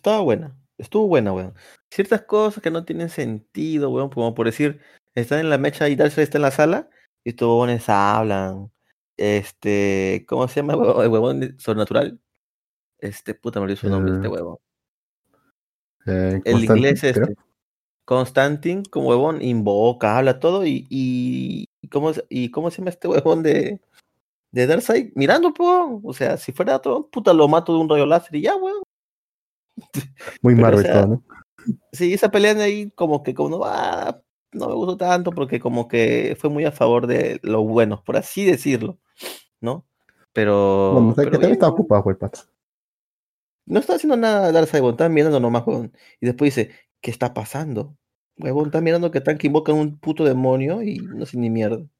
[0.00, 0.56] Estaba buena.
[0.78, 1.52] Estuvo buena, weón.
[1.90, 4.08] Ciertas cosas que no tienen sentido, weón.
[4.08, 4.80] Como por decir,
[5.14, 6.88] están en la mecha y Darcy está en la sala
[7.22, 8.72] y estos huevones hablan.
[9.18, 12.18] Este, ¿cómo se llama el huevón, el huevón sobrenatural?
[12.98, 14.56] Este, puta, me olvidé su nombre, este Eh, huevón.
[16.06, 17.12] Eh, El Constantine, inglés creo.
[17.26, 17.34] este.
[18.06, 22.88] Constantin, como huevón, invoca, habla todo y, y, y cómo, se- y cómo se llama
[22.90, 23.80] este huevón de,
[24.50, 26.00] de Darkseid mirando, po.
[26.02, 28.82] O sea, si fuera otro, puta, lo mato de un rayo láser y ya, weón.
[30.42, 31.22] Muy o Marvel sea, ¿no?
[31.92, 35.60] Sí, esa pelea de ahí como que como no va, no me gustó tanto porque
[35.60, 38.98] como que fue muy a favor de los buenos, por así decirlo,
[39.60, 39.86] ¿no?
[40.32, 42.40] Pero, Bueno, o sea, que también estaba ocupado, güey, pato.
[43.66, 45.92] no está haciendo nada Darkseid, weón, está mirando nomás, weón.
[46.20, 47.96] Y después dice, ¿qué está pasando?
[48.38, 51.99] Huevón, está mirando que están que invocan un puto demonio y no sé ni mierda.「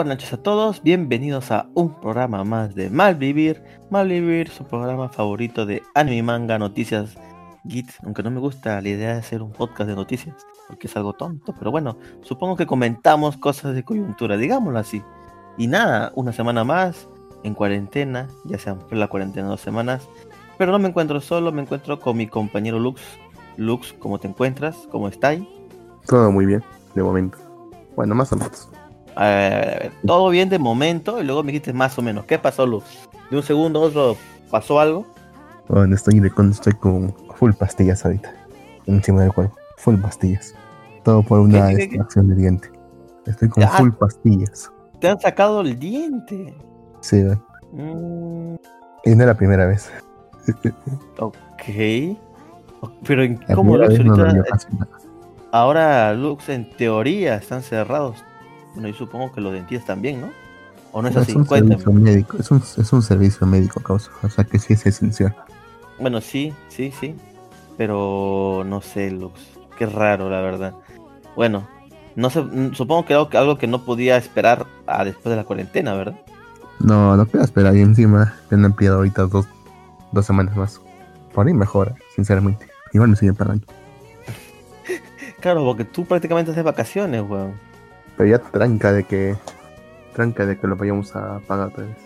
[0.00, 3.62] buenas noches a todos, bienvenidos a un programa más de Malvivir.
[3.90, 7.16] Malvivir, su programa favorito de anime, manga, noticias,
[7.68, 7.90] git.
[8.02, 10.34] Aunque no me gusta la idea de hacer un podcast de noticias,
[10.68, 11.54] porque es algo tonto.
[11.58, 15.02] Pero bueno, supongo que comentamos cosas de coyuntura, digámoslo así.
[15.58, 17.06] Y nada, una semana más
[17.44, 20.08] en cuarentena, ya se amplió la cuarentena dos semanas.
[20.56, 23.02] Pero no me encuentro solo, me encuentro con mi compañero Lux.
[23.58, 24.88] Lux, ¿cómo te encuentras?
[24.90, 25.42] ¿Cómo estáis?
[26.06, 27.36] Todo muy bien, de momento.
[27.94, 28.70] Bueno, más o menos.
[29.24, 29.92] Ver.
[30.06, 32.24] Todo bien de momento y luego me dijiste más o menos.
[32.24, 32.84] ¿Qué pasó, Luz?
[33.30, 34.16] De un segundo a otro
[34.50, 35.06] pasó algo.
[35.68, 36.20] Bueno, estoy,
[36.50, 38.32] estoy con full pastillas ahorita.
[38.86, 39.56] Encima del cuerpo.
[39.76, 40.54] Full pastillas.
[41.04, 42.70] Todo por una ¿Qué, de diente.
[43.26, 43.68] Estoy con Ah.
[43.68, 44.70] full pastillas.
[44.98, 46.54] Te han sacado el diente.
[47.00, 47.22] Sí.
[47.72, 48.54] Mm,
[49.04, 49.90] y no es la primera vez.
[51.18, 52.16] ok.
[53.06, 54.56] Pero ¿en- La ¿cómo Lux ahorita?
[55.52, 58.24] Ahora Lux en teoría están cerrados.
[58.74, 60.30] Bueno, yo supongo que los dentistas también, ¿no?
[60.92, 61.36] ¿O no es Es así?
[61.36, 61.80] un Cuéntame.
[61.82, 62.36] servicio médico.
[62.38, 64.10] Es un, es un servicio médico, causa.
[64.22, 65.34] O sea que sí es esencial.
[65.98, 67.14] Bueno, sí, sí, sí.
[67.76, 69.40] Pero no sé, Lux.
[69.78, 70.74] Qué raro, la verdad.
[71.36, 71.66] Bueno,
[72.16, 75.36] no sé, mm, supongo que algo, que algo que no podía esperar a después de
[75.36, 76.20] la cuarentena, ¿verdad?
[76.80, 77.76] No, no puedo esperar.
[77.76, 79.46] Y encima te han ampliado ahorita dos,
[80.12, 80.80] dos semanas más.
[81.32, 82.66] Por ahí mejora, sinceramente.
[82.92, 83.66] Igual me siguen pagando.
[85.40, 87.54] Claro, porque tú prácticamente haces vacaciones, weón.
[88.20, 89.34] Pero ya tranca de que.
[90.14, 91.96] Tranca de que lo vayamos a pagar otra vez.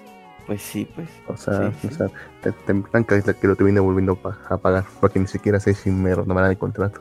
[0.47, 1.09] Pues sí, pues.
[1.27, 1.89] O sea, Sí, sí.
[1.89, 2.07] o sea
[2.41, 4.85] te, te tranca de que lo te viene volviendo pa- a pagar.
[5.01, 7.01] Porque ni siquiera sé si me renovarán el contrato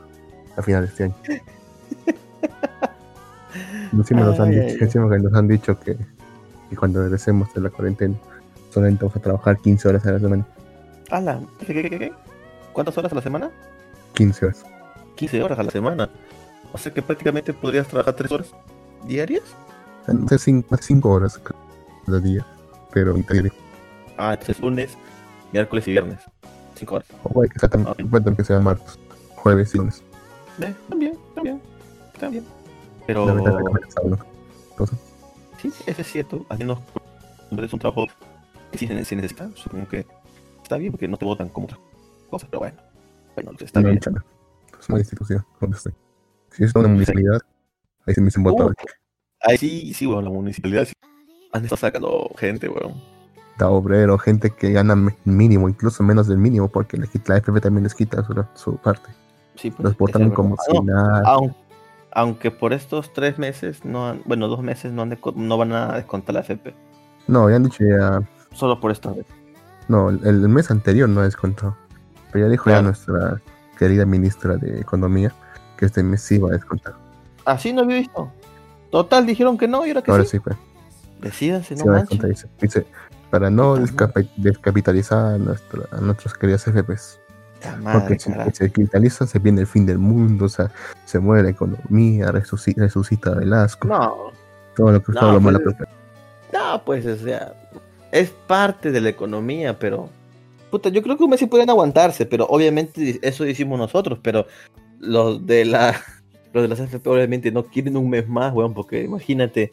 [0.56, 1.14] a final de este año.
[3.92, 5.22] Encima nos han Ay, dicho, ay, ay.
[5.22, 5.96] nos han dicho que,
[6.68, 8.16] que cuando regresemos de la cuarentena
[8.70, 10.44] solamente vamos a trabajar 15 horas a la semana.
[11.12, 12.12] Ala, ¿qué, qué, qué, qué?
[12.72, 13.50] ¿Cuántas horas a la semana?
[14.14, 14.64] 15 horas.
[15.14, 16.10] 15 horas a la semana.
[16.72, 18.52] O sea que prácticamente podrías trabajar 3 horas
[19.06, 19.42] diarias.
[20.28, 21.40] Sé, 5 horas
[22.04, 22.44] cada día.
[22.92, 23.52] Pero diario.
[24.16, 24.96] Ah, entonces lunes,
[25.52, 26.20] miércoles y viernes.
[26.74, 27.08] 5 horas.
[27.22, 28.02] O puede que sea, tam- Ok.
[28.10, 28.98] puede que sea martes,
[29.36, 30.02] jueves y lunes.
[30.60, 31.60] Eh, también, también,
[32.18, 32.44] también.
[33.06, 34.90] Pero La verdad es
[35.60, 36.44] sí, eso es cierto.
[36.48, 36.82] Cuando
[37.64, 38.06] es un trabajo
[38.70, 40.06] que sí se necesita, supongo que
[40.62, 41.80] está bien porque no te votan como otras
[42.30, 42.76] cosas, pero bueno.
[43.34, 44.00] Bueno, está no, bien.
[44.80, 45.92] Es una institución donde estoy.
[46.50, 47.40] Si es una municipalidad,
[48.06, 48.70] ahí se me dicen votado.
[48.70, 48.74] Uh,
[49.46, 50.92] Ahí sí, sí, weón, la municipalidad sí.
[51.52, 52.94] Han estado sacando gente, weón.
[53.58, 57.84] Da obrero, gente que gana mínimo, incluso menos del mínimo, porque quita- la FP también
[57.84, 59.10] les quita su, su parte.
[59.56, 61.22] Sí, pues, Los votan como si nada.
[61.26, 61.54] aun-
[62.12, 65.94] aunque por estos tres meses, no han- bueno, dos meses no, han no van a
[65.96, 66.74] descontar la FP.
[67.28, 68.22] No, ya han dicho ya.
[68.52, 69.26] Solo por esta vez.
[69.88, 71.76] No, el, el mes anterior no descontó.
[72.32, 73.40] Pero ya dijo ya nuestra
[73.78, 75.32] querida ministra de Economía
[75.76, 76.94] que este mes sí va a descontar.
[77.44, 78.30] Así no había visto.
[78.90, 80.30] Total, dijeron que no y ahora que Ahora sí.
[80.30, 80.56] sí, pues.
[81.20, 82.18] Decídanse, no manchen.
[82.20, 82.86] Dice, dice,
[83.30, 83.76] para no
[84.36, 87.20] descapitalizar a, nuestras queridas FPs.
[87.80, 90.70] Madre, Porque si se capitalizan se viene el fin del mundo, o sea,
[91.06, 94.32] se muere la economía, resucita, resucita Velasco, No,
[94.76, 95.76] todo lo que no, todo lo malo pues,
[96.52, 97.54] no, pues, o sea,
[98.12, 100.08] es parte de la economía, pero.
[100.70, 104.46] Puta, yo creo que un mes sí pueden aguantarse, pero obviamente eso hicimos nosotros, pero
[105.00, 106.00] los de la.
[106.54, 109.72] Los de las FP obviamente no quieren un mes más, weón, porque imagínate,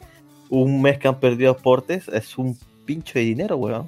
[0.50, 3.86] un mes que han perdido aportes es un pincho de dinero, weón.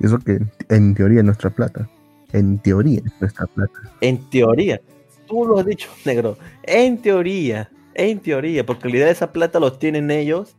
[0.00, 0.40] Eso que
[0.70, 1.88] en teoría es nuestra plata.
[2.32, 3.78] En teoría es nuestra plata.
[4.00, 4.80] En teoría,
[5.28, 6.38] tú lo has dicho, negro.
[6.62, 10.56] En teoría, en teoría, porque en realidad esa plata los tienen ellos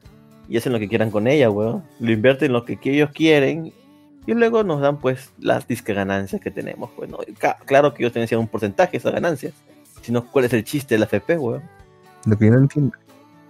[0.47, 1.83] y hacen lo que quieran con ella, weón.
[1.99, 3.73] Lo invierten en lo que, ellos quieren
[4.27, 7.17] y luego nos dan, pues, las disque ganancias que tenemos, pues, ¿no?
[7.27, 9.53] Y ca- claro que ellos tenían un porcentaje de esas ganancias.
[10.03, 11.63] Si no, ¿cuál es el chiste de la FP, weón?
[12.25, 12.95] Lo que yo no entiendo.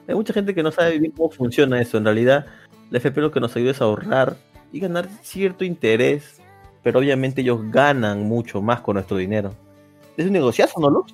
[0.08, 1.98] Hay mucha gente que no sabe bien cómo funciona eso.
[1.98, 2.46] En realidad,
[2.92, 4.38] la FP lo que nos ayuda es a ahorrar
[4.72, 6.40] y ganar cierto interés,
[6.84, 9.54] pero obviamente ellos ganan mucho más con nuestro dinero.
[10.16, 11.14] Es un negociazo, ¿no, Lux?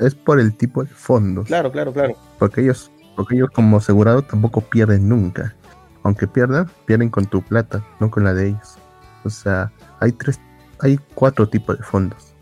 [0.00, 1.46] Es por el tipo de fondos.
[1.46, 2.14] Claro, claro, claro.
[2.38, 5.54] Porque ellos, porque ellos como asegurado tampoco pierden nunca.
[6.02, 8.76] Aunque pierdan, pierden con tu plata, no con la de ellos.
[9.24, 10.38] O sea, hay tres,
[10.80, 12.33] hay cuatro tipos de fondos.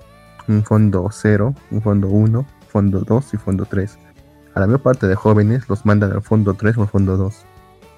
[0.49, 3.99] Un fondo 0, un fondo 1, fondo 2 y fondo 3.
[4.55, 7.45] A la mayor parte de jóvenes los mandan al fondo 3 o al fondo 2.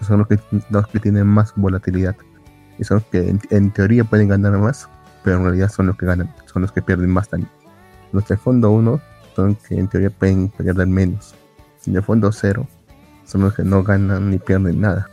[0.03, 0.39] Son los que,
[0.71, 2.17] los que tienen más volatilidad.
[2.79, 4.89] Y son los que en, en teoría pueden ganar más,
[5.23, 7.51] pero en realidad son los que ganan, son los que pierden más también.
[8.13, 9.01] Los del fondo 1
[9.35, 11.35] son que en teoría pueden perder menos.
[11.87, 12.67] Y de fondo 0
[13.25, 15.09] son los que no ganan ni pierden nada.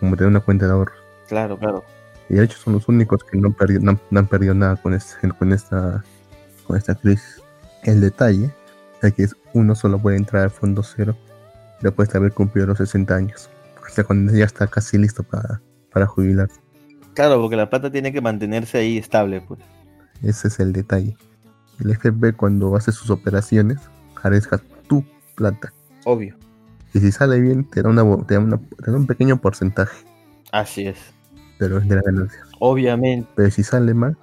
[0.00, 0.92] Como tener una cuenta de ahorro.
[1.28, 1.84] Claro, claro.
[2.28, 4.76] Y de hecho son los únicos que no han perdido, no no han perdido nada
[4.76, 6.02] con, este- con, esta,
[6.66, 7.42] con esta crisis.
[7.82, 8.50] El detalle
[9.02, 11.16] es que uno solo puede entrar al fondo cero
[11.82, 13.50] después de haber cumplido los 60 años.
[13.86, 15.60] O sea, cuando ya está casi listo para,
[15.92, 16.48] para jubilar.
[17.14, 19.60] Claro, porque la plata tiene que mantenerse ahí estable, pues.
[20.22, 21.16] Ese es el detalle.
[21.80, 23.78] El FP cuando hace sus operaciones
[24.22, 25.72] arriesga tu plata.
[26.04, 26.36] Obvio.
[26.94, 30.06] Y si sale bien te da, una, te da, una- te da un pequeño porcentaje
[30.52, 30.98] Así es.
[31.58, 32.40] pero es de la ganancia.
[32.60, 33.28] Obviamente.
[33.34, 34.16] Pero si sale mal,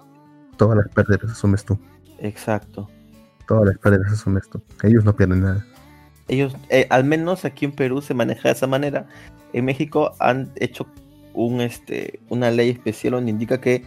[0.57, 1.77] todas las pérdidas asumes tú.
[2.21, 2.89] Exacto.
[3.47, 4.61] Todas las pérdidas las asumes tú.
[4.83, 5.65] Ellos no pierden nada.
[6.27, 9.07] Ellos, eh, al menos aquí en Perú se maneja de esa manera.
[9.53, 10.87] En México han hecho
[11.33, 13.83] un, este, una ley especial donde indica que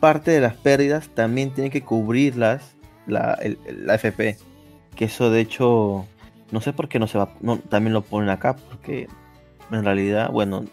[0.00, 2.74] parte de las pérdidas también tiene que cubrirlas
[3.06, 4.38] la, el- el- la FP.
[4.96, 6.06] Que eso de hecho,
[6.50, 9.06] no sé por qué no se va, no, también lo ponen acá, porque
[9.70, 10.64] en realidad, bueno,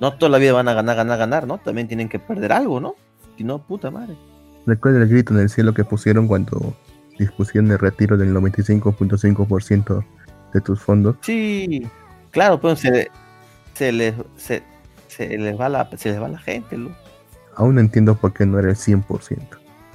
[0.00, 1.58] no toda la vida van a ganar, ganar, ganar, ¿no?
[1.58, 2.94] También tienen que perder algo, ¿no?
[3.36, 4.16] Si no, puta madre.
[4.68, 6.76] Recuerda el grito en el cielo que pusieron cuando
[7.18, 10.04] dispusieron el retiro del 95.5%
[10.52, 11.16] de tus fondos.
[11.22, 11.88] Sí,
[12.32, 13.10] claro, pues se,
[13.72, 14.62] se les se,
[15.06, 16.90] se les va la se les va la gente, Lu.
[17.56, 19.38] Aún no entiendo por qué no era el 100%.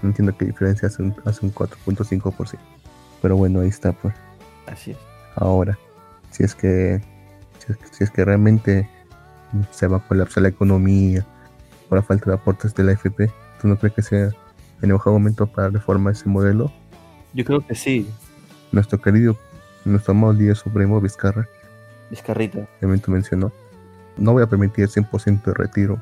[0.01, 2.57] No entiendo qué diferencia hace un, hace un 4.5%.
[3.21, 4.15] Pero bueno, ahí está, pues.
[4.65, 4.97] Así es.
[5.35, 5.77] Ahora,
[6.31, 6.99] si es que
[7.59, 8.89] si es, si es que realmente
[9.69, 11.23] se va a colapsar la economía
[11.87, 13.29] por la falta de aportes de la FP,
[13.61, 14.31] ¿tú no crees que sea
[14.89, 16.71] el mejor momento para reformar ese modelo?
[17.33, 18.07] Yo creo que sí,
[18.71, 19.37] Nuestro querido,
[19.85, 21.47] nuestro amado líder supremo Vizcarra
[22.09, 22.67] Vizcarrita.
[22.81, 23.51] momento mencionó,
[24.17, 26.01] no voy a permitir el 100% de retiro,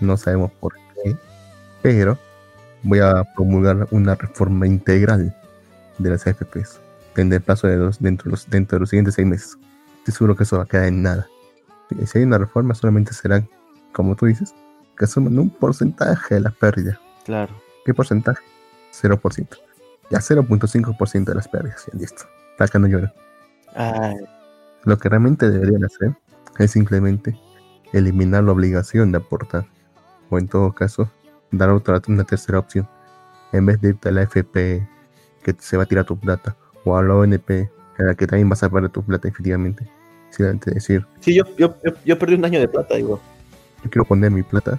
[0.00, 1.16] no sabemos por qué,
[1.82, 2.18] pero
[2.82, 5.34] voy a promulgar una reforma integral
[5.98, 6.80] de las AFPs
[7.16, 9.58] en el plazo de los, dentro, de los, dentro de los siguientes seis meses.
[9.98, 11.28] Estoy seguro que eso va a quedar en nada.
[12.06, 13.44] Si hay una reforma, solamente será,
[13.92, 14.54] como tú dices,
[14.96, 17.00] que asuman un porcentaje de la pérdida.
[17.24, 17.52] Claro.
[17.84, 18.42] ¿Qué porcentaje?
[18.92, 19.48] 0%.
[20.10, 21.86] Ya 0.5% de las pérdidas.
[21.92, 22.24] Ya listo.
[22.58, 23.12] Acá no llora.
[23.74, 24.16] Ay,
[24.84, 26.14] Lo que realmente deberían hacer
[26.58, 27.38] es simplemente
[27.92, 29.64] eliminar la obligación de aportar,
[30.28, 31.10] o en todo caso,
[31.50, 32.88] dar otra una tercera opción,
[33.52, 34.86] en vez de irte a la FP
[35.42, 38.48] que se va a tirar tu plata o a la ONP en la que también
[38.48, 39.88] vas a perder tu plata efectivamente.
[40.30, 43.20] Simplemente decir, Sí, yo, yo, yo, yo perdí un año de plata, digo.
[43.82, 44.78] yo quiero poner mi plata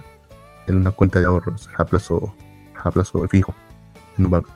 [0.66, 2.34] en una cuenta de ahorros a plazo,
[2.84, 3.54] a plazo fijo
[4.18, 4.50] banco.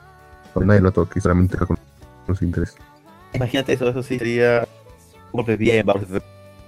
[0.53, 1.77] Pero nadie lo toque, solamente con
[2.27, 2.77] los intereses.
[3.33, 4.67] Imagínate eso, eso sí sería
[5.31, 5.99] un golpe bien bajo,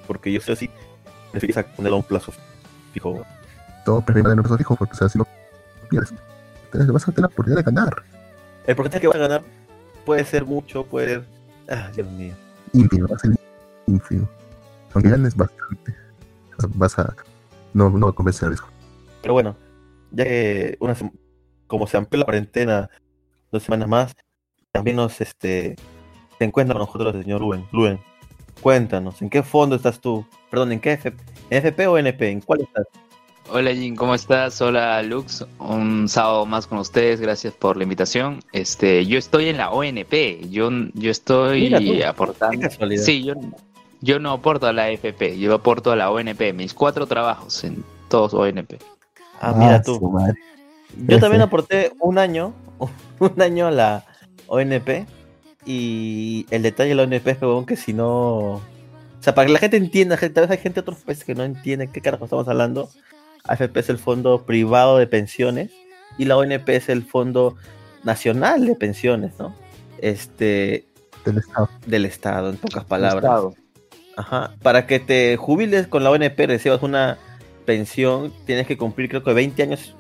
[0.08, 0.70] porque yo sé así,
[1.32, 2.34] prefieres ponerlo a un plazo
[2.94, 3.26] fijo.
[3.86, 5.26] Todo prefiero en un plazo fijo porque o sea, si no
[5.90, 6.14] pierdes,
[6.72, 8.04] vas a tener la oportunidad de ganar.
[8.68, 9.44] El porcentaje que vas a ganar
[10.06, 11.26] puede ser mucho, puede ser...
[11.70, 12.34] Ah, Dios mío.
[12.74, 13.32] ínfimo, va a ser
[13.88, 14.28] ínfimo.
[14.94, 15.96] Aunque ganes bastante,
[16.76, 17.16] vas a.
[17.74, 18.68] No, no va a convencer el riesgo.
[19.22, 19.56] Pero bueno,
[20.12, 21.12] ya que una sem-
[21.70, 22.90] como se amplió la cuarentena
[23.52, 24.16] dos semanas más,
[24.74, 25.76] también nos este
[26.38, 27.66] se encuentra con nosotros el señor Luen.
[27.72, 28.00] Luen,
[28.62, 30.26] cuéntanos, ¿en qué fondo estás tú?
[30.50, 31.14] Perdón, ¿en qué F-
[31.50, 32.32] ¿En FP o NP?
[32.32, 32.86] ¿En cuál estás?
[33.52, 34.62] Hola Jin, ¿cómo estás?
[34.62, 38.42] Hola Lux, un sábado más con ustedes, gracias por la invitación.
[38.52, 42.62] Este, yo estoy en la ONP, yo, yo estoy Mira tú, Qué aportando.
[42.62, 43.04] casualidad.
[43.04, 43.34] Sí, yo,
[44.02, 47.84] yo no aporto a la FP, yo aporto a la ONP, mis cuatro trabajos en
[48.08, 48.78] todos ONP.
[49.42, 50.00] Ah, mira Ah, tú.
[50.98, 52.54] Yo también aporté un año,
[53.20, 54.06] un año a la
[54.48, 55.06] ONP
[55.66, 58.62] y el detalle de la ONP es que si no, o
[59.20, 61.44] sea, para que la gente entienda, tal vez hay gente de otros países que no
[61.44, 62.90] entiende qué carajo estamos hablando.
[63.44, 65.72] AFP es el fondo privado de pensiones
[66.18, 67.56] y la ONP es el fondo
[68.04, 69.56] nacional de pensiones, ¿no?
[70.00, 70.86] Este
[71.26, 71.70] Del Estado.
[71.86, 73.24] del Estado, en pocas palabras.
[73.24, 73.54] Estado.
[74.18, 74.56] Ajá.
[74.62, 77.18] Para que te jubiles con la ONP, recibas una
[77.66, 79.96] pensión, tienes que cumplir creo que 20 años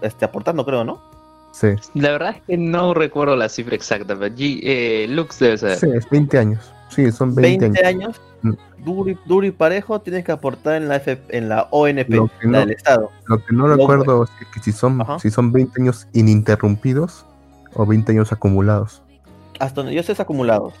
[0.00, 1.00] este, aportando, creo, ¿no?
[1.52, 1.68] Sí.
[1.94, 5.76] La verdad es que no recuerdo la cifra exacta, pero G- eh, Lux debe saber.
[5.78, 6.72] Sí, es 20 años.
[6.88, 8.04] Sí, son 20, 20 años.
[8.18, 8.84] años, Mm.
[8.84, 12.26] duro y, duro y parejo, tienes que aportar en la, F- en la ONP, Lo
[12.28, 13.10] que la no- del Estado.
[13.26, 15.18] Lo que no No, recuerdo es que si son, Ajá.
[15.18, 17.24] si son 20 años ininterrumpidos
[17.74, 19.02] o 20 años acumulados.
[19.60, 20.72] Hasta donde yo sé es acumulado.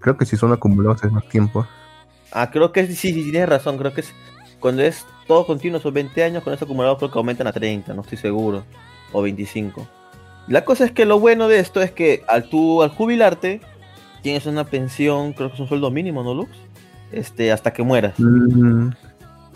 [0.00, 1.66] Creo que si son acumulados es más tiempo.
[2.30, 4.12] Ah, creo que sí, sí, tienes razón, creo que es
[4.60, 7.94] cuando es todo continuo, son 20 años, con eso acumulado creo que aumentan a 30,
[7.94, 8.64] no estoy seguro,
[9.12, 9.86] o 25.
[10.48, 13.60] La cosa es que lo bueno de esto es que al tú al jubilarte
[14.22, 16.50] tienes una pensión, creo que es un sueldo mínimo, ¿no, Lux?
[17.12, 18.14] Este, hasta que mueras.
[18.18, 18.88] Mm,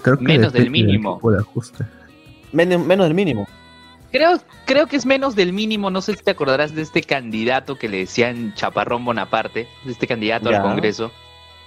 [0.03, 1.17] creo que Menos del mínimo.
[1.17, 1.85] tipo de ajuste.
[2.53, 3.47] Menos, menos del mínimo.
[4.11, 7.77] Creo, creo que es menos del mínimo, no sé si te acordarás de este candidato
[7.77, 10.59] que le decían Chaparrón Bonaparte, de este candidato Ya.
[10.59, 11.11] al Congreso,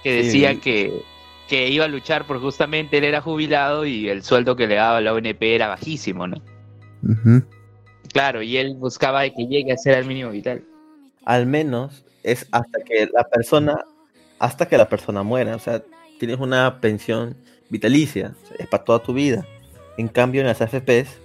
[0.04, 0.26] que Sí.
[0.26, 1.02] decía que,
[1.48, 5.00] que iba a luchar porque justamente él era jubilado y el sueldo que le daba
[5.00, 6.42] la ONP era bajísimo, ¿no?
[8.12, 10.64] Claro, y él buscaba que llegue a ser el mínimo vital.
[11.24, 13.78] Al menos es hasta que la persona,
[14.38, 15.54] hasta que la persona muera.
[15.56, 15.82] O sea,
[16.18, 17.36] tienes una pensión
[17.68, 19.46] vitalicia, es para toda tu vida.
[19.98, 21.18] En cambio, en las AFPs,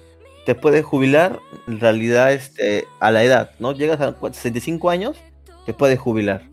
[0.45, 3.73] te puedes jubilar en realidad este, a la edad, ¿no?
[3.73, 5.17] Llegas a 65 años,
[5.65, 6.43] te puedes jubilar,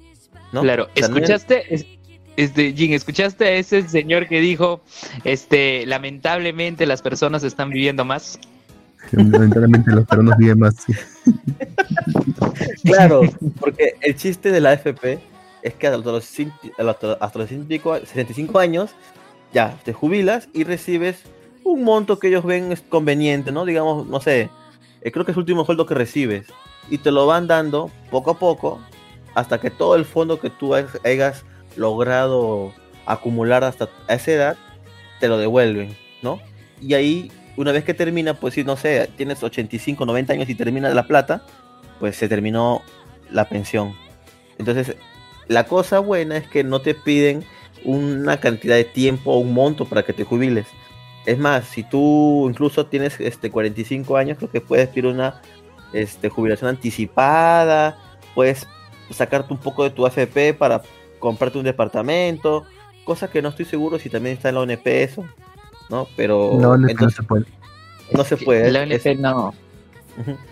[0.52, 0.60] ¿no?
[0.62, 1.98] Claro, O sea, no es- ¿escuchaste?
[2.38, 4.80] Es- Este, Jin, ¿escuchaste a ese señor que dijo,
[5.25, 8.38] este, lamentablemente las personas están viviendo más?
[9.11, 10.76] Lamentablemente los peruanos viven más.
[10.76, 10.92] sí.
[12.85, 13.23] Claro,
[13.59, 15.18] porque el chiste de la AFP
[15.62, 16.25] es que hasta los,
[16.78, 18.90] hasta hasta los 65 65 años
[19.52, 21.23] ya te jubilas y recibes
[21.64, 23.64] un monto que ellos ven es conveniente, ¿no?
[23.64, 24.49] Digamos, no sé,
[25.02, 26.47] eh, creo que es el último sueldo que recibes
[26.88, 28.80] y te lo van dando poco a poco
[29.35, 31.45] hasta que todo el fondo que tú has- hayas
[31.78, 32.75] logrado
[33.06, 34.56] acumular hasta esa edad
[35.20, 36.40] te lo devuelven, ¿no?
[36.80, 40.54] Y ahí, una vez que termina, pues si no sé, tienes 85, 90 años y
[40.54, 41.42] termina la plata,
[41.99, 42.82] pues se terminó
[43.30, 43.94] la pensión.
[44.58, 44.97] Entonces,
[45.49, 47.44] la cosa buena es que no te piden
[47.85, 50.66] una cantidad de tiempo o un monto para que te jubiles.
[51.26, 55.40] Es más, si tú incluso tienes este 45 años, creo que puedes pedir una
[55.92, 57.99] este, jubilación anticipada,
[58.35, 58.66] puedes
[59.11, 60.82] sacarte un poco de tu AFP para
[61.18, 62.64] comprarte un departamento,
[63.04, 65.25] cosa que no estoy seguro si también está en la ONP eso,
[65.90, 66.06] ¿no?
[66.16, 67.46] Pero No, no, se puede.
[68.12, 68.70] no se puede.
[68.70, 69.54] La es- ONP no.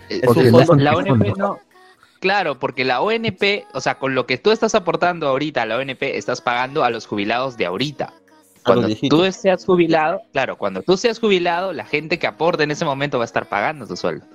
[0.09, 1.25] Eh, Es un la- fondo la antifondo.
[1.25, 1.59] ONP no.
[2.19, 5.77] Claro, porque la ONP, o sea, con lo que tú estás aportando ahorita a la
[5.77, 8.11] ONP, estás pagando a los jubilados de ahorita.
[8.65, 12.83] Cuando tú seas jubilado, claro, cuando tú seas jubilado, la gente que aporte en ese
[12.85, 14.25] momento va a estar pagando tu sueldo.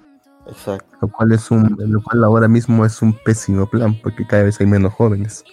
[0.46, 0.96] Exacto.
[1.02, 4.58] Lo cual es un, lo cual ahora mismo es un pésimo plan, porque cada vez
[4.60, 5.44] hay menos jóvenes.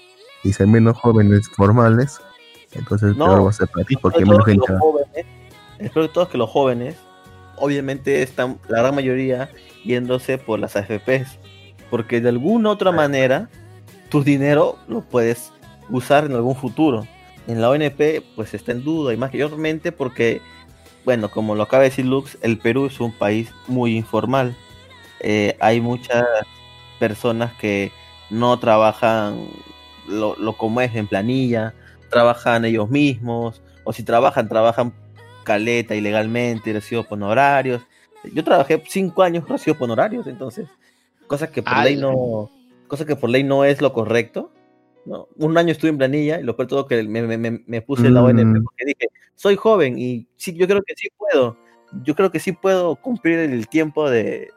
[0.43, 2.19] Y si hay menos jóvenes formales,
[2.74, 4.65] entonces No, peor va a ser para ti, porque menos gente.
[4.65, 5.25] que los jóvenes,
[5.79, 6.96] el peor de todo es que los jóvenes,
[7.58, 9.50] obviamente están, la gran mayoría,
[9.84, 11.38] yéndose por las AFPs.
[11.89, 13.50] Porque de alguna otra manera,
[14.10, 15.51] tu dinero lo puedes
[15.89, 17.08] usar en algún futuro.
[17.48, 20.39] En la ONP, pues está en duda, y mayormente porque,
[21.03, 24.55] bueno, como lo acaba de decir Lux, el Perú es un país muy informal.
[25.22, 26.24] eh, hay muchas
[27.00, 27.91] personas que
[28.29, 29.48] no trabajan
[30.10, 31.74] lo, lo como es en planilla,
[32.10, 34.94] trabajan ellos mismos, o si trabajan, trabajan
[35.44, 37.82] caleta ilegalmente, recibos por honorarios.
[38.34, 40.68] Yo trabajé cinco años recibos por honorarios, entonces,
[41.28, 42.50] cosas que por Ah, ley no,
[42.88, 44.51] cosas que por ley no es lo correcto.
[45.06, 45.28] ¿no?
[45.38, 48.13] Un año estuve en planilla y lo peor todo que me, me, me- puse en
[48.13, 48.63] la ONP Mm.
[48.63, 51.58] porque dije, soy joven y sí, yo creo que sí puedo.
[52.04, 54.51] Yo creo que sí puedo cumplir el tiempo de,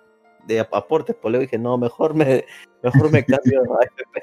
[0.46, 1.14] de aportes.
[1.16, 2.44] Por luego dije, no, mejor me,
[2.82, 4.22] mejor me cambio a AFP.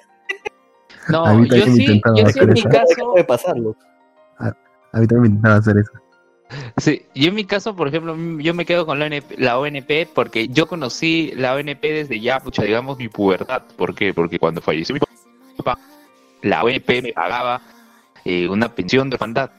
[1.10, 2.70] No, A mí yo sí, yo sí en mi eso.
[2.70, 3.76] ¿Qué caso, puede pasarlo?
[4.92, 5.92] A mí también me intentaba hacer eso.
[6.78, 10.08] sí, yo en mi caso, por ejemplo, yo me quedo con la ONP, la ONP
[10.14, 13.64] porque yo conocí la ONP desde ya, pucha, digamos, mi pubertad.
[13.78, 14.14] ¿Por qué?
[14.14, 15.00] Porque cuando falleció mi
[15.58, 15.78] papá,
[16.42, 17.62] la ONP me pagaba
[18.26, 19.52] eh, una pensión de orfandad.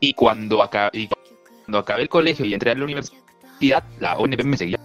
[0.00, 4.56] Y cuando, y cuando acabé el colegio y entré a la universidad, la ONP me
[4.56, 4.78] seguía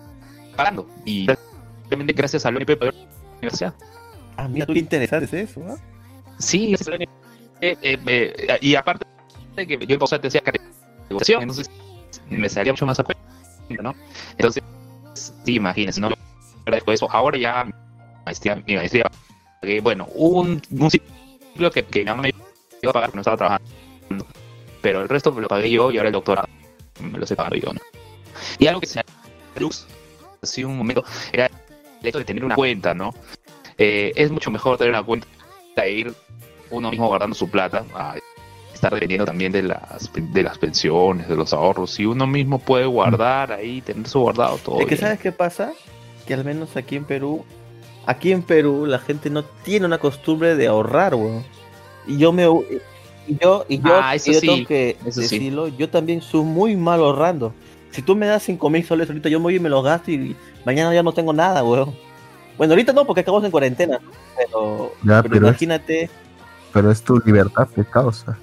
[0.55, 0.87] pagando.
[1.05, 1.27] Y
[1.89, 3.73] realmente gracias a la ONP pude ir a la universidad.
[4.37, 5.75] Ah, mira, tú qué interesante es eso, ¿ah?
[6.41, 7.09] Sí, ONP.
[7.61, 9.05] eh, eh, y aparte
[9.55, 10.41] de que yo te decía
[11.09, 11.69] negociación, entonces
[12.29, 13.19] me salía mucho más a pena,
[13.81, 13.95] ¿no?
[14.37, 14.63] Entonces,
[15.13, 16.09] sí, imagínense, ¿no?
[16.65, 17.11] Agradezco eso.
[17.11, 17.67] Ahora ya,
[18.25, 19.09] maestría, mi maestría,
[19.61, 22.33] que, bueno, hubo un, un ciclo que, que me
[22.81, 24.25] iba a pagar no estaba trabajando,
[24.81, 26.47] pero el resto me lo pagué yo y ahora el doctorado
[26.99, 27.79] me lo estoy pagando yo, ¿no?
[28.57, 29.03] Y algo que se
[29.59, 29.85] luz,
[30.41, 31.45] así un momento, era
[32.01, 33.13] el hecho de tener una cuenta, ¿no?
[33.77, 35.27] Eh, es mucho mejor tener una cuenta
[35.75, 36.13] e ir
[36.69, 38.15] uno mismo guardando su plata a
[38.73, 41.91] estar dependiendo también de las de las pensiones, de los ahorros.
[41.91, 44.79] Si uno mismo puede guardar ahí, tener su guardado todo.
[44.79, 45.01] Es que bien.
[45.01, 45.73] ¿sabes qué pasa?
[46.25, 47.43] Que al menos aquí en Perú,
[48.05, 51.43] aquí en Perú la gente no tiene una costumbre de ahorrar, weón.
[52.07, 52.43] Y yo me
[53.27, 55.37] y yo y yo, Ah, eso y yo sí, tengo que eso sí.
[55.37, 57.53] decirlo, yo también soy muy mal ahorrando.
[57.91, 60.11] Si tú me das cinco mil soles ahorita, yo me voy y me los gasto
[60.11, 60.35] y
[60.65, 61.93] mañana ya no tengo nada, weón.
[62.61, 63.99] Bueno, ahorita no, porque acabamos en cuarentena,
[64.37, 66.11] pero, Ya, pero pero es- imagínate,
[66.71, 68.37] Pero es tu libertad de causa.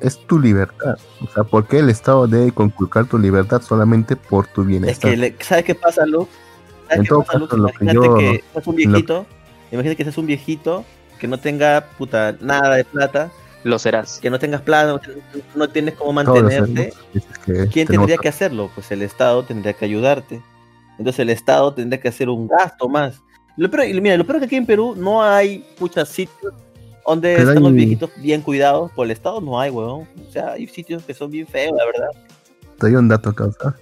[0.00, 0.96] Es tu libertad.
[1.22, 5.10] O sea, ¿por qué el Estado debe conculcar tu libertad solamente por tu es bienestar?
[5.10, 6.26] que, le- ¿sabes qué pasa, Luz?
[6.84, 9.26] ¿Sabes En qué todo pasa, caso, lo que Imagínate yo- que seas un viejito,
[9.72, 10.84] imagínate que seas un viejito
[11.18, 13.30] que no tenga puta nada de plata
[13.62, 14.20] Lo serás.
[14.20, 14.98] que no tengas plata,
[15.54, 16.94] no tienes cómo mantenerte,
[17.44, 18.70] que ¿quién tenemos- tendría que hacerlo?
[18.74, 20.40] Pues el Estado tendría que ayudarte.
[20.98, 23.20] Entonces el Estado tendría que hacer un gasto más.
[23.56, 26.52] Lo peor, mira, lo peor es que aquí en Perú no hay muchos sitios
[27.06, 30.06] donde Pero están los viejitos bien cuidados por el Estado, no hay, weón.
[30.28, 32.08] O sea, hay sitios que son bien feos, la verdad.
[32.78, 33.74] Te doy un dato, causa.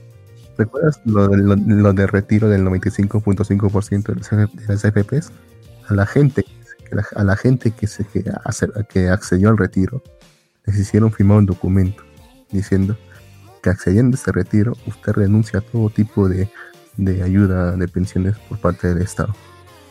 [0.57, 5.31] ¿Recuerdas lo, de- lo, lo de retiro del 95.5% de las F- de las FPs?
[5.89, 6.45] A la gente,
[7.15, 8.05] a la gente que, se,
[8.89, 10.03] que accedió al retiro,
[10.67, 12.03] les hicieron firmar un documento
[12.51, 12.97] diciendo
[13.63, 16.49] que accediendo a ese retiro, usted renuncia a todo tipo de,
[16.97, 19.35] de ayuda de pensiones por parte del Estado.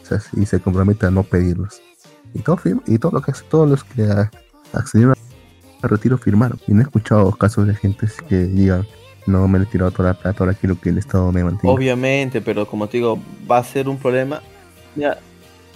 [0.08, 1.82] Sea, y se compromete a no pedirlos.
[2.34, 4.08] Y, todo firma- y todo lo que, todos los que
[4.74, 5.16] accedieron
[5.82, 6.60] al retiro firmaron.
[6.68, 8.86] Y no he escuchado casos de gente que digan,
[9.26, 11.74] no me he tirado toda la plata, ahora quiero que el Estado me mantenga.
[11.74, 14.42] Obviamente, pero como te digo, va a ser un problema.
[14.96, 15.18] Mira,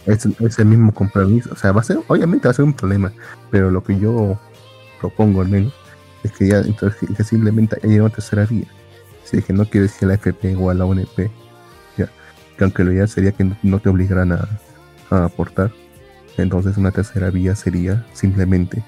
[0.06, 1.50] Es, es el mismo compromiso.
[1.52, 3.12] O sea, va a ser, obviamente va a ser un problema.
[3.52, 4.40] Pero lo que yo
[5.00, 5.74] propongo al menos
[6.24, 8.66] es que ya entonces que- simplemente haya una tercera vía.
[9.24, 11.32] Si es que no quiero decir la FP o a la UNP, ya,
[12.64, 14.48] aunque lo ideal sería que no- te obligaran a,
[15.10, 15.72] a aportar,
[16.38, 18.84] entonces una tercera vía sería simplemente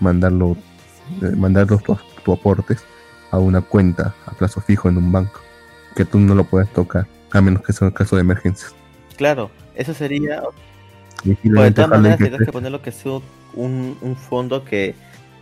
[0.00, 0.56] mandarlo,
[1.22, 2.84] eh, mandar los tus tus aportes
[3.30, 5.40] a una cuenta a plazo fijo en un banco,
[5.96, 8.68] que tú no lo puedas tocar, a menos que sea un caso de emergencia.
[9.16, 10.42] claro, eso sería
[11.24, 13.20] Y Pues de todas maneras tendrás que poner lo que sea
[13.54, 14.94] un, un fondo que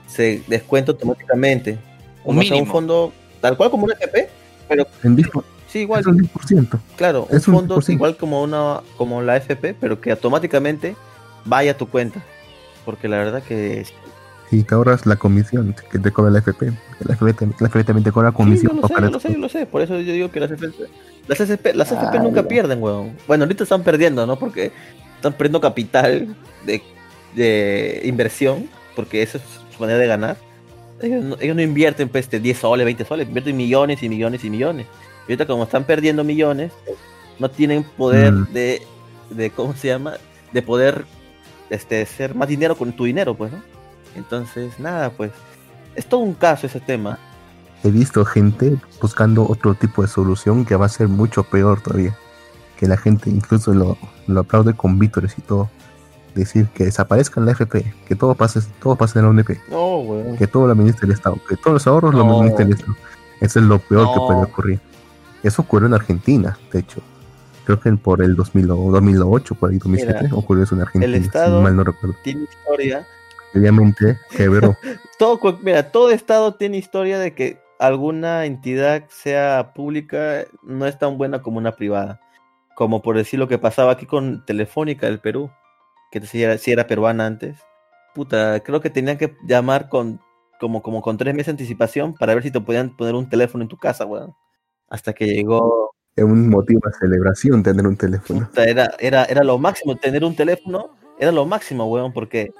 [0.07, 1.79] se descuenta automáticamente.
[2.25, 2.73] Un O sea, un mínimo.
[2.73, 4.29] fondo tal cual como un FP,
[4.69, 6.79] pero En 10%, sí, igual, es un 10%.
[6.97, 7.93] claro, un es un fondo 10%.
[7.93, 10.97] igual como una como la FP, pero que automáticamente
[11.45, 12.23] vaya a tu cuenta.
[12.85, 13.85] Porque la verdad que
[14.51, 16.73] Y te ahorras la comisión que te cobra la FP.
[17.01, 18.77] La FP, la FP también te cobra Sí, comisión.
[18.77, 19.67] yo lo sé, yo lo sé, yo lo sé.
[19.67, 20.85] Por eso yo digo que las FP,
[21.29, 22.49] las FP, las FP Ah, nunca ya.
[22.49, 23.13] pierden, weón.
[23.27, 24.39] Bueno, ahorita están perdiendo, ¿no?
[24.39, 24.73] Porque
[25.17, 26.83] están perdiendo capital de,
[27.37, 30.37] de inversión, porque esa es su manera de ganar.
[31.03, 34.45] Ellos no, ellos no invierten pues, de 10 soles, 20 soles, invierten millones y millones
[34.45, 34.87] y millones.
[35.29, 36.73] Y ahorita como están perdiendo millones,
[37.39, 38.53] no tienen poder Mm.
[38.53, 38.83] de,
[39.31, 40.15] de, ¿cómo se llama?
[40.53, 41.05] De poder
[41.71, 43.63] este, hacer más dinero con tu dinero, pues, ¿no?
[44.17, 45.31] Entonces, nada, pues,
[45.95, 47.19] es todo un caso ese tema.
[47.85, 52.17] He visto gente buscando otro tipo de solución que va a ser mucho peor todavía.
[52.77, 55.69] Que la gente incluso lo, lo aplaude con vítores y todo.
[56.35, 60.37] Decir que desaparezca la FP, que todo pase, todo pase en la UNP, No, weón.
[60.37, 62.95] que todo lo administre el Estado, que todos los ahorros lo administre el Estado.
[63.41, 64.81] Eso es lo peor que puede ocurrir.
[65.49, 67.01] Eso ocurrió en Argentina, de hecho.
[67.65, 71.17] Creo que por el 2000 o 2008, por ahí 2007, Mira, ocurrió eso en Argentina,
[71.17, 72.17] el Estado- si mal no recuerdo.
[72.23, 73.07] Tiene historia.
[73.55, 74.77] Obviamente quebró.
[75.19, 81.19] Todo, mira, todo estado tiene historia de que alguna entidad sea pública no es tan
[81.19, 82.21] buena como una privada.
[82.77, 85.51] Como por decir lo que pasaba aquí con Telefónica del Perú,
[86.13, 87.59] que si era peruana antes.
[88.15, 90.21] Puta, creo que tenían que llamar con
[90.61, 93.63] como, como con tres meses de anticipación para ver si te podían poner un teléfono
[93.63, 94.35] en tu casa, weón.
[94.89, 98.49] Hasta que llegó Es un motivo de celebración tener un teléfono.
[98.57, 102.53] Era, era, era lo máximo, tener un teléfono era lo máximo, weón, porque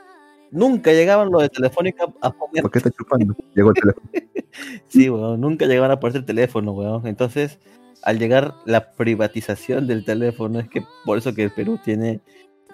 [0.51, 3.35] nunca llegaban los de Telefónica a poner, ¿Por qué está chupando?
[3.55, 4.11] Llegó el teléfono.
[4.89, 7.07] sí, weón, nunca llegaban a ponerse el teléfono, weón.
[7.07, 7.59] Entonces,
[8.03, 12.21] al llegar la privatización del teléfono, es que por eso que el Perú tiene,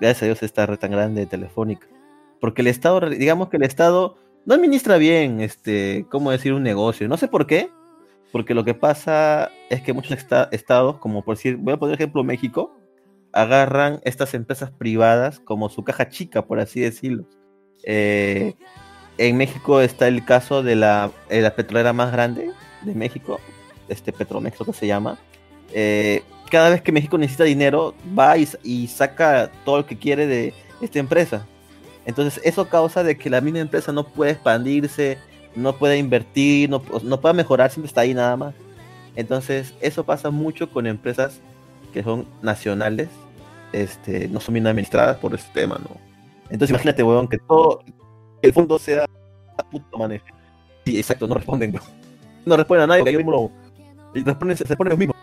[0.01, 1.87] gracias a Dios, esta red tan grande de Telefónica.
[2.41, 7.09] Porque el Estado, digamos que el Estado no administra bien, este, cómo decir, un negocio.
[7.09, 7.71] No sé por qué,
[8.35, 11.95] porque lo que pasa es que muchos esta- estados, como por decir, voy a poner
[11.95, 12.77] ejemplo México,
[13.33, 17.27] agarran estas empresas privadas como su caja chica, por así decirlo.
[17.85, 18.55] Eh,
[19.19, 22.51] en México está el caso de la, eh, petrolera más grande
[22.83, 23.39] de México,
[23.89, 25.17] este Petromex, lo que se llama.
[25.73, 30.27] Eh, cada vez que México necesita dinero, va y, y saca todo lo que quiere
[30.27, 31.47] de esta empresa.
[32.05, 35.19] Entonces, eso causa de que la misma empresa no puede expandirse,
[35.57, 38.55] no puede invertir, no, no puede mejorar, siempre está ahí nada más.
[39.17, 41.41] Entonces, eso pasa mucho con empresas
[41.93, 43.09] que son nacionales,
[43.73, 45.97] este, no son bien administradas por este tema, ¿no?
[46.51, 47.81] Entonces, imagínate, weón, que todo
[48.43, 49.07] el fondo sea
[49.71, 50.27] puto manejo.
[50.85, 51.87] Sí, exacto, no responden, weón.
[52.45, 53.51] No responden a nadie, porque ellos mismos
[54.15, 55.17] lo- y responden, se, ponen los mismos.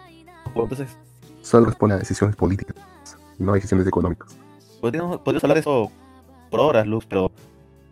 [0.55, 0.69] weón.
[0.69, 0.97] Entonces,
[1.41, 2.75] Solo responde a decisiones políticas,
[3.39, 4.37] no a decisiones económicas.
[4.79, 5.91] podríamos, podríamos hablar de eso
[6.49, 7.31] por horas, Luz, pero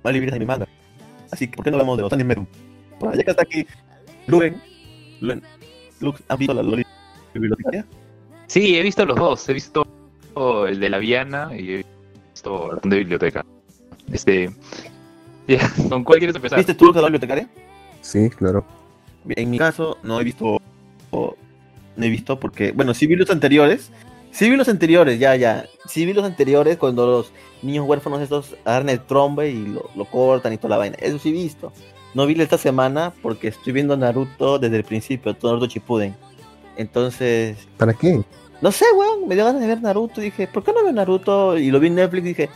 [0.03, 0.67] mal vivir de mi manga.
[1.31, 2.47] Así que, ¿por qué no hablamos de los Meru?
[2.99, 3.65] Bueno, ya que está aquí,
[4.27, 4.61] Luven,
[5.21, 5.41] Luven,
[5.99, 6.85] Lux, ¿has visto la Loli
[7.33, 7.85] bibliotecaria?
[8.47, 9.47] Sí, he visto los dos.
[9.49, 9.85] He visto
[10.67, 11.85] el de la Viana y he
[12.33, 13.45] visto el de biblioteca.
[14.11, 14.49] Este.
[15.89, 16.57] ¿Con cuál quieres empezar?
[16.59, 17.47] ¿Viste tú la bibliotecaria?
[18.01, 18.65] Sí, claro.
[19.27, 20.57] En mi caso, no he visto.
[21.11, 21.35] o-
[21.95, 22.71] no he visto porque.
[22.71, 23.91] Bueno, sí vi los anteriores.
[24.31, 25.65] Sí vi los anteriores, ya, ya.
[25.87, 30.05] Sí vi los anteriores cuando los niños huérfanos estos agarran el trombe y lo, lo
[30.05, 30.97] cortan y toda la vaina.
[30.99, 31.71] Eso sí he visto.
[32.13, 36.15] No vi esta semana porque estoy viendo Naruto desde el principio, todo Naruto Shippuden.
[36.75, 38.21] Entonces, ¿Para qué?
[38.61, 40.21] no sé, weón, me dio ganas de ver Naruto.
[40.21, 41.57] Dije, ¿por qué no veo Naruto?
[41.57, 42.23] Y lo vi en Netflix.
[42.23, 42.49] Dije,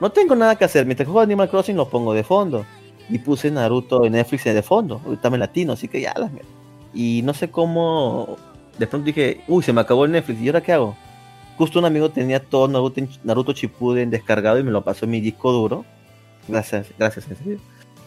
[0.00, 0.86] no tengo nada que hacer.
[0.86, 2.64] Mientras juego Animal Crossing lo pongo de fondo.
[3.08, 5.00] Y puse Naruto en Netflix de fondo.
[5.04, 6.30] Ahorita me latino, así que ya las.
[6.94, 8.36] Y no sé cómo.
[8.78, 10.40] De pronto dije, uy, se me acabó el Netflix.
[10.40, 10.96] ¿Y ahora qué hago?
[11.56, 13.54] Justo un amigo tenía todo Naruto, Naruto
[14.06, 15.84] descargado y me lo pasó en mi disco duro.
[16.48, 17.58] Gracias, gracias, en serio.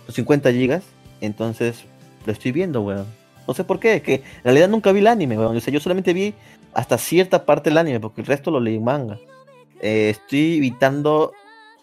[0.05, 0.83] Los 50 gigas.
[1.21, 1.83] Entonces,
[2.25, 3.05] lo estoy viendo, weón.
[3.47, 5.57] No sé por qué, es que en realidad nunca vi el anime, weón.
[5.57, 6.33] O sea, yo solamente vi
[6.73, 9.17] hasta cierta parte del anime, porque el resto lo leí manga.
[9.81, 11.33] Eh, estoy evitando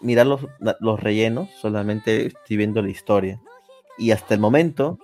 [0.01, 0.41] mirar los,
[0.79, 3.41] los rellenos, solamente estoy viendo la historia.
[3.97, 4.99] Y hasta el momento,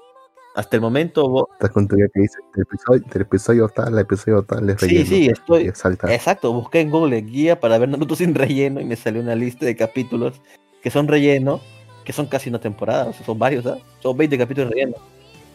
[0.55, 4.43] hasta el momento, vo- Estás con tu idea que dice del episodio, tal, el episodio
[4.43, 5.05] tal, sí, relleno.
[5.05, 6.13] sí, estoy, Y salta.
[6.13, 9.65] Exacto, busqué en Google guía para ver Naruto sin relleno y me salió una lista
[9.65, 10.41] de capítulos
[10.81, 11.59] que son relleno,
[12.03, 13.81] que son casi una temporada, o sea, son varios, ¿sabes?
[13.99, 14.97] Son 20 capítulos de relleno.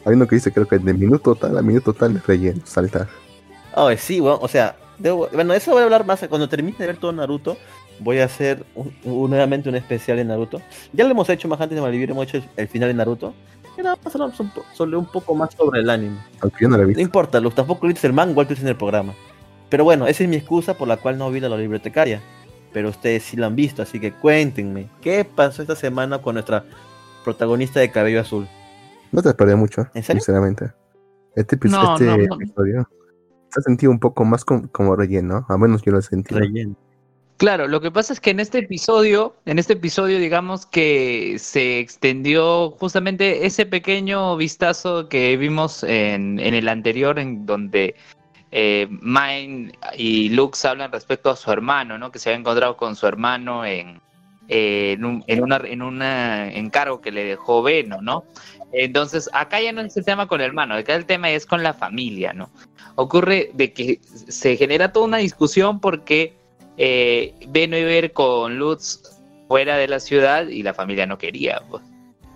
[0.04, 3.08] Hay uno que dice, creo que de minuto tal a minuto tal es relleno, saltar.
[3.74, 6.86] Oh, sí, bueno, o sea, debo- bueno, eso voy a hablar más cuando termine de
[6.86, 7.56] ver todo Naruto.
[8.00, 10.62] Voy a hacer un- un- nuevamente un especial en Naruto.
[10.92, 13.34] Ya lo hemos hecho más antes de Malvivir, hemos hecho el, el final de Naruto.
[13.82, 16.18] Nada más hablamos un po- sobre un poco más sobre el anime.
[16.40, 18.54] Aunque yo no lo he No importa, Luz, tampoco lo dices el manga, igual tú
[18.60, 19.14] en el programa.
[19.70, 22.20] Pero bueno, esa es mi excusa por la cual no vi a la bibliotecaria.
[22.72, 26.64] Pero ustedes sí la han visto, así que cuéntenme, ¿qué pasó esta semana con nuestra
[27.24, 28.46] protagonista de cabello azul?
[29.12, 30.20] No te esperé mucho, ¿En serio?
[30.20, 30.72] sinceramente.
[31.34, 32.34] Este, No, este no, no.
[32.34, 32.88] episodio
[33.50, 36.40] se ha sentido un poco más com- como relleno, a menos yo lo he sentido.
[36.40, 36.76] Relleno.
[37.38, 41.78] Claro, lo que pasa es que en este episodio, en este episodio, digamos que se
[41.78, 47.94] extendió justamente ese pequeño vistazo que vimos en, el anterior, en donde
[48.50, 52.10] eh, Mine y Lux hablan respecto a su hermano, ¿no?
[52.10, 54.00] Que se había encontrado con su hermano en,
[54.48, 58.24] eh, en, un, en una encargo que le dejó Veno, ¿no?
[58.72, 61.62] Entonces, acá ya no es el tema con el hermano, acá el tema es con
[61.62, 62.50] la familia, ¿no?
[62.96, 66.37] Ocurre de que se genera toda una discusión porque
[66.78, 69.02] eh, iba a ir con Lutz
[69.48, 71.60] fuera de la ciudad y la familia no quería.
[71.68, 71.82] pues.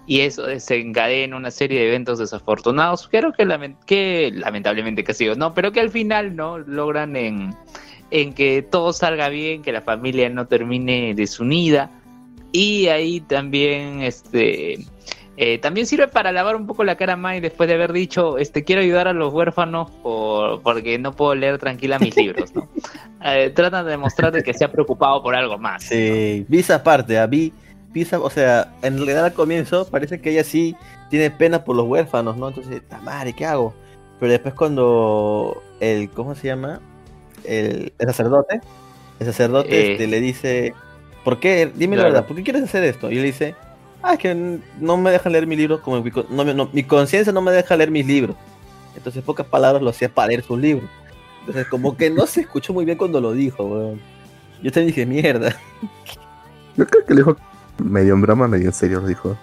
[0.06, 5.14] Y eso desencadena una serie de eventos desafortunados, creo que, lamen- que lamentablemente que ha
[5.14, 7.54] sido, no, pero que al final no logran en,
[8.10, 11.90] en que todo salga bien, que la familia no termine desunida.
[12.50, 14.80] Y ahí también este
[15.44, 18.38] Eh, también sirve para lavar un poco la cara a Mai después de haber dicho,
[18.38, 22.68] este, quiero ayudar a los huérfanos por, porque no puedo leer tranquila mis libros, ¿no?
[23.24, 25.82] Eh, tratan de demostrar de que se ha preocupado por algo más.
[25.82, 27.52] Sí, vi esa parte, ah, vi,
[27.92, 30.76] vi esa- o sea, en realidad al comienzo parece que ella sí
[31.10, 32.46] tiene pena por los huérfanos, ¿no?
[32.48, 33.74] Entonces, "Ta madre, ¿qué hago?
[34.20, 36.80] Pero después cuando el, ¿cómo se llama?
[37.44, 38.60] El, el sacerdote,
[39.18, 39.92] el sacerdote Eh.
[39.92, 40.74] este, le dice,
[41.24, 41.68] ¿por qué?
[41.74, 43.10] Dime la verdad, ¿por qué quieres hacer esto?
[43.10, 43.56] Y él dice,
[44.02, 47.40] ah, es que no me dejan leer mi libro, como mi, no mi conciencia no
[47.42, 48.36] me deja leer mis libros.
[48.96, 50.88] Entonces, en pocas palabras, lo hacía para leer sus libros.
[51.40, 54.00] Entonces, como que no se escuchó muy bien cuando lo dijo, weón.
[54.62, 55.56] Yo también dije, mierda.
[56.76, 57.36] Yo creo que le dijo
[57.78, 59.36] medio en broma, medio en serio, lo dijo.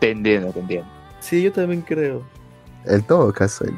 [0.00, 0.88] Te entiendo, te entiendo.
[1.20, 2.22] Sí, yo también creo.
[2.86, 3.74] En todo caso, el,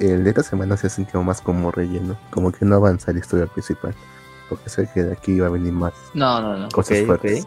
[0.00, 3.20] el de esta semana se ha sentido más como relleno, como que no avanza la
[3.20, 3.94] historia principal.
[4.48, 6.68] Porque sé que de aquí va a venir más No, no, no.
[6.70, 7.46] cosas Ok, fuertes.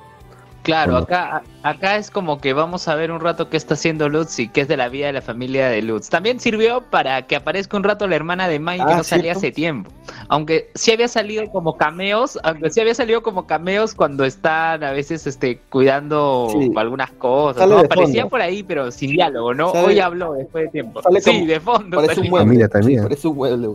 [0.65, 1.03] Claro, Bueno.
[1.05, 4.49] acá, acá es como que vamos a ver un rato qué está haciendo Lutz y
[4.49, 6.09] qué es de la vida de la familia de Lutz.
[6.09, 9.23] También sirvió para que aparezca un rato la hermana de Mike que Ah, no salía
[9.35, 9.39] ¿cierto?
[9.39, 9.91] hace tiempo.
[10.27, 14.91] Aunque sí había salido como cameos, aunque sí había salido como cameos cuando están a
[14.91, 16.71] veces este cuidando Sí.
[16.75, 17.69] algunas cosas.
[17.69, 17.77] ¿no?
[17.79, 18.29] Aparecía fondo.
[18.31, 19.71] por ahí, pero sin diálogo, ¿no?
[19.71, 21.01] Sale- Hoy habló después de tiempo.
[21.19, 21.97] Sí, como- de fondo.
[21.97, 22.67] Parece un mueble.
[22.67, 23.03] También.
[23.03, 23.69] Parece un mueble.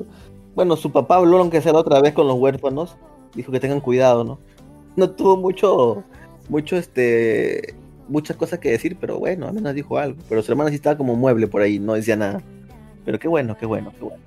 [0.57, 2.97] Bueno, su papá habló, aunque sea la otra vez con los huérfanos.
[3.35, 4.39] Dijo que tengan cuidado, ¿no?
[4.97, 6.03] No tuvo mucho,
[6.51, 7.75] mucho, este,
[8.09, 10.21] muchas cosas que decir, pero bueno, al menos dijo algo.
[10.29, 12.43] Pero su hermana sí estaba como mueble por ahí, no decía nada.
[13.05, 14.23] Pero qué bueno, qué bueno, qué bueno.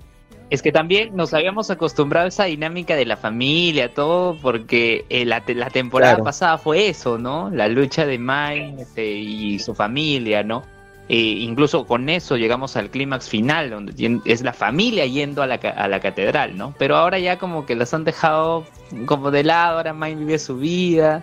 [0.50, 5.24] Es que también nos habíamos acostumbrado a esa dinámica de la familia, todo, porque eh,
[5.24, 6.24] la, te- la temporada Claro.
[6.24, 7.50] pasada fue eso, ¿no?
[7.50, 10.62] La lucha de Mike este, y su familia, ¿no?
[11.08, 15.58] Eh, incluso con eso llegamos al clímax final, donde es la familia yendo a la,
[15.58, 16.74] ca- a la catedral, ¿no?
[16.78, 18.64] Pero ahora ya como que las han dejado
[19.06, 21.22] como de lado, ahora Mike vive su vida,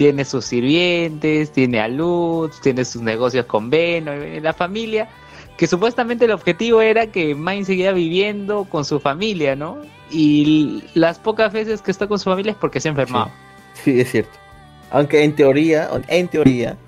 [0.00, 5.10] tiene sus sirvientes, tiene a Lutz, tiene sus negocios con Beno, y la familia
[5.58, 9.76] que supuestamente el objetivo era que Mine siguiera viviendo con su familia, ¿no?
[10.10, 13.30] Y las pocas veces que está con su familia es porque se ha enfermado.
[13.74, 14.32] Sí, es cierto.
[14.90, 16.78] Aunque en teoría, en teoría,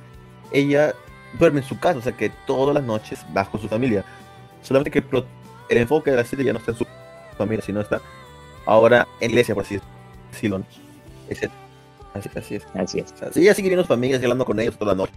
[0.51, 0.95] ella
[1.39, 4.07] duerme en su casa, o sea que todas las noches va con su familia.
[4.63, 5.25] Solamente que el
[5.69, 6.87] el enfoque de la serie ya no está en su
[7.37, 8.01] familia, sino está
[8.65, 9.79] ahora en la iglesia, por así
[10.31, 10.63] decirlo.
[11.29, 11.62] Es eso.
[12.15, 12.67] Así, así es.
[12.75, 13.13] Así es.
[13.13, 14.99] O sea, sí, ella sigue viendo a su familia, sigue hablando con ellos toda la
[14.99, 15.13] noche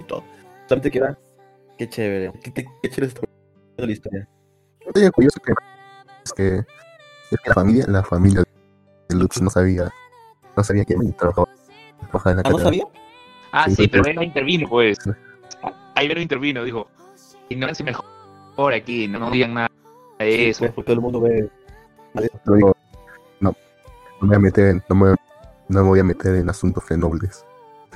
[0.00, 0.24] y todo.
[0.68, 1.18] Solamente que va.
[1.76, 2.32] Qué chévere.
[2.42, 3.22] Qué, qué- qué chévere está
[3.76, 4.28] la historia.
[4.94, 5.52] Oye, curioso que
[6.24, 8.42] es que, es que la familia, la familia
[9.08, 9.90] de Lutz no sabía,
[10.56, 11.48] no sabía que trabajaba,
[12.10, 12.84] trabajaba en la Ah, ¿no sabía?
[13.52, 14.98] Ah, Sí, sí, pero- no intervino, pues.
[15.94, 16.88] Ahí no intervino, dijo.
[17.50, 19.68] Ignorancia mejor aquí, no, no digan nada
[20.18, 20.58] de Sí, eso.
[20.60, 21.48] pues, porque todo el mundo ve.
[22.14, 22.76] Pero digo,
[23.40, 23.56] no, no
[24.22, 25.14] me voy a meter, no me,
[25.68, 27.44] no me voy a meter en asuntos nobles.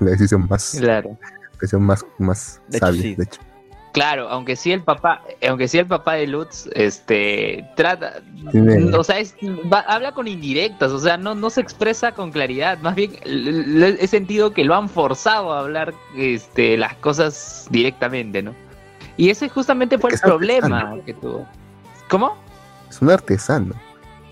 [0.00, 1.16] La decisión más, Claro.
[1.22, 3.14] la decisión más, más De hecho, sabia, sí.
[3.14, 3.40] de hecho.
[3.92, 8.22] Claro, aunque sí el papá, aunque sí el papá de Lutz, este, trata,
[8.96, 9.34] o sea, es-
[9.70, 14.06] va- habla con indirectas, o sea, no, no se expresa con claridad, más bien he
[14.06, 18.54] sentido que lo han forzado a hablar, este, las cosas directamente, ¿no?
[19.18, 21.04] Y ese justamente fue el problema artesano.
[21.04, 21.46] que tuvo.
[22.08, 22.34] ¿Cómo?
[22.88, 23.74] Es un artesano.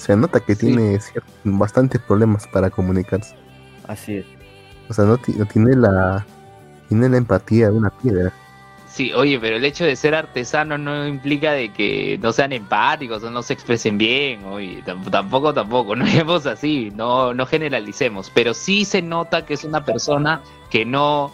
[0.01, 0.67] Se nota que Sí.
[0.67, 0.99] tiene
[1.45, 3.35] bastantes problemas para comunicarse.
[3.87, 4.25] Así es.
[4.89, 6.25] O sea, no, no tiene la
[6.89, 8.33] tiene la empatía de una piedra.
[8.89, 13.23] Sí, oye, pero el hecho de ser artesano no implica de que no sean empáticos
[13.23, 18.31] o no se expresen bien, oye, tam- tampoco, tampoco, no llevemos así, no, no generalicemos,
[18.35, 21.31] pero sí se nota que es una persona que no,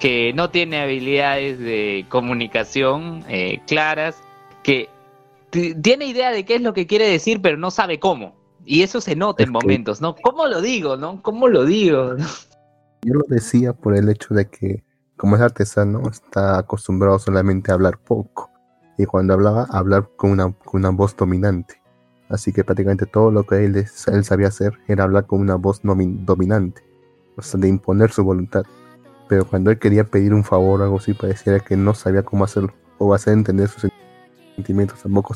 [0.00, 4.16] que no tiene habilidades de comunicación eh, claras,
[4.62, 4.90] que
[5.50, 8.36] tiene idea de qué es lo que quiere decir, pero no sabe cómo.
[8.64, 10.14] Y eso se nota en Es momentos, ¿no?
[10.16, 11.22] ¿Cómo lo digo, no?
[11.22, 12.16] ¿Cómo lo digo?
[13.02, 14.84] Yo lo decía por el hecho de que,
[15.16, 18.50] como es artesano, está acostumbrado solamente a hablar poco.
[18.98, 21.80] Y cuando hablaba, hablar con una, con una voz dominante.
[22.28, 25.80] Así que prácticamente todo lo que él, él sabía hacer era hablar con una voz
[25.82, 26.82] dominante.
[27.36, 28.64] O sea, de imponer su voluntad.
[29.28, 32.44] Pero cuando él quería pedir un favor o algo así, pareciera que no sabía cómo
[32.44, 32.74] hacerlo.
[32.98, 33.84] O hacer entender sus
[34.58, 35.34] sentimientos tampoco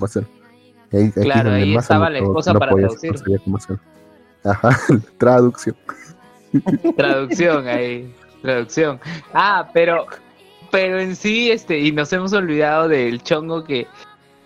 [0.92, 3.12] ahí- aquí es Claro, ahí estaba la esposa para podía- traducir.
[3.46, 3.78] no.
[4.44, 4.70] Ajá,
[5.18, 5.76] traducción.
[6.96, 9.00] Traducción ahí, traducción.
[9.32, 10.06] Ah, pero,
[10.70, 13.86] pero en sí, este, y nos hemos olvidado del chongo que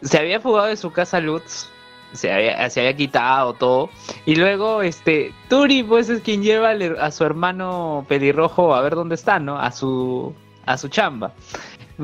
[0.02, 1.68] se había fugado de su casa Lutz,
[2.12, 3.88] se había, se había quitado todo,
[4.26, 9.14] y luego, este, Turi, pues es quien lleva a su hermano pelirrojo a ver dónde
[9.16, 9.58] está, ¿no?
[9.58, 10.32] A su,
[10.66, 11.32] a su chamba.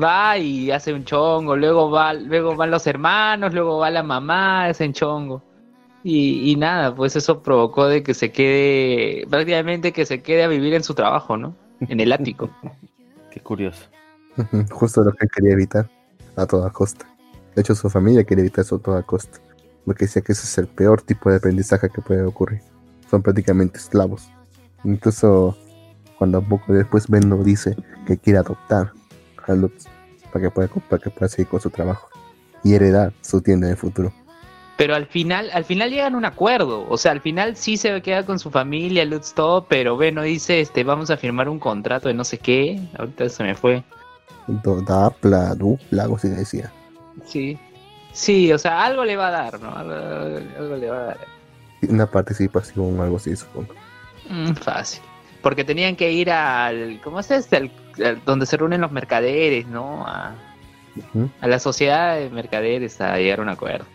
[0.01, 4.65] Va y hace un chongo, luego va, luego van los hermanos, luego va la mamá,
[4.65, 5.43] hacen chongo.
[6.03, 10.47] Y, y nada, pues eso provocó de que se quede, prácticamente que se quede a
[10.47, 11.55] vivir en su trabajo, ¿no?
[11.79, 12.49] En el ático.
[13.31, 13.85] Qué curioso.
[14.71, 15.89] Justo lo que quería evitar
[16.35, 17.05] a toda costa.
[17.55, 19.39] De hecho, su familia quería evitar eso a toda costa.
[19.85, 22.61] Porque decía que ese es el peor tipo de aprendizaje que puede ocurrir.
[23.09, 24.29] Son prácticamente esclavos.
[24.83, 25.57] Incluso
[26.17, 27.75] cuando poco después Bendo dice
[28.07, 28.91] que quiere adoptar
[29.47, 29.85] a Lutz
[30.31, 32.07] para que pueda, para que pueda seguir con su trabajo
[32.63, 34.11] y heredar su tienda en el futuro.
[34.75, 36.87] Pero al final, al final llegan a un acuerdo.
[36.89, 40.61] O sea, al final sí se queda con su familia, Lutz todo, pero Beno dice,
[40.61, 42.79] este, vamos a firmar un contrato de no sé qué.
[42.97, 43.83] Ahorita se me fue.
[44.47, 46.71] Dapla, Dupla, algo así decía.
[47.25, 47.57] Sí.
[48.11, 49.75] Sí, o sea, algo le va a dar, ¿no?
[49.75, 49.93] Algo,
[50.59, 51.17] algo le va a dar.
[51.89, 53.73] Una participación o algo así, supongo.
[54.29, 55.01] Mm, fácil.
[55.41, 56.99] Porque tenían que ir al.
[57.03, 57.57] ¿Cómo es este?
[57.57, 57.71] Al-
[58.25, 60.05] donde se reúnen los mercaderes, ¿no?
[60.05, 60.35] A,
[61.41, 63.85] la sociedad de mercaderes a llegar a un acuerdo.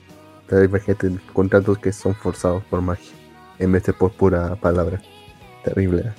[0.49, 3.13] Pero imagínate contratos que son forzados por magia
[3.59, 5.01] en vez de por pura palabra.
[5.63, 6.03] Terrible.
[6.03, 6.13] ¿eh?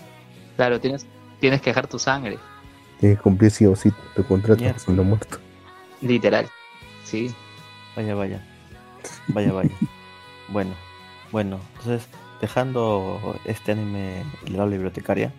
[0.56, 1.06] Claro, tienes,
[1.40, 2.38] tienes que dejar tu sangre,
[3.00, 5.38] Tienes que cumplir sí o sí tu contrato siendo muerto.
[6.02, 6.48] literal.
[7.04, 7.34] Sí.
[7.96, 8.46] Vaya, vaya.
[9.30, 9.72] Vaya, vaya.
[10.50, 10.74] bueno,
[11.32, 12.08] bueno, entonces,
[12.42, 15.34] dejando este anime de la bibliotecaria,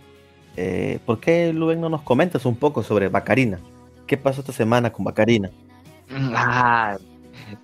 [0.61, 3.59] eh, ¿por qué Luven no nos comentas un poco sobre Bacarina?
[4.07, 5.51] ¿Qué pasó esta semana con Bacarina?
[6.35, 6.99] Ah,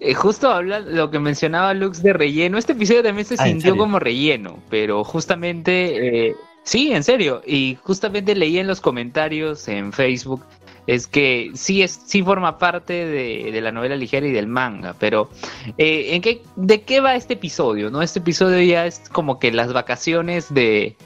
[0.01, 2.57] eh, justo habla lo que mencionaba Lux de relleno.
[2.57, 7.43] Este episodio también se Ah, ¿en sintió como relleno, pero justamente, eh, sí, en serio.
[7.47, 10.43] Y justamente leí en los comentarios en Facebook
[10.87, 14.95] es que sí es sí forma parte de, de la novela ligera y del manga,
[14.99, 15.29] pero
[15.77, 17.91] eh, ¿en qué, ¿de qué va este episodio?
[17.91, 18.01] ¿No?
[18.01, 20.97] Este episodio ya es como que las vacaciones de,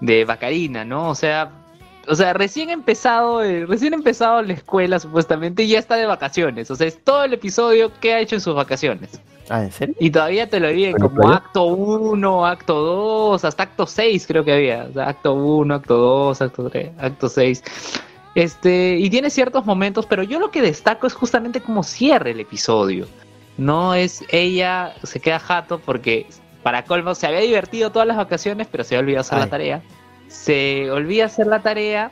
[0.00, 1.08] de Bacarina, ¿no?
[1.10, 1.50] O sea,
[2.08, 6.70] o sea, recién empezado, eh, recién empezado la escuela supuestamente y ya está de vacaciones.
[6.70, 9.20] O sea, es todo el episodio que ha hecho en sus vacaciones.
[9.50, 9.94] Ah, ¿en serio?
[9.98, 11.36] Y todavía te lo viven ¿En la como playa?
[11.36, 14.86] acto 1, acto 2, hasta acto 6 creo que había.
[14.90, 17.62] O sea, acto 1, acto 2, acto 3, acto 6.
[18.34, 22.40] Este, y tiene ciertos momentos, pero yo lo que destaco es justamente cómo cierra el
[22.40, 23.06] episodio.
[23.56, 26.26] No es ella se queda jato porque
[26.68, 29.44] para colmo se había divertido todas las vacaciones, pero se había olvidado hacer Ay.
[29.44, 29.82] la tarea.
[30.26, 32.10] Se olvida hacer la tarea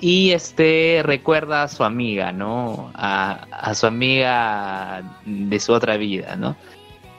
[0.00, 2.90] y este recuerda a su amiga, ¿no?
[2.96, 6.56] A, a su amiga de su otra vida, ¿no?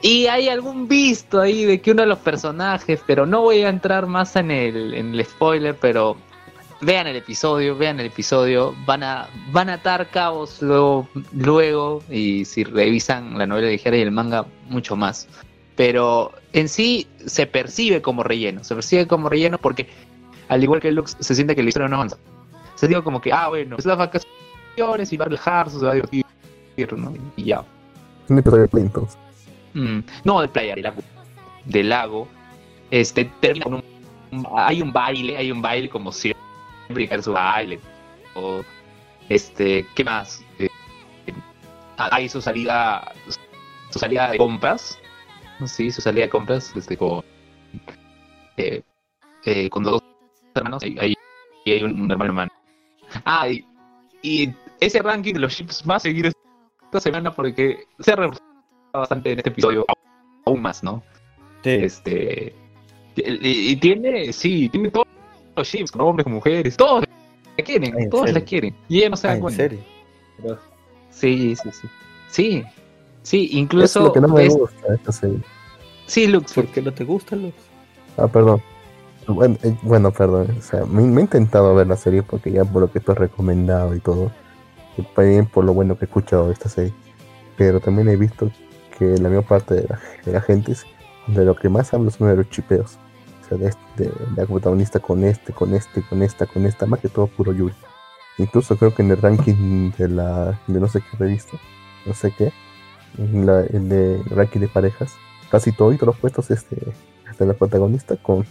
[0.02, 3.70] Y hay algún visto ahí de que uno de los personajes, pero no voy a
[3.70, 6.18] entrar más en el, en el spoiler, pero
[6.82, 12.44] vean el episodio, vean el episodio, van a, van a atar cabos luego, luego, y
[12.44, 15.26] si revisan la novela ligera y el manga, mucho más.
[15.76, 19.88] Pero en sí se percibe como relleno, se percibe como relleno porque
[20.48, 22.16] al igual que Lux se siente que la historia no avanza.
[22.76, 25.92] Se digo como que, ah, bueno, es las vacaciones y va a relajarse, se va
[25.92, 26.24] a divertir,
[26.96, 27.14] ¿no?
[27.36, 27.64] Y ya.
[28.28, 29.18] Un episodio de entonces.
[29.74, 31.02] Mm, no, de playa, de lago.
[31.64, 32.28] De lago.
[32.90, 36.42] Este, termina con un, Hay un baile, hay un baile como siempre,
[36.96, 37.80] y cae su baile.
[38.34, 38.62] O,
[39.28, 40.42] este, ¿qué más?
[40.58, 40.68] Eh,
[41.26, 41.32] eh,
[41.96, 43.12] hay su salida.
[43.90, 44.98] Su salida de compras.
[45.64, 47.24] Sí, su salida de compras, este, con.
[48.56, 48.82] Eh,
[49.44, 50.02] eh, con dos
[50.54, 50.82] hermanos.
[50.84, 52.52] Y hay un, hermano hermano.
[53.24, 53.64] Ah, y,
[54.22, 58.50] y ese ranking de los chips va a seguir esta semana porque se ha reforzado
[58.92, 59.84] bastante en este episodio
[60.44, 61.02] aún más, ¿no?
[61.62, 61.70] Sí.
[61.70, 62.54] Este
[63.16, 65.06] y, y tiene, sí, tiene todos
[65.56, 67.04] los chips, con hombres, con mujeres, todos
[67.56, 68.48] la quieren, Ay, ¿en todos la serio?
[68.48, 68.76] quieren.
[68.88, 69.68] Y ella no se da ¿En cuenta.
[71.10, 71.88] Sí, sí, sí.
[72.28, 72.64] Sí,
[73.26, 75.40] sí, Eso es incluso lo que no me ves- gusta esta serie.
[76.06, 77.54] sí, Lux, ¿Por qué no te gusta, Lux?
[78.16, 78.62] Ah, perdón.
[79.26, 80.54] Bueno, eh, bueno, perdón.
[80.58, 83.12] O sea, me, me he intentado ver la serie porque ya por lo que tú
[83.12, 84.30] has recomendado y todo.
[84.96, 86.94] Y también por lo bueno que he escuchado de esta serie.
[87.56, 88.50] Pero también he visto
[88.96, 90.86] que la mayor parte de la, de la gente es-
[91.26, 92.98] de lo que más habla son de los chipeos.
[93.44, 96.86] O sea, de, este- de la protagonista con este, con este, con esta, con esta,
[96.86, 97.74] más que todo puro Yuri.
[98.38, 101.56] Incluso creo que en el ranking de la de no sé qué revista,
[102.06, 102.52] no sé qué,
[103.18, 105.12] en la, el de ranking de parejas,
[105.50, 106.76] casi todos los puestos este
[107.38, 108.46] de la protagonista con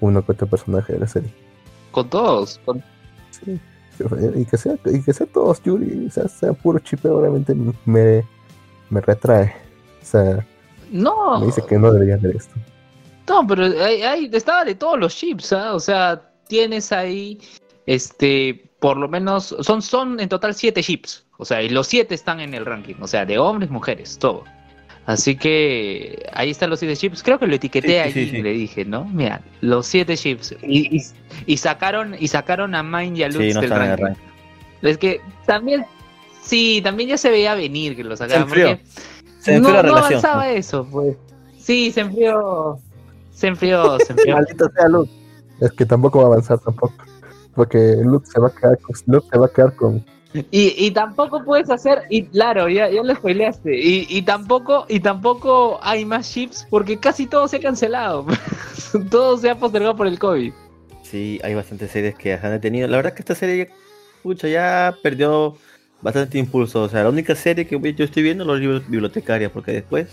[0.00, 1.32] uno que otro personaje de la serie.
[1.90, 2.82] con todos, con-
[3.30, 3.58] Sí.
[4.36, 7.52] Y que sea, y que sea todos Yuri, sea, sea puro chipeo, realmente
[7.84, 8.24] me,
[8.90, 9.54] me retrae.
[10.00, 10.46] O sea,
[10.90, 12.54] no, me dice que no debería hacer esto.
[13.28, 15.74] No, pero hay, hay- estaba de todos los chips, ¿ah?
[15.74, 17.40] O sea, tienes ahí,
[17.86, 21.24] este, por lo menos, son, son en total siete chips.
[21.38, 22.96] O sea, y los siete están en el ranking.
[23.00, 24.44] O sea, de hombres, mujeres, todo.
[25.06, 27.22] Así que ahí están los siete chips.
[27.22, 28.36] Creo que lo etiqueté Sí, sí.
[28.36, 29.04] y le dije, ¿no?
[29.06, 30.54] Mira, los siete chips.
[30.62, 31.02] Y, y,
[31.46, 34.04] y sacaron, y sacaron a Mind y a Lutz Sí, no del ranking.
[34.04, 34.22] ranking.
[34.82, 35.86] Es que también,
[36.42, 38.42] sí, también ya se veía venir que lo sacaban.
[38.42, 38.68] enfrió.
[38.76, 38.84] porque
[39.40, 41.16] Se enfrió no, la no avanzaba eso, pues.
[41.58, 42.78] Sí, se enfrió.
[43.32, 44.34] Se enfrió, se enfrió.
[44.34, 45.10] Maldita sea Luke.
[45.60, 46.94] Es que tampoco va a avanzar tampoco.
[47.54, 50.04] Porque Luke se va a quedar con, Luke se va a quedar con,
[50.50, 55.00] Y, y tampoco puedes hacer, y claro, ya, ya lo spoileaste, y, y tampoco, y
[55.00, 58.26] tampoco hay más chips porque casi todo se ha cancelado.
[59.10, 60.52] todo se ha postergado por el COVID.
[61.02, 62.86] Sí, hay bastantes series que se han detenido.
[62.88, 63.70] La verdad que esta serie,
[64.22, 65.56] pucha, ya perdió
[66.02, 66.82] bastante impulso.
[66.82, 70.08] O sea, la única serie que yo estoy viendo es los libros bibliotecarios, porque después,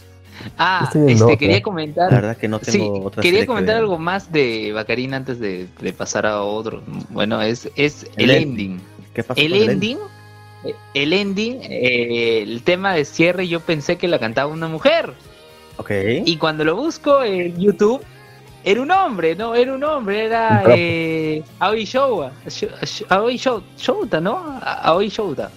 [0.57, 1.38] Ah, este, otra.
[1.38, 2.11] quería la comentar.
[2.11, 5.39] verdad que no Sí, tengo otra serie quería que comentar algo más de Bacarín antes
[5.39, 6.82] de, de pasar a otro.
[7.09, 8.82] Bueno, es, es El el end- ending.
[9.16, 9.97] ¿Qué pasó El el ending,
[10.93, 15.13] el ending, eh, el tema de cierre, yo pensé que la cantaba una mujer.
[15.78, 15.91] Ok.
[16.26, 18.01] Y cuando lo busco en YouTube,
[18.63, 19.55] era un hombre, ¿no?
[19.55, 24.38] Era un hombre, era eh, Aoi Shouta, Sh- Aoi Shou- Shouta, ¿no?
[24.63, 25.51] Aoi Shouta.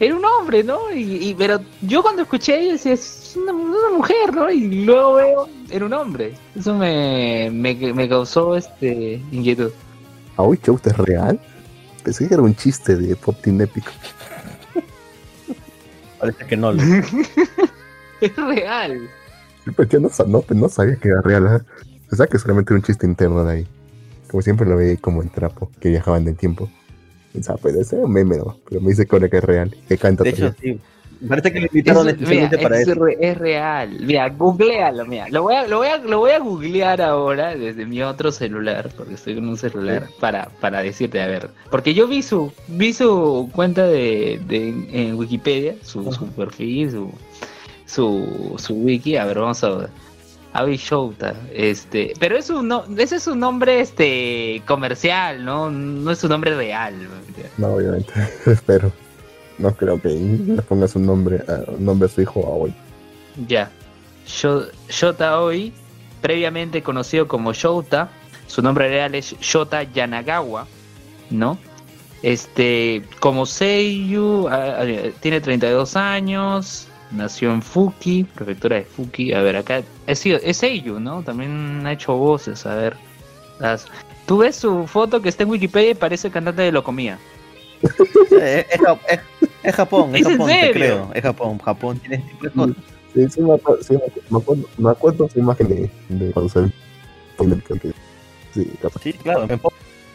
[0.00, 0.92] Era un hombre, ¿no?
[0.92, 4.50] Y, y- pero yo cuando escuché, decía, es una, una mujer, ¿no?
[4.50, 6.34] Y luego veo, era un hombre.
[6.58, 9.70] Eso me, me, me causó este inquietud.
[10.36, 11.40] ¿Aoi Shout es real?
[12.04, 13.90] Pensé que era un chiste de Pop Team Épico.
[16.20, 16.72] Parece que no.
[16.72, 16.82] lo-
[18.20, 19.08] Es real.
[19.76, 21.46] Pues yo no, sa- no, no sabía que era real.
[21.46, 21.64] ¿eh?
[22.08, 23.68] Pensaba que solamente era un chiste interno de ahí.
[24.30, 26.70] Como siempre lo veía ahí como en trapo, que viajaban del tiempo.
[27.32, 28.58] Pensaba, pues ese era un meme, ¿no?
[28.68, 30.80] Pero me dice que es real, que canta De hecho, sí.
[31.28, 33.06] Parece que lo invitaron Es, mira, especialmente para es, eso.
[33.06, 33.96] es real.
[34.00, 35.28] Mira, googlealo, mira.
[35.30, 38.90] Lo voy, a, lo, voy a, lo voy a googlear ahora desde mi otro celular,
[38.96, 41.50] porque estoy con un celular, para, para decirte, a ver.
[41.70, 47.12] Porque yo vi su, vi su cuenta de, de en Wikipedia, su, su perfil, su,
[47.86, 49.16] su, su wiki.
[49.16, 49.88] A ver, vamos a ver.
[50.54, 55.68] Avi Shouta, este, pero es un no, ese es un nombre este comercial, ¿no?
[55.68, 56.94] No es un nombre real.
[57.58, 58.12] No, obviamente.
[58.46, 58.92] Espero.
[59.58, 61.42] No creo que le pongas un nombre,
[61.78, 62.74] nombre a su hijo Aoi.
[63.46, 63.70] Ya.
[64.26, 65.72] Sho- Shota Oi,
[66.22, 68.08] previamente conocido como Shota,
[68.46, 70.66] su nombre real es Shota Yanagawa,
[71.30, 71.58] ¿no?
[72.22, 74.82] Este, como Seiyu, ah,
[75.20, 79.34] tiene 32 años, nació en Fuki, prefectura de Fuki.
[79.34, 81.22] A ver, acá es, es Seiyu, ¿no?
[81.22, 82.96] También ha hecho voces, a ver.
[84.26, 87.18] Tú ves su foto que está en Wikipedia y parece cantante de Locomía.
[88.40, 89.20] Eh, Es, es-
[89.62, 91.10] es Japón, es, ¿Es en Japón, te creo.
[91.14, 91.58] Es Japón.
[91.58, 92.76] Japón tiene este tipo de cosas.
[93.14, 93.94] Sí, sí, me acuerdo, sí,
[94.30, 96.52] me acuerdo, me acuerdo su imagen de, de cuando
[97.80, 97.92] que-
[98.52, 99.00] Sí, capaz.
[99.02, 99.46] Sí, claro.
[99.48, 99.72] En Pop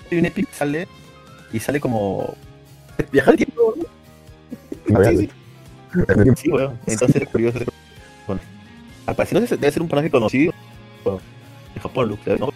[0.09, 0.87] Team Epic sale
[1.51, 2.35] y sale como.
[3.11, 3.73] Viajar al tiempo.
[4.85, 5.17] Real.
[5.17, 5.29] Sí,
[6.35, 6.79] sí, weón.
[6.85, 7.59] Entonces es curioso.
[8.27, 8.41] Bueno,
[9.05, 10.53] al parecer debe ser un personaje conocido
[11.03, 11.19] bueno,
[11.75, 12.27] en Japón, Lux.
[12.39, 12.49] No,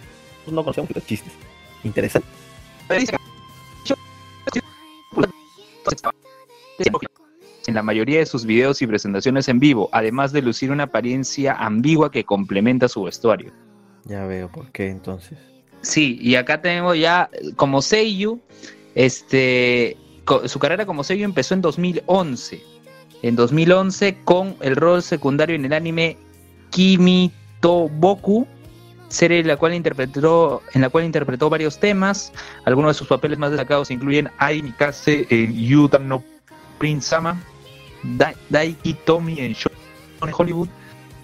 [0.50, 1.32] no conocemos los chistes.
[1.82, 2.28] Interesante.
[7.66, 11.54] En la mayoría de sus videos y presentaciones en vivo, además de lucir una apariencia
[11.54, 13.52] ambigua que complementa su vestuario.
[14.04, 15.38] Ya veo por qué entonces.
[15.80, 18.40] Sí, y acá tenemos ya como Seiyu,
[18.94, 19.96] este,
[20.46, 22.62] su carrera como Seiyu empezó en 2011.
[23.22, 26.18] En 2011 con el rol secundario en el anime
[26.70, 28.46] Kimi to Boku,
[29.14, 32.32] serie en la cual interpretó, en la cual interpretó varios temas.
[32.64, 36.22] Algunos de sus papeles más destacados incluyen Ai Mikase en Yuta no
[36.78, 37.40] Prince Sama,
[38.02, 40.68] Da- Daiki Tomi en Shonen Hollywood,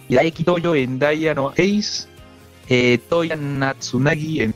[0.09, 2.07] y Daiki Toyo en Daya no Ace,
[2.69, 4.55] eh, Toya Natsunagi en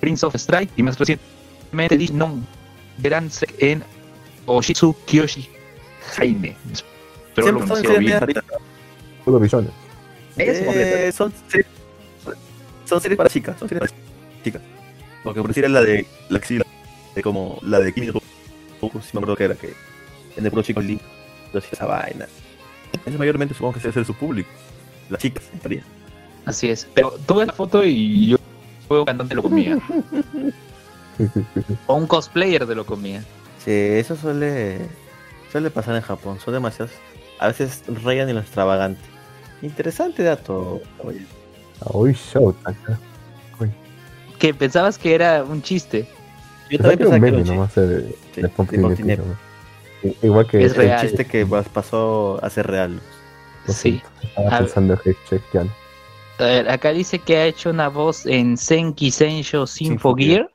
[0.00, 2.46] Prince of Strike y más recientemente Lee Non
[3.00, 3.82] Geransek en
[4.46, 5.48] Oshitsu Kyoshi
[6.16, 6.56] Jaime.
[7.34, 7.60] Pero lo
[7.98, 8.18] bien.
[10.38, 11.32] Eh, son,
[12.96, 14.02] son series para chicas, son series para
[14.42, 14.62] chicas.
[15.22, 16.64] Porque por decir es la de la que sí, la
[17.14, 18.10] de como la de Kimi
[18.80, 19.74] Toku, si me acuerdo que era que
[20.36, 21.00] en el pro chicos link,
[21.46, 22.26] entonces esa vaina.
[23.04, 24.48] Ese mayormente supongo que ese es su público.
[25.10, 25.84] Las chicas, en teoría.
[26.46, 26.88] Así es.
[26.94, 28.36] Pero tú ves la foto y yo
[28.88, 29.78] veo un cantante de lo comía.
[31.86, 33.22] o un cosplayer de lo comía.
[33.64, 34.80] Sí, eso suele
[35.52, 36.92] suele pasar en Japón, son demasiados,
[37.38, 39.00] a veces rayan en lo extravagante.
[39.62, 40.80] Interesante dato.
[41.02, 41.26] Oye.
[42.14, 42.98] Shout acá.
[44.38, 46.06] Que pensabas que era un chiste.
[46.70, 48.48] Yo también que era un pensaba que meme era un nomás de, Sí, de
[50.22, 51.00] Igual que Es el real.
[51.04, 53.00] El chiste que pas- pasó a ser real.
[53.68, 54.02] Sí.
[54.22, 54.58] Estaba A ver.
[54.60, 55.70] pensando en.
[56.38, 60.50] A ver, acá dice que ha hecho una voz en Senki Sensho Symphogear,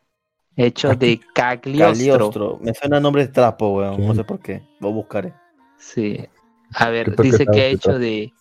[0.55, 1.95] hecho de Cagliostro.
[2.17, 2.59] Caliostro.
[2.61, 4.05] Me suena nombre de trapo, weón.
[4.05, 4.61] No sé por qué.
[4.79, 5.33] Lo buscaré.
[5.79, 6.23] Sí.
[6.75, 8.31] A ver, ¿Qué toque dice que ha hecho de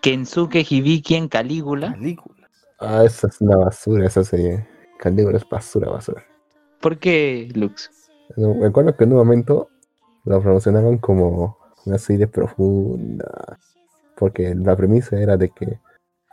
[0.00, 1.92] Kensuke Hibiki en Calígula.
[1.92, 2.48] Calígula.
[2.78, 4.66] Ah, esa es una basura, esa serie.
[4.98, 6.24] Calígula es basura, basura.
[6.80, 7.90] ¿Por qué, Lux?
[8.36, 9.68] No, Me acuerdo que en un momento
[10.24, 13.58] la promocionaron como una serie profunda.
[14.16, 15.78] Porque la premisa era de que,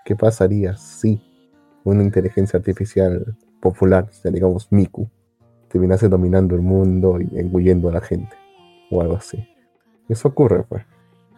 [0.05, 1.21] ¿qué pasaría si
[1.83, 5.09] una inteligencia artificial popular, digamos Miku,
[5.69, 8.35] terminase dominando el mundo y engullendo a la gente?
[8.89, 9.47] o algo así.
[10.09, 10.85] Eso ocurre, pues.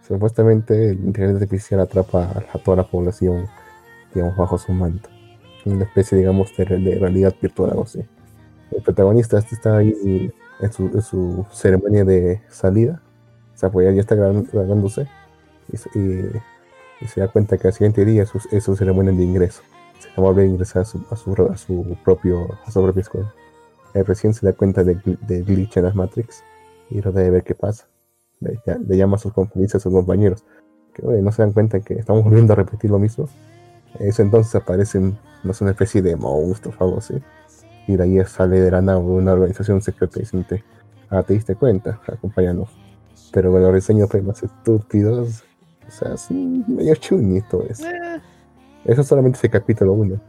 [0.10, 3.45] Supuestamente el inteligencia artificial atrapa a, toda la población,
[4.14, 5.07] digamos, bajo su manto.
[5.66, 8.03] Una especie, digamos, de, de realidad virtual, algo así.
[8.72, 13.01] El protagonista este está ahí en su, en su ceremonia de salida.
[13.55, 15.07] O sea, pues ya, está graduándose.
[15.72, 16.32] Y, se- y-
[17.01, 19.62] y se da cuenta que al siguiente día es su, es su ceremonia de ingreso.
[19.99, 22.82] Se va a volver a ingresar a su, a su, a su propio, a su
[22.82, 23.34] propia escuela.
[23.93, 26.43] Él recién se da cuenta del del glitch en las Matrix
[26.89, 27.88] y trata de ver qué pasa.
[28.42, 30.44] Le, le llama a sus compañeros, a sus compañeros,
[30.94, 33.28] que oye, no se dan cuenta que estamos volviendo a repetir lo mismo.
[34.00, 37.16] En ese entonces aparecen, no sé, una especie de monstruos o algo así.
[37.88, 40.48] Y de ahí sale de la nada una organización secreta diciendo,
[41.10, 42.70] ah, te diste cuenta, acompáñanos.
[43.34, 45.44] Pero con los diseños pues, más estúpidos,
[45.88, 46.16] o sea,
[46.68, 47.88] medio chuni todo eso.
[47.88, 48.22] Eh,
[48.86, 50.20] Eso solamente es el capítulo 1.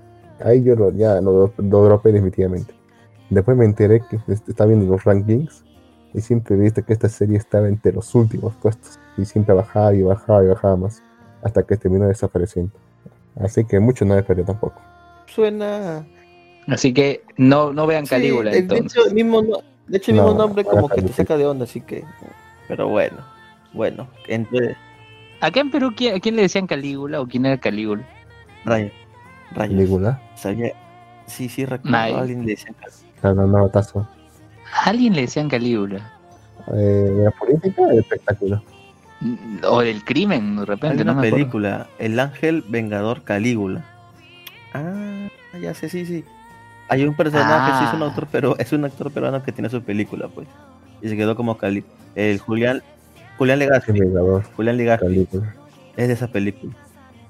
[0.42, 2.74] Ahí yo lo, ya lo, lo dropé definitivamente.
[3.28, 5.64] Después me enteré que est- estaba viendo los rankings
[6.14, 8.98] y siempre viste que esta serie estaba entre los últimos puestos.
[9.16, 11.02] Y siempre bajaba y bajaba y bajaba más.
[11.42, 12.72] Hasta que terminó desapareciendo.
[13.40, 14.80] Así que mucho no me perdió tampoco.
[15.26, 16.04] suena.
[16.68, 18.92] Así que no, no vean Sí, Calígula de, de entonces.
[18.96, 19.58] hecho, el mismo, no-
[19.88, 21.16] de hecho, el mismo No, nombre como que te Calígula.
[21.16, 22.04] saca de onda, así que.
[22.68, 23.16] Pero bueno.
[23.72, 24.76] Bueno, entre
[25.40, 28.04] Acá en Perú, ¿quién- ¿a quién le decían Calígula o quién era Calígula?
[28.64, 28.92] rayos.
[29.52, 29.74] Rayos.
[29.76, 30.72] Película, Sabía.
[31.26, 32.18] Sí, sí, recuerdo.
[32.18, 32.72] Alguien le decía
[33.22, 34.06] no, no, tazo.
[34.72, 36.12] ¿A alguien le decían Calígula?
[36.74, 38.62] Eh, la política, el espectáculo.
[39.20, 41.36] Mm, O del crimen, de Hay repente, una no me acuerdo.
[41.36, 43.84] película, El Ángel Vengador Calígula.
[44.72, 45.28] Ah,
[45.60, 46.24] ya sé, sí, sí.
[46.88, 48.06] Hay un personaje, sí es un Ah.
[48.06, 50.48] actor, pero es un actor peruano que tiene su película, pues.
[51.02, 51.84] Y se quedó como Cali.
[52.14, 52.82] El Julián,
[53.38, 53.92] Julián El Legazpi.
[53.92, 55.54] Vengador, Julián Legazpi película.
[55.96, 56.72] es de esa película.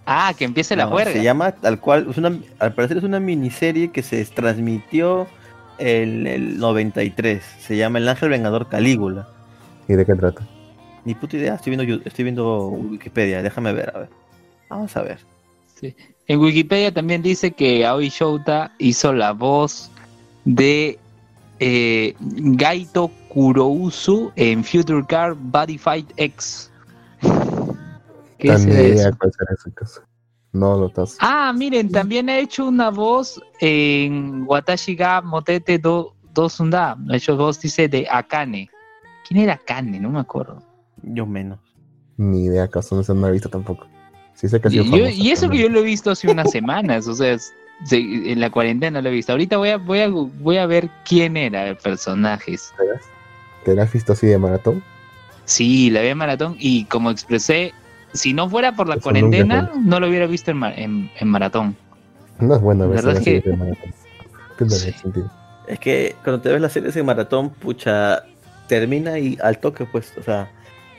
[0.06, 1.12] Ah, que empiece la juerga.
[1.12, 5.26] Se llama tal cual, es una, al parecer es una miniserie que se transmitió
[5.80, 7.42] el 93.
[7.60, 9.28] Se llama El Ángel Vengador Calígula.
[9.88, 10.46] ¿Y de qué trata?
[11.04, 14.08] Ni puta idea, estoy viendo, estoy viendo Wikipedia, déjame ver, a ver.
[14.68, 15.18] Vamos a ver.
[15.74, 15.96] Sí.
[16.26, 19.90] En Wikipedia también dice que Aoi Shouta hizo la voz
[20.44, 20.98] de
[21.58, 26.70] eh, Gaito Kurousu en Future Car Body Fight X.
[28.38, 29.10] ¿Qué es eso?
[29.18, 30.02] cuál será ese caso.
[30.52, 31.16] No lo tazo.
[31.20, 36.96] Ah, miren, también ha hecho una voz en Watashi ga Motete do, Dosunda.
[37.08, 38.68] Ha hecho voz, dice, de Akane.
[39.28, 40.00] ¿Quién era Akane?
[40.00, 40.62] No me acuerdo.
[41.02, 41.58] Yo menos.
[42.16, 43.86] Ni idea, acaso no se no he visto tampoco.
[44.34, 46.10] Sí sé que ha Y, sido yo- famosa, y eso que yo lo he visto
[46.10, 47.36] hace unas semanas, o sea,
[47.92, 49.32] en la cuarentena lo he visto.
[49.32, 52.72] Ahorita voy a, voy a, voy a ver quién era el personajes.
[53.64, 54.82] ¿Te la has visto así de maratón?
[55.44, 57.72] Sí, la vi en maratón y como expresé,
[58.12, 61.28] si no fuera por la Eso cuarentena, no lo hubiera visto en, ma- en, en
[61.28, 61.76] maratón.
[62.38, 63.92] No es bueno ver ¿Verdad series que- maratón.
[64.68, 64.94] Sí.
[65.68, 68.24] Es que cuando te ves las series en maratón, pucha,
[68.68, 70.50] termina y al toque, pues, o sea,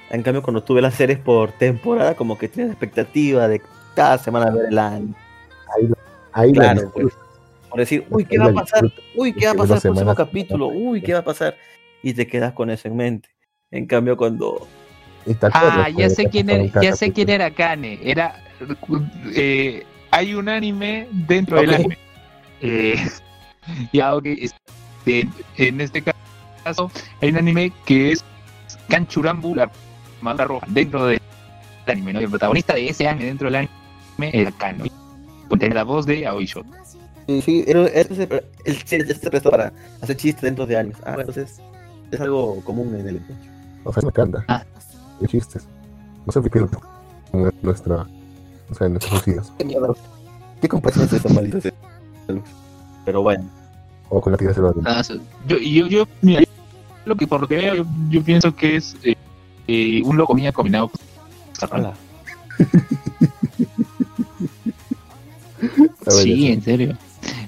[0.10, 3.62] en cambio cuando tú ves las series por temporada, como que tienes expectativa de
[3.96, 5.14] cada semana ver el anime.
[6.34, 7.14] Ahí la Claro, pues.
[7.70, 8.92] Por decir, uy, ¿qué Ahí va a la pasar?
[9.16, 10.68] Uy, ¿qué va a pasar el próximo capítulo?
[10.68, 11.56] Uy, ¿qué va a pasar?
[12.04, 13.30] Y te quedas con eso en mente.
[13.70, 14.68] En cambio, cuando
[15.54, 18.00] Ah, ya sé quién era, ya sé quién era Kane.
[18.04, 18.36] Era
[19.36, 21.76] eh, hay un anime dentro del Ok.
[21.76, 21.98] anime.
[22.62, 22.96] Eh,
[23.94, 26.92] ya, ok, este, en este caso
[27.22, 28.24] hay un anime que es
[28.90, 29.72] Kanchurambu, la
[30.22, 31.20] manga roja, dentro del
[31.88, 32.20] anime, ¿no?
[32.20, 34.86] El protagonista de ese anime dentro del anime era Kano.
[35.60, 36.78] Tiene la voz de Aoi Shouta.
[37.28, 40.98] Sí, sí, era- era- se- prestó para hacer chistes dentro de años.
[41.06, 41.62] Ah, entonces
[42.12, 43.22] es algo común en el
[43.84, 44.44] O sea, me encanta.
[44.48, 44.64] Ah.
[45.28, 45.68] Chistes.
[46.26, 46.70] No sé por qué lo
[47.62, 48.08] nuestra.
[48.70, 49.52] O sea, nuestros hijos.
[50.62, 51.72] ¿Qué compasión es esa maldita?
[53.06, 53.44] Pero bueno,
[54.10, 55.02] O con la tira de los Ah,
[55.48, 56.44] yo, yo, yo, mira,
[57.06, 59.16] lo que por lo que veo, yo, yo pienso que es eh,
[59.68, 61.00] eh, un loco mía combinado con
[61.72, 61.94] hola.
[66.08, 66.98] Sí, en serio.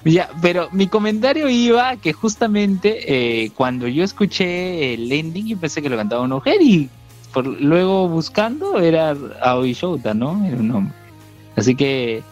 [0.06, 5.82] Ya, pero mi comentario iba que justamente eh, cuando yo escuché el ending, yo pensé
[5.82, 6.90] que lo cantaba una mujer y
[7.34, 10.46] por, luego buscando era Aoi Shouta, ¿no?
[10.46, 10.96] Era un hombre.
[11.56, 12.24] Así que,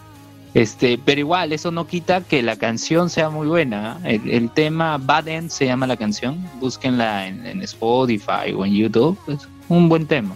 [0.54, 4.00] este, pero igual, eso no quita que la canción sea muy buena.
[4.04, 4.20] ¿eh?
[4.24, 6.38] El, el tema Bad End se llama la canción.
[6.60, 9.18] Búsquenla en, en Spotify o en YouTube.
[9.28, 10.36] Es un buen tema.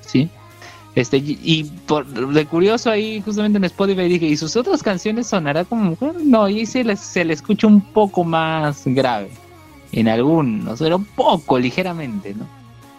[0.00, 0.28] Sí.
[0.94, 5.64] Este, y, por de curioso ahí, justamente en Spotify dije, ¿y sus otras canciones sonará
[5.64, 6.14] como mujer?
[6.22, 9.30] No, y se le, se le escucha un poco más grave.
[9.92, 12.46] En algunos, pero un poco, ligeramente, ¿no?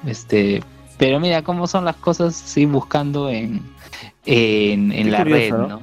[0.10, 0.62] Este,
[1.02, 3.60] pero mira cómo son las cosas, sí, buscando en,
[4.28, 5.68] en, en la curioso, red, ¿no?
[5.68, 5.82] ¿no?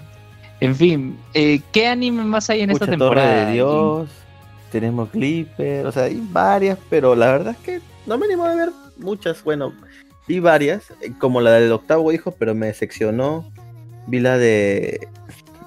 [0.61, 3.29] En fin, eh, ¿qué anime más hay en esta temporada?
[3.29, 4.11] Torre de Dios,
[4.71, 8.55] tenemos Clipper, o sea, hay varias, pero la verdad es que no me animo a
[8.55, 9.73] ver muchas, bueno,
[10.29, 13.45] vi varias, eh, como la del octavo hijo, pero me decepcionó.
[14.07, 15.09] Vi la de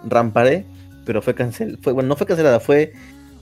[0.06, 0.66] Ramparé,
[1.06, 2.94] pero fue cancelada, fue, bueno, no fue cancelada, fue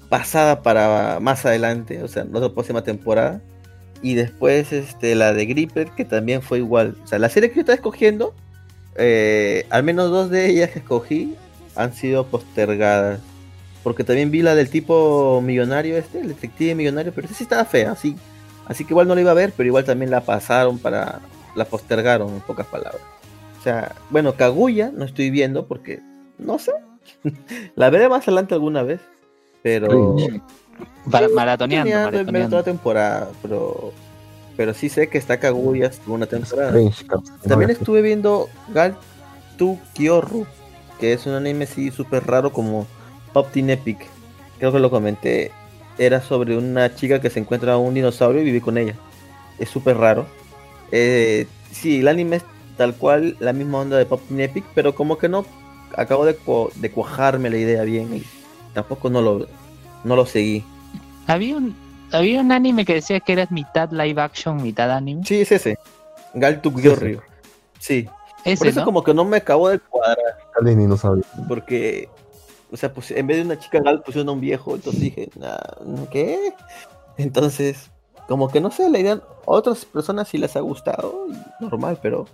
[0.09, 3.43] pasada para más adelante, o sea, la próxima temporada.
[4.01, 6.95] Y después este, la de Gripper, que también fue igual.
[7.03, 8.33] O sea, la serie que yo estaba escogiendo,
[8.95, 11.35] eh, al menos dos de ellas que escogí
[11.75, 13.19] han sido postergadas.
[13.83, 17.65] Porque también vi la del tipo millonario este, el detective millonario, pero esa sí estaba
[17.65, 18.15] fea, así.
[18.65, 21.19] Así que igual no la iba a ver, pero igual también la pasaron para...
[21.55, 23.01] La postergaron, en pocas palabras.
[23.59, 26.01] O sea, bueno, Kaguya no estoy viendo porque...
[26.37, 26.71] No sé.
[27.75, 29.01] la veré más adelante alguna vez.
[29.63, 30.15] Pero...
[30.79, 32.49] Sí, maratoneando, maratoneando.
[32.49, 33.91] toda temporada, pero...
[34.57, 36.73] Pero sí sé que está Kaguya estuvo una temporada.
[37.47, 38.97] También estuve viendo Gal
[39.57, 40.45] Tu Kyoru,
[40.99, 42.85] que es un anime así súper raro como
[43.31, 43.99] Pop Teen Epic.
[44.57, 45.51] Creo que lo comenté.
[45.97, 48.95] Era sobre una chica que se encuentra un dinosaurio y vive con ella.
[49.59, 50.25] Es súper raro.
[50.91, 52.43] Eh, sí, el anime es
[52.75, 55.45] tal cual la misma onda de Pop Teen Epic, pero como que no
[55.95, 58.23] acabo de, cu- de cuajarme la idea bien y
[58.73, 59.47] tampoco no lo,
[60.03, 60.63] no lo seguí.
[61.27, 61.75] Había un,
[62.11, 65.23] había un anime que decía que eras mitad live action, mitad anime.
[65.25, 65.77] Sí, es ese.
[66.33, 67.21] Gal Tu Kyoru.
[67.79, 68.03] Sí.
[68.03, 68.85] Por Ese, eso ¿no?
[68.85, 70.17] como que no me acabo de cuadrar.
[70.57, 71.21] Alguien ni no sabe.
[71.47, 72.09] Porque,
[72.71, 75.29] o sea, pues en vez de una chica gal pusieron a un viejo, entonces dije,
[75.37, 75.57] nah,
[76.11, 76.53] ¿qué?
[77.17, 77.91] Entonces,
[78.27, 81.99] como que no sé, la idea, a otras personas sí les ha gustado, y normal,
[82.01, 82.27] pero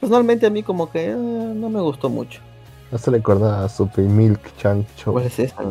[0.00, 2.40] personalmente a mí como que eh, no me gustó mucho.
[2.90, 5.62] No se le acordaba a Super Milk Chan Show, ¿Cuál es esa?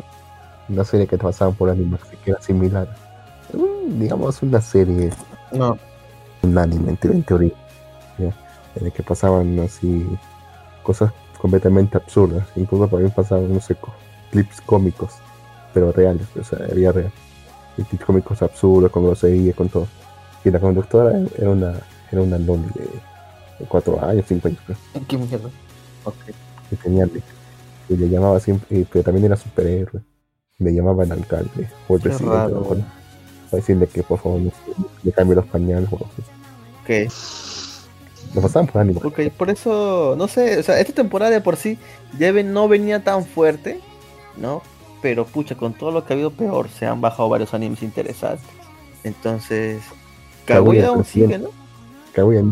[0.72, 2.88] Una serie que pasaban por Animax que era similar.
[3.54, 5.10] Mm, digamos una serie,
[5.52, 5.78] No.
[6.44, 7.54] un anime en, te- en teoría,
[8.18, 8.34] ¿ya?
[8.76, 10.06] en el que pasaban así
[10.84, 12.48] cosas completamente absurdas.
[12.56, 13.76] Incluso por ahí pasaban, no sé,
[14.32, 15.14] clips cómicos,
[15.74, 17.12] pero reales, o sea, era real.
[17.78, 19.88] Y clips cómicos absurdos, con grosería, con todo.
[20.44, 21.74] Y la conductora era una,
[22.12, 22.84] era una loli de,
[23.60, 24.60] de cuatro años, cinco años.
[25.08, 25.50] ¿Qué mierda?
[26.04, 26.16] Ok.
[26.70, 27.08] que tenía
[27.90, 30.02] y le llamaba siempre, pero también era superhéroe.
[30.62, 32.78] Le llamaba al alcalde o el Qué presidente raro.
[33.52, 34.52] decirle que por favor se-
[35.04, 36.22] le cambie los pañales o algo así.
[37.08, 37.12] Ok.
[38.36, 39.02] Lo pasaban por ánimo.
[39.04, 41.78] Ok, por eso, no sé, o sea, esta temporada de por sí
[42.18, 43.80] ya no venía tan fuerte,
[44.38, 44.62] ¿no?
[45.02, 48.46] Pero pucha, con todo lo que ha habido peor, se han bajado varios animes interesantes.
[49.04, 49.82] Entonces,
[50.46, 51.50] Kaguya Kaguya aún sigue, ¿no?
[52.14, 52.44] Kaguya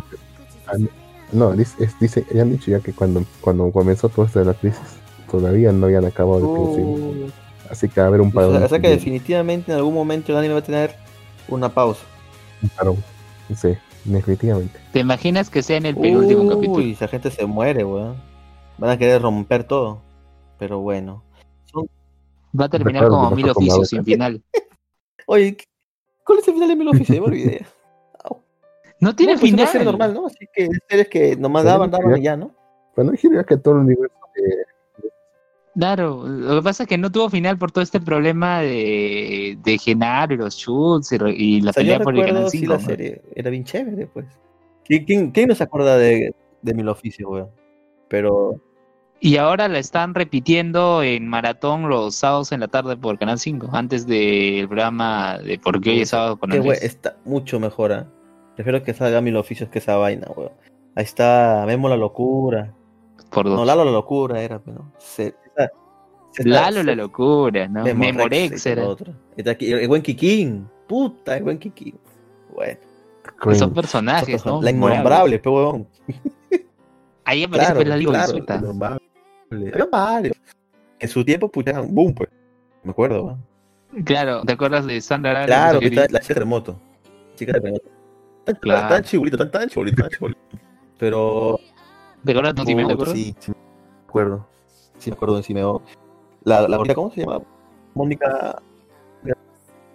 [1.31, 4.53] no, dice, dice, ya han dicho ya que cuando, cuando comenzó todo esto de la
[4.55, 4.79] crisis,
[5.29, 6.83] todavía no habían acabado de producir.
[6.83, 7.29] Uh,
[7.69, 8.55] Así que va a haber un o parón.
[8.57, 10.95] sea, o sea que de- definitivamente en algún momento el anime va a tener
[11.47, 12.01] una pausa.
[12.61, 12.97] un parón.
[13.55, 14.79] Sí, definitivamente.
[14.91, 16.85] ¿Te imaginas que sea en el penúltimo Uy, capítulo?
[16.85, 18.15] esa gente se muere, weón.
[18.77, 20.01] Van a querer romper todo.
[20.57, 21.23] Pero bueno.
[21.65, 21.87] Son-
[22.59, 24.41] Va a terminar Recuerdo como mil oficios sin final.
[25.27, 25.65] Oye, ¿qué-
[26.25, 27.19] ¿cuál es el final de Mil Oficios?
[27.19, 27.65] Me olvidé.
[29.01, 29.67] No tiene No, pues, final.
[29.69, 30.25] ser normal, ¿no?
[30.27, 32.51] Así que series que nomás daban, daban y ya, ¿no?
[32.97, 34.43] Bueno, diría que todo el universo de
[35.79, 39.77] Claro, lo que pasa es que no tuvo final por todo este problema de, de
[39.77, 42.73] Genaro y los Schultz y, la O sea, yo pelea por el Canal sí 5.
[42.73, 43.21] la serie.
[43.33, 44.25] Era bien chévere, pues.
[44.83, 47.49] ¿Quién, quién, quién no se acuerda de, de Mil Oficios, weón?
[48.09, 48.55] Pero,
[49.21, 53.69] Y ahora la están repitiendo en maratón los sábados en la tarde por Canal 5,
[53.71, 56.79] antes del programa de Por qué hoy es sábado con qué Andrés.
[56.81, 58.07] we- está mucho mejor, ¿ah?
[58.55, 60.51] Prefiero que salga Mil Oficios que esa vaina, weón.
[60.95, 62.73] Ahí está Memo la locura.
[63.31, 63.57] Por dos.
[63.57, 64.91] No, Lalo la locura era, pero.
[64.97, 65.35] Se-
[66.37, 67.83] Lalo la locura, ¿no?
[67.83, 68.87] Memo Memorex era.
[68.87, 69.13] otro.
[69.35, 70.67] Está aquí, el buen Kikín.
[70.87, 71.95] Puta, el buen Kikín.
[72.53, 72.79] Bueno.
[73.41, 73.73] Esos Crane.
[73.73, 74.61] personajes, ¿no?
[74.61, 75.87] La innombrable, pe huevón.
[77.25, 79.01] Ahí aparece Claro, pues, la Liga claro, innombrable.
[79.51, 80.37] Había varios.
[80.99, 82.29] En su tiempo, pucha, eran boom, pues.
[82.83, 83.37] Me acuerdo, ¿va?
[84.03, 85.45] Claro, ¿te acuerdas de Sandra Arana?
[85.45, 86.79] Claro, que la chica terremoto.
[87.35, 87.85] Chica terremoto.
[88.45, 88.87] Tan, Claro.
[88.89, 90.39] tan chibolito, tan, tan chibolito, tan chibolito.
[90.97, 91.59] Pero.
[92.25, 93.13] ¿Te acuerdas de acuerdas?
[93.15, 93.57] sí, sí, me
[94.07, 94.47] acuerdo.
[94.97, 95.81] Sí, me acuerdo de Simeo.
[96.49, 97.41] La, la gordita, ¿cómo se llama?
[97.93, 98.59] Mónica.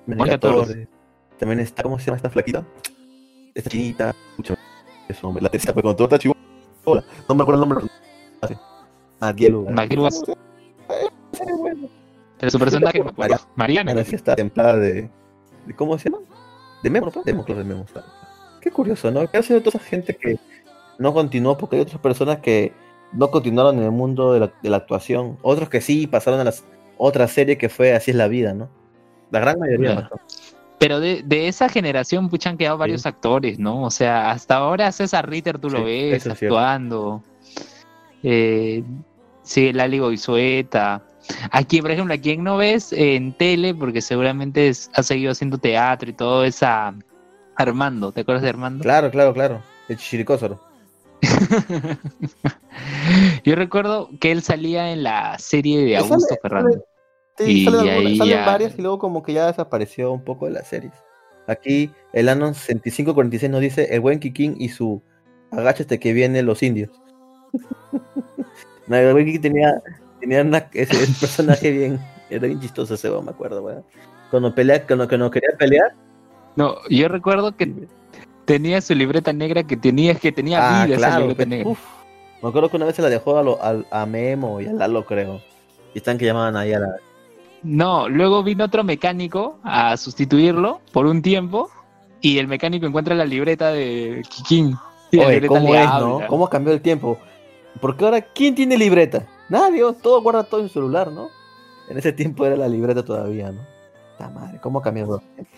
[0.07, 0.69] Mónica Torres.
[0.69, 0.89] Torres.
[1.37, 2.65] También está, ¿cómo se llama esta flaquita?
[3.55, 4.15] Esta chinita.
[4.31, 4.55] Escucha,
[5.09, 5.43] eso, hombre.
[5.43, 7.05] La tercera, pues con toda esta chibola.
[7.29, 7.87] No me acuerdo el nombre.
[10.89, 11.89] Eh, bueno.
[12.39, 13.37] Pero su personaje, acuerdo.
[13.57, 13.91] Mariana.
[13.91, 15.11] Ana sí está templada de,
[15.67, 15.75] de.
[15.75, 16.23] ¿Cómo se llama?
[16.85, 17.23] De Memo, ¿no?
[17.25, 17.85] Memo, claro, de Memo.
[18.61, 19.29] Qué curioso, ¿no?
[19.29, 20.39] ¿Qué ha sido de toda esa gente que
[20.99, 21.59] no continuó?
[21.59, 22.73] Porque hay otras personas que
[23.15, 25.39] no continuaron en el mundo de la, de la actuación.
[25.43, 26.65] Otros que sí pasaron a las
[26.97, 28.69] otra serie que fue Así es la vida, ¿no?
[29.31, 29.95] La gran mayoría.
[29.97, 30.21] Claro.
[30.79, 33.83] Pero de, de esa generación, pucha, han quedado varios actores, ¿no?
[33.85, 37.23] O sea, hasta ahora César Ritter tú lo Sí, ves es actuando.
[38.23, 38.83] Eh,
[39.43, 41.03] sí, Lali Goizueta.
[41.51, 45.59] Aquí, por ejemplo, a quien no ves en tele, porque seguramente es- ha seguido haciendo
[45.59, 46.95] teatro y todo esa
[47.57, 48.83] Armando, ¿te acuerdas de Armando?
[48.83, 49.61] Claro, claro, claro.
[49.89, 50.61] El Chiricósoro.
[53.45, 56.85] Yo recuerdo que él salía en la serie de Él Augusto sale- Ferrando.
[57.39, 60.22] Sí, Y salen, ahí algunas- salen ya- varias y luego como que ya desapareció un
[60.25, 60.93] poco de las series.
[61.47, 65.03] Aquí el Anon 6546 nos dice el buen Kikín y su
[65.51, 66.91] agáchate que vienen los indios.
[68.87, 69.83] no, el buen Kikín tenía,
[70.20, 72.01] tenía una- ese, ese personaje bien,
[72.31, 73.85] era bien chistoso ese, me acuerdo, weón.
[74.31, 75.93] Cuando pelea, cuando, cuando quería pelear,
[76.57, 77.72] No, yo recuerdo que
[78.45, 81.71] tenía su libreta negra que tenía, que tenía ah, vida esa claro, libreta pues, negra.
[81.71, 81.79] uf.
[82.43, 83.59] me acuerdo que una vez se la dejó a, lo-
[83.91, 85.41] a Memo y a Lalo, creo.
[85.95, 86.89] Y están que llamaban ahí a la...
[87.63, 91.71] No, luego vino otro mecánico a sustituirlo por un tiempo
[92.21, 94.77] y el mecánico encuentra la libreta de Kikín.
[95.13, 96.01] Oye, libreta ¿cómo es, habla.
[96.07, 96.21] no?
[96.27, 97.19] ¿Cómo cambió el tiempo?
[97.81, 99.27] Porque ahora, ¿quién tiene libreta?
[99.49, 99.93] Nadie, ¿no?
[99.95, 101.29] todo guarda todo en su celular, ¿no?
[101.89, 103.61] En ese tiempo era la libreta todavía, ¿no?
[104.19, 105.23] La madre, ¿cómo cambiado?
[105.37, 105.49] Pero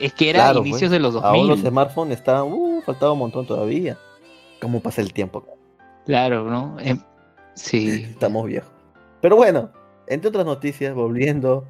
[0.00, 0.90] Es que era Claro, inicios pues.
[0.90, 1.48] de los Ahora 2000.
[1.48, 3.96] los smartphones estaban, uh, faltaba un montón todavía.
[4.60, 5.44] ¿Cómo pasa el tiempo?
[6.06, 6.76] Claro, ¿no?
[6.80, 6.98] Em,
[7.54, 8.04] sí.
[8.10, 8.70] Estamos viejos.
[9.20, 9.70] Pero bueno,
[10.06, 11.64] entre otras noticias, volviendo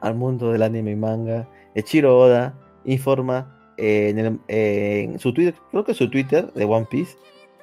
[0.00, 5.32] al mundo del anime y manga, Echiro Oda informa eh, en, el- eh, en su
[5.34, 7.16] Twitter, creo que su Twitter de One Piece,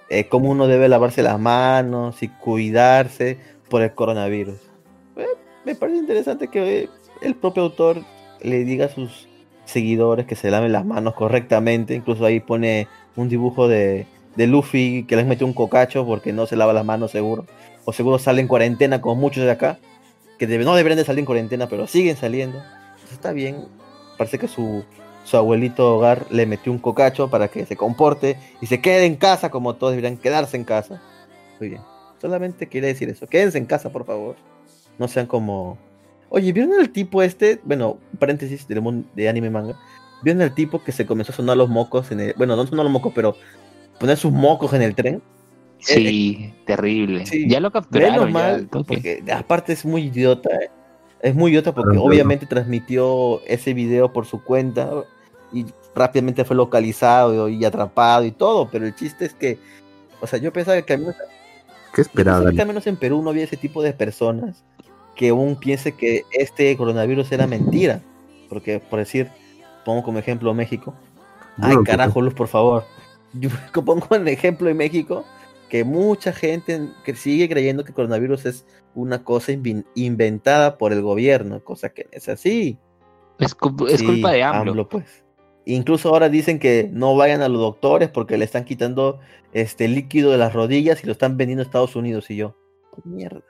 [0.09, 3.38] eh, cómo uno debe lavarse las manos y cuidarse
[3.69, 4.59] por el coronavirus.
[5.15, 5.25] Eh,
[5.65, 6.89] me parece interesante que
[7.21, 8.01] el propio autor
[8.41, 9.29] le diga a sus
[9.72, 11.95] seguidores que se laven las manos correctamente.
[11.95, 14.05] Incluso ahí pone un dibujo de,
[14.36, 17.45] de Luffy que les mete un cocacho porque no se lava las manos seguro.
[17.86, 19.80] O seguro sale en cuarentena como muchos de acá.
[20.38, 22.61] Que debe- no deberían de salir en cuarentena, pero siguen saliendo.
[23.11, 23.65] Está bien.
[24.17, 24.84] Parece que su,
[25.24, 29.15] su abuelito hogar le metió un cocacho para que se comporte y se quede en
[29.15, 31.01] casa como todos deberían quedarse en casa.
[31.59, 31.82] Muy bien.
[32.19, 33.26] Solamente quería decir eso.
[33.28, 34.36] Quédense en casa, por favor.
[34.99, 35.78] No sean como...
[36.34, 37.59] Oye, ¿vieron el tipo este?
[37.63, 39.77] Bueno, paréntesis del mundo de anime manga.
[40.23, 42.34] ¿Vieron el tipo que se comenzó a sonar los mocos en el...
[42.38, 43.36] Bueno, no sonar los mocos, pero
[43.99, 45.21] poner sus mocos en el tren?
[45.79, 47.23] Sí, terrible.
[47.23, 47.49] Eh, sí.
[47.49, 48.11] Ya lo capturaron.
[48.13, 50.49] Menos ya, mal, al porque aparte es muy idiota.
[50.55, 50.69] eh.
[51.21, 54.89] Es muy idiota porque obviamente transmitió ese video por su cuenta
[55.51, 59.59] y rápidamente fue localizado y atrapado y todo, pero el chiste es que,
[60.21, 61.15] o sea, yo pensaba que al menos,
[61.93, 62.38] ¿Qué yo esperaba?
[62.39, 64.63] pensaba que al menos en Perú no había ese tipo de personas
[65.16, 68.01] que aún piense que este coronavirus era mentira,
[68.49, 69.30] porque por decir,
[69.86, 70.93] pongo como ejemplo México,
[71.62, 72.84] Ay, carajo, Luz, por favor.
[73.34, 73.49] Yo
[73.86, 75.26] pongo un ejemplo en México
[75.70, 79.53] que mucha gente que sigue creyendo que el coronavirus es una cosa
[79.95, 82.78] inventada por el gobierno, cosa que no es así.
[83.39, 84.89] Es, cu- es Sí, culpa de AMLO.
[84.89, 85.24] pues.
[85.66, 89.20] Incluso ahora dicen que no vayan a los doctores porque le están quitando
[89.53, 92.30] este líquido de las rodillas y lo están vendiendo a Estados Unidos.
[92.32, 92.55] Y yo,
[93.05, 93.41] mierda.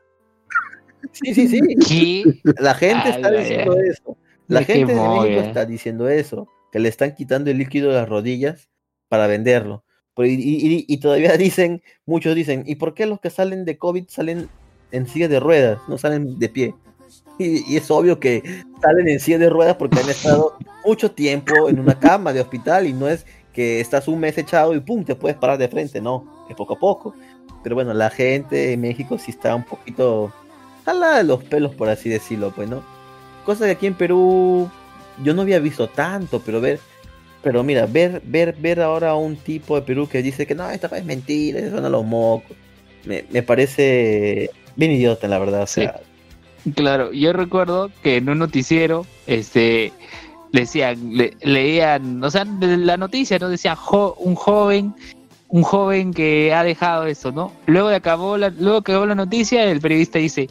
[1.12, 1.59] Sí, sí, sí.
[1.88, 2.24] ¿Qué?
[2.59, 4.18] La gente está diciendo eso.
[4.47, 8.09] La gente de México está diciendo eso, que le están quitando el líquido de las
[8.09, 8.70] rodillas
[9.07, 9.84] para venderlo.
[10.18, 14.05] Y, y- y todavía dicen, muchos dicen, ¿y por qué los que salen de COVID
[14.07, 14.49] salen
[14.91, 16.76] en silla de ruedas, no salen de pie?
[17.39, 18.43] Y, y es obvio que
[18.82, 20.53] salen en silla de ruedas porque han estado
[20.86, 24.74] mucho tiempo en una cama de hospital y no es que estás un mes echado
[24.76, 27.16] y pum, te puedes parar de frente, no, es poco a poco.
[27.64, 30.34] Pero bueno, la gente en México sí está un poquito
[30.86, 32.84] jala de los pelos, por así decirlo, pues, ¿no?
[33.45, 34.69] Cosa que aquí en Perú
[35.23, 36.79] yo no había visto tanto, pero ver,
[37.43, 40.69] pero mira, ver, ver, ver ahora a un tipo de Perú que dice que no,
[40.69, 42.55] esta es mentira, eso son a los mocos,
[43.05, 45.82] me, me parece bien idiota, la verdad, o Sí.
[45.82, 45.99] sea,
[46.75, 49.91] Claro, yo recuerdo que en un noticiero, este,
[50.53, 53.49] decían, le- leían, o sea, la noticia, ¿no?
[53.49, 54.93] Decían, "Jo- un joven,
[55.52, 57.52] un joven que ha dejado eso, ¿no?
[57.68, 60.49] Luego de acabó la, luego que acabó la noticia, el periodista dice,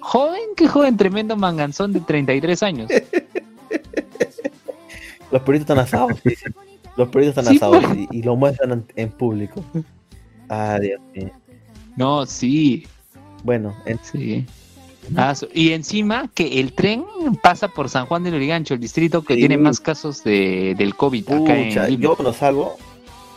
[0.00, 2.90] joven, qué joven, tremendo manganzón de 33 años.
[5.30, 6.54] los periodistas están asados, dicen.
[6.96, 8.08] los periodistas están Sí, asados pues.
[8.10, 9.64] y, y lo muestran en, en público.
[10.52, 11.30] Ah, Dios mío.
[11.94, 12.84] No, sí,
[13.44, 14.44] Bueno, en- sí.
[15.16, 17.04] Ah, y encima que el tren
[17.40, 19.40] pasa por San Juan del Lurigancho, el distrito que Sí.
[19.42, 22.76] tiene más casos de, del COVID acá en yo cuando salgo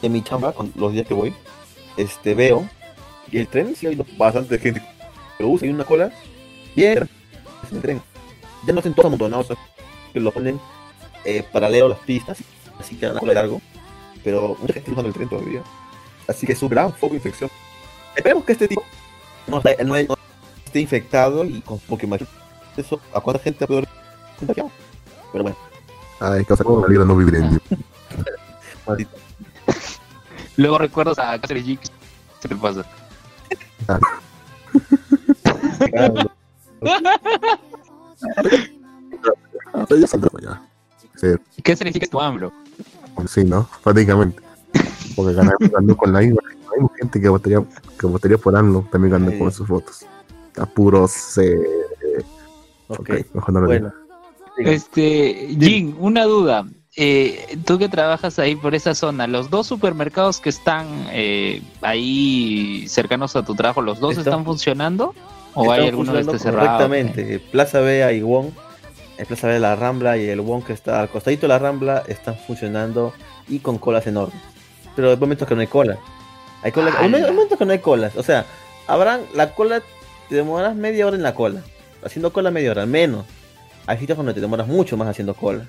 [0.04, 1.34] de mi chamba, con los días que voy,
[1.98, 2.68] este veo,
[3.32, 4.82] y el tren sí hay bastante gente
[5.38, 6.12] que usa, hay una cola,
[6.76, 7.10] bien,
[7.64, 8.02] es el tren.
[8.68, 9.64] Ya no hacen todos amontonados, o sea,
[10.12, 10.60] que lo ponen
[11.26, 12.38] eh, paralelo a las pistas,
[12.80, 13.62] así que la cola largo,
[14.24, 15.64] pero mucha gente usa el tren todavía.
[16.28, 17.50] Así que es un gran foco de infección.
[18.16, 18.84] Esperemos que este tipo
[19.48, 20.18] no, no- no
[20.66, 22.32] esté infectado y con porque imagínate
[22.78, 23.90] eso, ¿a cuánta gente puede haber
[24.38, 24.72] contagiado?
[25.32, 25.58] Pero bueno,
[26.20, 27.62] Ay, causa como la vida no vivir en
[28.88, 29.12] maldito.
[30.58, 31.80] Luego recuerdas a Cáceres G.
[32.42, 32.86] ¿Qué te pasa?
[33.86, 34.02] Claro,
[39.74, 40.62] Ah, pero ya saldrá ya.
[41.16, 41.28] Sí,
[41.64, 42.52] ¿Qué significa tu AMLO?
[43.28, 43.68] Sí, ¿no?
[43.84, 44.42] Prácticamente.
[45.16, 46.42] Porque ganó, ganó con la IVA.
[46.46, 47.64] Hay gente que votaría,
[48.00, 50.06] que votaría por AMLO también ganó con sus votos.
[50.58, 51.38] A puros.
[51.38, 51.58] Eh,
[52.90, 53.94] Ok, ok, mejor no lo bueno.
[54.58, 54.70] digo.
[54.70, 56.66] Este, Jin, una duda.
[56.96, 62.86] Eh, tú que trabajas ahí por esa zona, los dos supermercados que están eh, ahí
[62.88, 65.16] cercanos a tu trabajo, ¿los dos Están- están funcionando?
[65.56, 66.68] ¿O hay alguno funcionando esté cerrado?
[66.68, 67.40] Correctamente.
[67.52, 68.50] Plaza Bea y Wong,
[69.18, 71.60] el Plaza Bea de la Rambla y el Wong que está al costadito de la
[71.60, 73.14] Rambla están funcionando
[73.48, 74.40] y con colas enormes.
[74.96, 75.98] Pero hay momentos que no hay cola.
[76.62, 77.32] Hay, cola, hay ¡Hala!
[77.32, 78.16] momentos que no hay colas.
[78.16, 78.46] O sea,
[78.88, 79.82] habrán la cola,
[80.30, 81.62] te demoras media hora en la cola.
[82.06, 83.26] Haciendo cola media hora, al menos.
[83.88, 85.66] Hay sitios donde te demoras mucho más haciendo cola.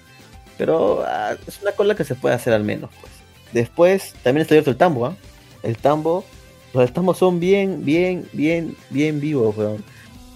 [0.59, 2.91] Pero ah, es una cola que se puede hacer al menos.
[3.01, 3.13] Pues.
[3.53, 5.17] Después, también está abierto el tambo, ¿ah?
[5.63, 6.25] El tambo,
[6.73, 9.85] los tambos son bien, bien, bien, bien vivos, weón.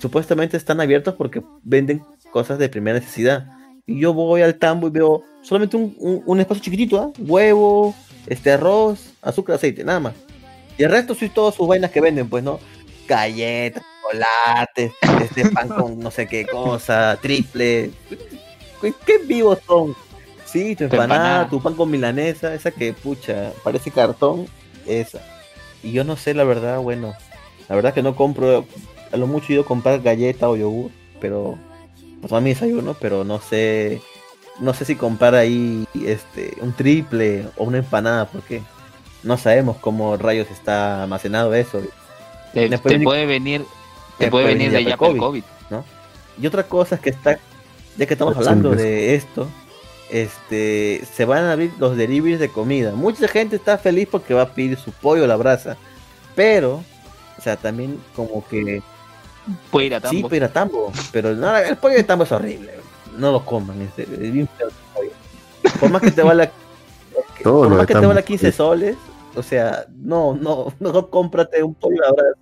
[0.00, 3.46] Supuestamente están abiertos porque venden cosas de primera necesidad.
[3.86, 7.10] Y yo voy al tambo y veo solamente un, un- espacio chiquitito, ¿ah?
[7.18, 7.94] Huevo,
[8.26, 10.14] este arroz, azúcar, aceite, nada más.
[10.76, 12.60] Y el resto sí todas sus vainas que venden, pues, ¿no?
[13.08, 14.92] Galletas, chocolates,
[15.22, 17.90] este pan con no sé qué cosa, triple.
[18.80, 19.94] ¿Qué, qué vivos son?
[20.50, 21.48] Sí, tu Tu empanada, empanada.
[21.50, 24.46] tu pan con milanesa, esa que, pucha, parece cartón,
[24.86, 25.20] esa.
[25.82, 27.14] Y yo no sé, la verdad, bueno,
[27.68, 28.64] la verdad que no compro,
[29.12, 30.90] a lo mucho he ido a comprar galleta o yogur,
[31.20, 31.58] pero,
[32.20, 34.00] pues a mi desayuno, pero no sé,
[34.60, 38.62] no sé si comprar ahí, este, un triple o una empanada, porque
[39.22, 41.80] no sabemos cómo rayos está almacenado eso.
[42.54, 43.64] Te, Después te venir- puede venir,
[44.16, 45.42] te puede venir de ya allá por COVID.
[46.40, 47.38] Y otra cosa es que está,
[47.96, 49.48] ya que estamos hablando de esto,
[50.10, 52.92] este, se van a abrir los deliveries de comida.
[52.92, 55.76] Mucha gente está feliz porque va a pedir su pollo a la brasa,
[56.34, 56.82] pero,
[57.38, 58.82] o sea, también como que
[59.70, 60.28] Puede ir a sí, Tambo.
[60.28, 62.74] pero a tambo, pero no, el pollo de tambo es horrible,
[63.16, 65.10] no lo coman, en serio, es bien feo el pollo.
[65.80, 66.50] Por más que te vale,
[67.42, 68.56] Todo por más que te tambo, vale 15 sí.
[68.56, 68.96] soles,
[69.34, 72.38] o sea, no, no, no cómprate un pollo a la brasa.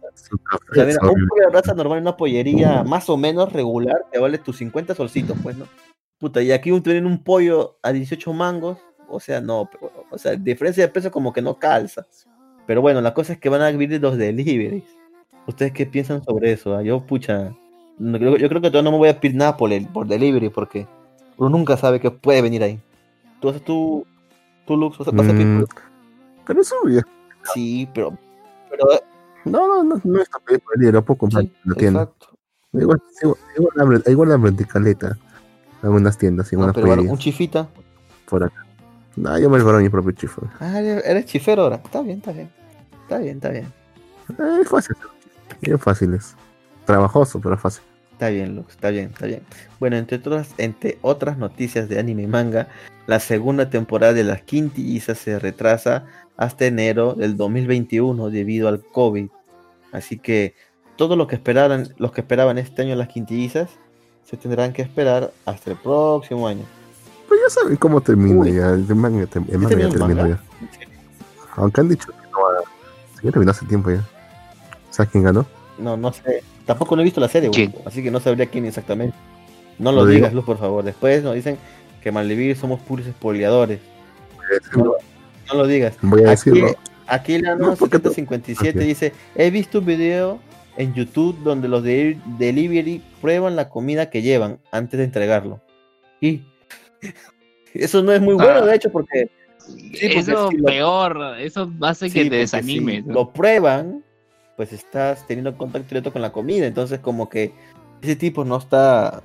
[0.70, 4.04] O sea, mira, un pollo de brasa normal en una pollería más o menos regular
[4.10, 5.66] te vale tus 50 solcitos, pues, ¿no?
[6.18, 10.34] Puta, y aquí tienen un pollo a 18 mangos, o sea, no, pero, o sea,
[10.34, 12.06] diferencia de precio como que no calza.
[12.66, 14.84] Pero bueno, la cosa es que van a abrir los deliveries.
[15.46, 16.74] ¿Ustedes qué piensan sobre eso?
[16.74, 16.82] ah?
[16.82, 17.52] Yo, pucha,
[17.98, 20.86] yo creo que todavía no me voy a pedir nada por, el, por delivery porque
[21.36, 22.80] uno nunca sabe qué puede venir ahí.
[23.40, 24.04] Tú haces tu,
[24.66, 25.64] tu Lux, vas a vas a pedir Mm,
[26.46, 26.62] pero
[27.54, 28.18] Sí, pero,
[28.70, 28.86] pero
[29.44, 31.76] No, no, no, no está pedir por el día, lo puedo comprar sí, en la
[31.76, 32.02] tienda.
[32.02, 32.28] exacto.
[32.72, 35.18] Igual, igual, igual, abre- igual la verticaleta.
[35.82, 37.68] Algunas tiendas y No, algunas pero bueno, un chifita.
[38.28, 38.64] por acá.
[39.16, 40.42] No, yo me preparo mi propio chifo.
[40.60, 41.76] Ah, eres chifero ahora.
[41.76, 42.50] Está bien, está bien.
[43.02, 43.72] Está bien, está bien.
[44.38, 44.96] Eh, es fácil.
[45.60, 46.34] Bien fácil es.
[46.84, 47.82] Trabajoso, pero fácil.
[48.12, 49.42] Está bien, Lux, está bien, está bien.
[49.78, 52.68] Bueno, entre otras, entre otras noticias de anime y manga,
[53.06, 56.06] la segunda temporada de las quintillizas se retrasa
[56.36, 59.28] hasta enero del 2021 debido al COVID.
[59.92, 60.54] Así que
[60.96, 63.70] todo lo que esperaban, los que esperaban este año las quintillizas
[64.28, 66.64] se tendrán que esperar hasta el próximo año.
[67.28, 68.54] Pues ya saben cómo termina Uy.
[68.54, 68.70] ya.
[68.70, 70.40] El manga, tem- el manga terminó ya el terminó manga?
[70.80, 70.86] ya.
[71.56, 72.62] Aunque han dicho que no va a.
[73.14, 74.04] Sí, ya terminó hace tiempo ya.
[74.90, 75.46] ¿Sabes quién ganó?
[75.78, 76.42] No, no sé.
[76.64, 79.16] Tampoco no he visto la serie, güey, así que no sabría quién exactamente.
[79.78, 80.16] No lo Lo digo.
[80.16, 80.82] digas, Luz, por favor.
[80.84, 81.58] Después nos dicen
[82.02, 83.80] que Malvivir somos puros espoliadores.
[84.76, 84.94] No,
[85.48, 85.94] no lo digas.
[86.02, 86.76] Voy a Aquí, decirlo.
[87.06, 88.84] aquí la No, porque tú- 757 Ok.
[88.84, 90.38] dice, he visto un video
[90.76, 95.60] en YouTube donde los de delivery prueban la comida que llevan antes de entregarlo.
[96.20, 96.42] Y
[97.74, 98.66] eso no es muy bueno, Ah.
[98.66, 103.02] de hecho, porque porque eso si lo- peor, eso hace sí, que te desanimes.
[103.02, 103.14] si ¿no?
[103.14, 104.04] lo prueban,
[104.56, 107.52] pues estás teniendo contacto directo con la comida, entonces como que
[108.00, 109.22] ese tipo no está,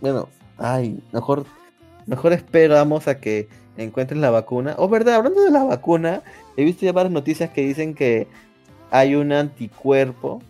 [0.00, 0.28] bueno,
[0.58, 1.44] ay, mejor,
[2.06, 4.74] mejor esperamos a que encuentren la vacuna.
[4.78, 6.22] Oh, verdad, hablando de la vacuna,
[6.56, 8.28] he visto ya varias noticias que dicen que
[8.90, 10.40] hay un anticuerpo,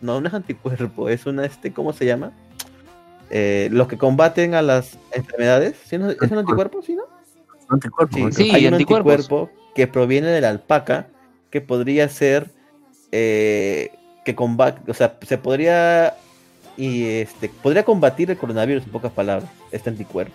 [0.00, 2.32] no, no es anticuerpo, es una, este, ¿cómo se llama?
[3.30, 6.10] Eh, los que combaten a las enfermedades, ¿sí, no?
[6.10, 6.82] ¿es un anticuerpo?
[6.82, 7.04] ¿Sí, no?
[7.68, 8.32] Anticuerpo.
[8.32, 9.12] Sí, hay un anticuerpos.
[9.12, 11.06] anticuerpo que proviene de la alpaca
[11.50, 12.50] que podría ser
[13.12, 13.92] eh,
[14.24, 16.16] que combate, o sea, se podría
[16.76, 20.34] y este podría combatir el coronavirus en pocas palabras, este anticuerpo.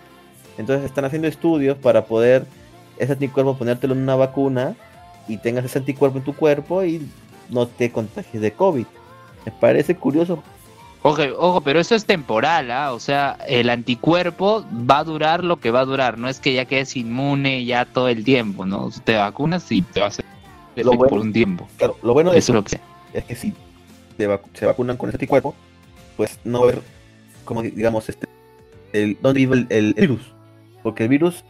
[0.58, 2.46] Entonces están haciendo estudios para poder
[2.98, 4.74] ese anticuerpo ponértelo en una vacuna
[5.28, 7.06] y tengas ese anticuerpo en tu cuerpo y
[7.50, 8.86] no te contagies de COVID.
[9.46, 10.42] Me parece curioso.
[11.02, 12.92] Ojo, ojo, pero eso es temporal, ¿ah?
[12.92, 16.18] O sea, el anticuerpo va a durar lo que va a durar.
[16.18, 18.90] No es que ya quedes inmune ya todo el tiempo, ¿no?
[19.04, 20.10] Te vacunas y te va a
[20.82, 21.68] Lo bueno- por un tiempo.
[21.78, 22.80] Claro, lo bueno de Eso es lo que
[23.14, 23.54] es que si
[24.18, 25.54] te vacu- se vacunan con ese anticuerpo,
[26.16, 26.82] pues no va a haber,
[27.44, 28.26] como di- digamos, este,
[28.92, 30.20] el, dónde vive el, el virus.
[30.82, 31.44] Porque el virus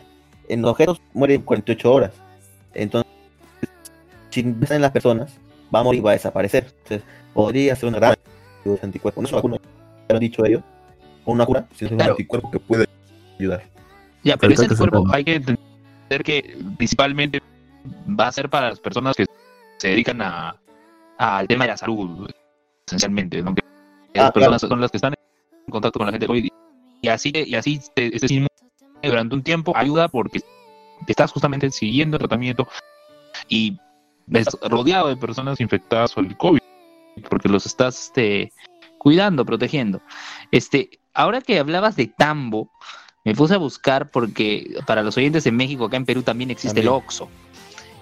[0.49, 2.13] en los objetos mueren 48 horas.
[2.75, 3.11] Entonces,
[4.31, 5.33] si empiezan en las personas,
[5.75, 6.65] va a morir, va a desaparecer.
[6.85, 7.03] Entonces,
[7.35, 8.15] podría ser una gran
[8.65, 9.23] de anticuerpos.
[9.23, 9.63] No es una cura, ya
[10.11, 10.63] lo han dicho ellos,
[11.25, 12.13] o una cura, sino es un Claro.
[12.13, 12.87] anticuerpo que puede
[13.39, 13.63] ayudar.
[14.25, 17.43] Ya, pero Pero ese creo que cuerpo se- hay que entender que principalmente
[18.09, 19.27] va a ser para las personas que
[19.79, 20.57] se dedican a
[21.19, 22.29] al tema de la salud,
[22.87, 23.55] esencialmente, ¿no?
[23.55, 23.63] Que
[24.21, 26.47] Ah, personas son las que están en contacto con la gente COVID.
[27.03, 28.49] Y así, y así te- este síndrome
[29.03, 32.67] durante un tiempo ayuda porque te estás justamente siguiendo el tratamiento
[33.49, 33.79] y
[34.69, 36.61] rodeado de personas infectadas por el COVID,
[37.31, 38.53] porque los estás este,
[38.99, 40.01] cuidando, protegiendo.
[40.51, 42.71] Este, ahora que hablabas de tambo,
[43.25, 46.81] me puse a buscar porque para los oyentes de México, acá en Perú también existe
[46.81, 46.89] el.
[46.89, 47.29] Oxxo.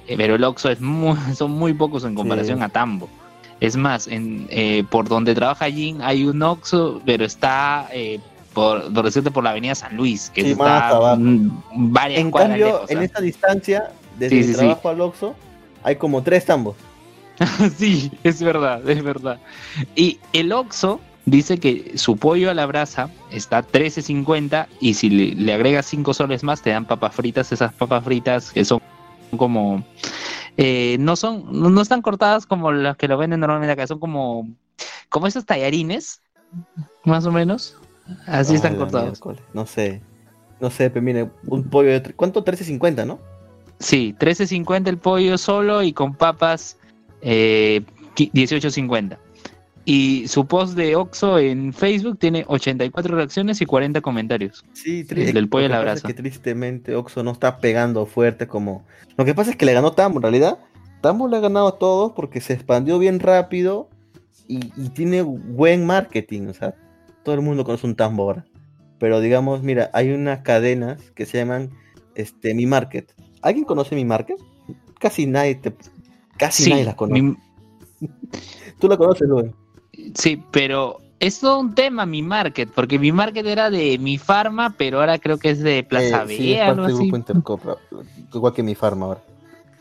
[0.06, 2.64] Eh, pero el Oxxo es muy, son muy pocos en comparación Sí.
[2.64, 3.08] a Tambo.
[3.60, 8.20] Es más, en, eh, por donde trabaja Jin hay un Oxxo, pero está, eh,
[8.52, 11.16] por, por decirte, por la avenida San Luis, que Sí, está
[11.72, 14.58] varias En cuadras cambio, lejos, en esta distancia, desde Sí, el sí, sí.
[14.58, 15.34] trabajo al Oxxo,
[15.84, 16.76] hay como tres tambos.
[17.76, 19.40] sí, es verdad, es verdad.
[19.94, 25.34] Y el Oxxo dice que su pollo a la brasa está 13.50 y si le,
[25.34, 28.80] le agregas 5 soles más te dan papas fritas, esas papas fritas que son
[29.36, 29.84] como
[30.56, 33.98] eh, no son no no están cortadas como las que lo venden normalmente acá, son
[33.98, 34.48] como
[35.08, 36.20] como esos tallarines,
[37.04, 37.76] más o menos.
[38.26, 39.20] Así Ay, están cortados.
[39.52, 40.02] No sé.
[40.60, 42.02] No sé, pero mire, un pollo de...
[42.14, 42.44] ¿Cuánto?
[42.44, 43.20] 13.50, ¿no?
[43.78, 46.78] Sí, 13.50 el pollo solo y con papas
[47.22, 47.82] eh,
[48.16, 49.18] qui- 18.50.
[49.86, 54.64] Y su post de Oxo en Facebook tiene 84 reacciones y 40 comentarios.
[54.72, 56.08] Sí, El del pollo a la lo que pasa brasa.
[56.08, 58.86] Es que tristemente Oxxo no está pegando fuerte como...
[59.18, 60.58] Lo que pasa es que le ganó Tambo, en realidad.
[61.02, 63.90] Tambo le ha ganado a todos porque se expandió bien rápido
[64.48, 66.46] y, y tiene buen marketing.
[66.48, 66.74] O sea,
[67.22, 68.46] todo el mundo conoce un Tambo ahora.
[68.98, 71.68] Pero digamos, mira, hay unas cadenas que se llaman
[72.14, 73.12] este, Mi Market.
[73.44, 74.38] ¿Alguien conoce Mi Market?
[74.98, 75.72] Casi nadie te...
[76.36, 77.22] Casi nadie las conoce.
[77.22, 77.36] mi-
[78.80, 79.52] Tú la conoces, Luis.
[80.14, 84.74] sí, pero es todo un tema mi market, porque mi market era de mi farma,
[84.76, 86.94] pero ahora creo que es de Plaza Eh, B, sí, es algo así.
[86.96, 87.76] grupo Intercopra,
[88.32, 89.22] igual que Mi Farma ahora.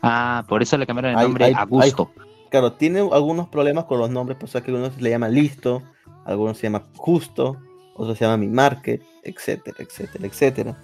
[0.02, 2.10] Ah, por eso le cambiaron el Hay- nombre hay- a gusto.
[2.50, 5.82] Claro, tiene algunos problemas con los nombres, pues o sea, que algunos le llaman listo,
[6.24, 7.56] algunos se llama justo,
[7.96, 10.78] otros se llaman mi market, etcétera, etcétera, etcétera.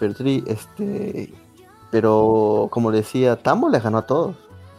[0.00, 1.32] Pero sí, este,
[1.92, 4.34] pero como le decía, Tambo le ganó a todos.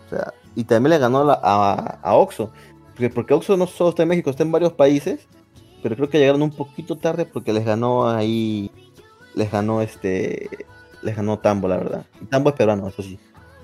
[0.08, 2.52] O sea, y también le ganó a, a, a Oxxo.
[2.90, 5.28] Porque, porque Oxxo no solo está en México, está en varios países,
[5.82, 8.70] pero creo que llegaron un poquito tarde porque les ganó ahí,
[9.36, 10.50] les ganó este,
[11.04, 12.06] les ganó Tambo, la verdad.
[12.20, 13.20] Y Tambo es peruano, eso sí.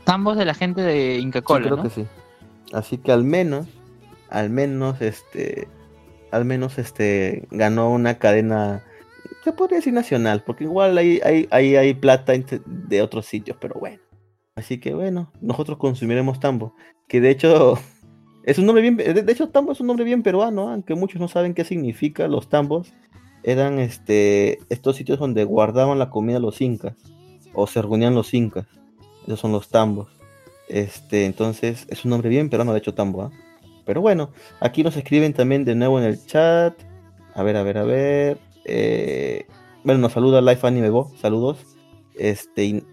[0.06, 1.84] Ambos de la gente de Inca Sí, Cola, creo ¿no?
[1.84, 2.08] que sí.
[2.74, 3.68] Así que al menos,
[4.30, 5.68] al menos, este,
[6.32, 8.84] al menos, este, ganó una cadena,
[9.50, 12.34] se podría decir nacional, porque igual hay, hay, hay, hay plata
[12.66, 14.00] de otros sitios, pero bueno.
[14.56, 16.76] Así que bueno, nosotros consumiremos tambo,
[17.08, 17.80] que de hecho
[18.44, 21.28] es un nombre bien, de, hecho tambo es un nombre bien peruano, aunque muchos no
[21.28, 22.28] saben qué significa.
[22.28, 22.94] Los tambos
[23.42, 26.96] eran, este, estos sitios donde guardaban la comida los incas
[27.54, 28.68] o se reunían los incas.
[29.26, 30.10] Esos son los tambos.
[30.68, 33.24] Este, entonces es un nombre bien peruano, de hecho, Tambo.
[33.24, 33.32] ¿ah?
[33.86, 34.30] Pero bueno,
[34.60, 36.76] aquí nos escriben también de nuevo en el chat.
[37.34, 38.49] A ver, a ver, a ver.
[38.66, 39.46] Eh,
[39.84, 41.58] bueno, nos saluda Life Anime Bo, saludos.
[42.16, 42.84] Este,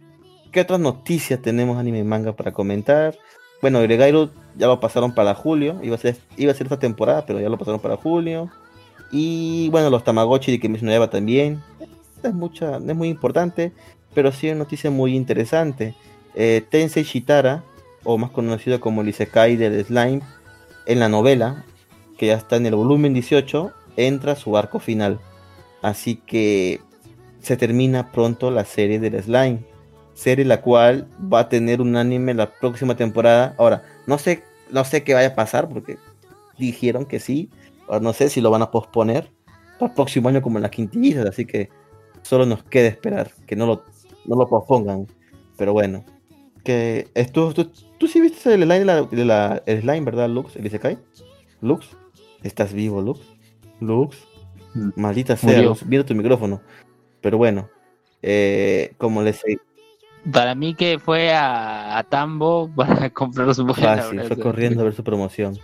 [0.53, 3.17] ¿qué otras noticias tenemos anime y manga para comentar?
[3.61, 7.27] Bueno, Gregairo ya lo pasaron para julio, iba a ser, iba a ser esta temporada,
[7.27, 8.51] pero ya lo pasaron para julio.
[9.11, 11.63] Y bueno, los Tamagotchi que mencionó Eva también.
[12.23, 13.73] Es mucha, es muy importante,
[14.15, 15.95] pero sí una noticia muy interesante.
[16.35, 17.65] Eh, Tensei Shitara,
[18.05, 20.23] o más conocido como el Isekai del Slime,
[20.87, 21.65] en la novela,
[22.19, 25.19] que ya está en el volumen 18, entra a su arco final.
[25.87, 26.81] Así que
[27.39, 29.65] se termina pronto la serie del Slime.
[30.15, 33.55] Serie la cual va a tener un anime la próxima temporada.
[33.57, 35.97] Ahora, no sé, no sé qué vaya a pasar porque
[36.59, 37.51] dijeron que sí.
[37.87, 39.31] Ahora no sé si lo van a posponer
[39.79, 41.25] para el próximo año como en las quintillas.
[41.25, 41.69] Así que
[42.23, 43.85] solo nos queda esperar que no lo,
[44.25, 45.07] no lo pospongan.
[45.57, 46.05] Pero bueno.
[46.65, 48.93] Que esto, tú, tú sí viste el slime,
[49.67, 50.57] el slime, ¿verdad, Lux?
[50.57, 50.99] ¿El Isekai?
[51.61, 51.87] Lux,
[52.43, 53.21] ¿estás vivo, Lux?
[53.79, 54.17] Lux.
[54.97, 55.77] Maldita sea, Murió.
[55.87, 56.61] Mira tu micrófono.
[57.21, 57.69] Pero bueno,
[58.23, 59.59] eh, como les he
[60.33, 64.85] Para mí que fue a, a Tambo para comprar su la fácil, fue corriendo a
[64.85, 65.59] ver su promoción.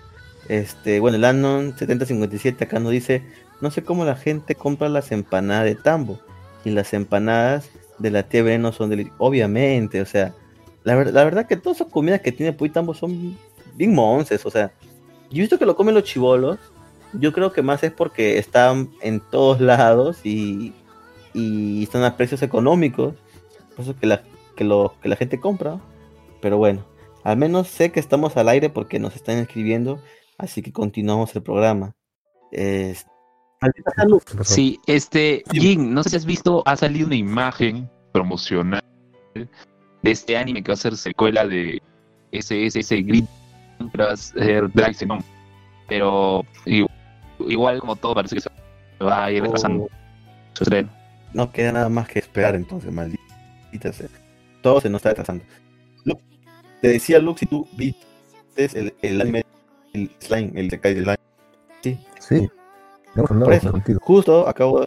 [0.48, 3.22] Este, bueno, el Anon 7057 acá nos dice,
[3.60, 6.18] no sé cómo la gente compra las empanadas de Tambo
[6.64, 9.16] y las empanadas de la tía Veneno son deliciosas.
[9.20, 10.34] Obviamente, o sea,
[10.82, 13.36] la, ver- la verdad que todas esas comidas que tiene Puy Tambo son
[13.74, 14.72] bien monces, o sea,
[15.30, 16.58] yo he visto que lo comen los chivolos,
[17.12, 20.72] yo creo que más es porque están en todos lados y,
[21.34, 23.14] y están a precios económicos
[23.76, 24.22] Por eso que la,
[24.56, 25.80] que lo, que la gente compra.
[26.40, 26.84] Pero bueno,
[27.24, 30.00] al menos sé que estamos al aire porque nos están escribiendo,
[30.38, 31.94] así que continuamos el programa.
[34.06, 34.24] Lux.
[34.42, 35.44] Sí, este.
[35.52, 38.82] Jin, no sé si has visto, ha salido una imagen promocional
[39.34, 41.80] de este anime que va a ser secuela de
[42.32, 43.24] ese, ese, ese Grid
[44.98, 45.24] Xenon.
[45.88, 46.44] Pero
[47.50, 48.50] igual como todo parece que se
[49.02, 49.88] va a ir retrasando Oh,
[50.54, 50.90] su estreno.
[51.32, 54.08] no queda nada más que esperar entonces, maldita sea.
[54.62, 55.44] Todo se nos está retrasando.
[56.80, 58.04] Te decía Lux, si tú viste
[58.56, 59.44] el, el anime,
[59.92, 61.18] el slime, el Sekai del slime.
[62.20, 62.48] Sí.
[63.14, 63.70] Hemos hablado Por eso.
[63.70, 64.00] contigo.
[64.02, 64.84] Justo acabo,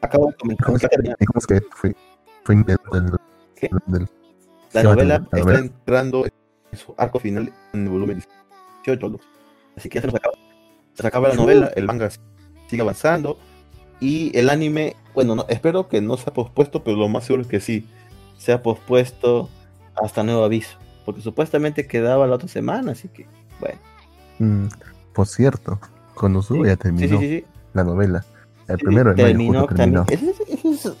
[0.00, 1.96] acabo de comentar ¿Cómo que es que, cómo es que fue,
[2.42, 3.18] fue del, del,
[3.54, 3.70] ¿Qué?
[3.86, 4.08] del-
[4.72, 8.22] la Sí, novela la está entrando en su arco final en el volumen
[8.84, 9.24] 18, Lux.
[9.76, 10.34] Así que ya se nos acaba.
[10.94, 12.10] Se acaba la novela, el manga
[12.68, 13.38] sigue avanzando.
[14.00, 17.48] Y el anime, bueno, no, espero que no sea pospuesto, pero lo más seguro es
[17.48, 17.86] que sí.
[18.38, 19.48] Sea pospuesto
[20.02, 20.78] hasta nuevo aviso.
[21.04, 23.26] Porque supuestamente quedaba la otra semana, así que,
[23.60, 23.78] bueno.
[24.38, 24.68] Mm,
[25.12, 25.78] por cierto,
[26.14, 28.24] Konosuba ya Sí, terminó sí, sí, la novela.
[28.68, 30.04] El primero de mayo terminó, justo terminó.
[30.04, 30.30] también.
[30.30, 30.92] Ese, ese-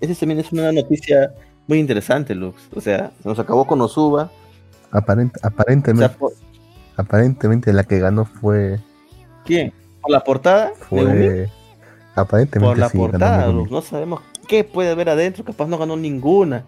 [0.00, 1.32] ese- también es una noticia
[1.68, 2.68] muy interesante, Lux.
[2.74, 4.30] O sea, se nos acabó con Osuba.
[4.90, 6.32] Aparent- O sea, aparentemente, por-
[6.96, 8.80] aparentemente la que ganó fue
[9.44, 9.72] ¿quién?
[10.00, 10.72] ¿Por la portada?
[10.88, 11.48] Fue
[12.14, 13.52] aparentemente Por la sí, portada.
[13.52, 15.44] No sabemos qué puede haber adentro.
[15.44, 16.64] Capaz no ganó ninguna.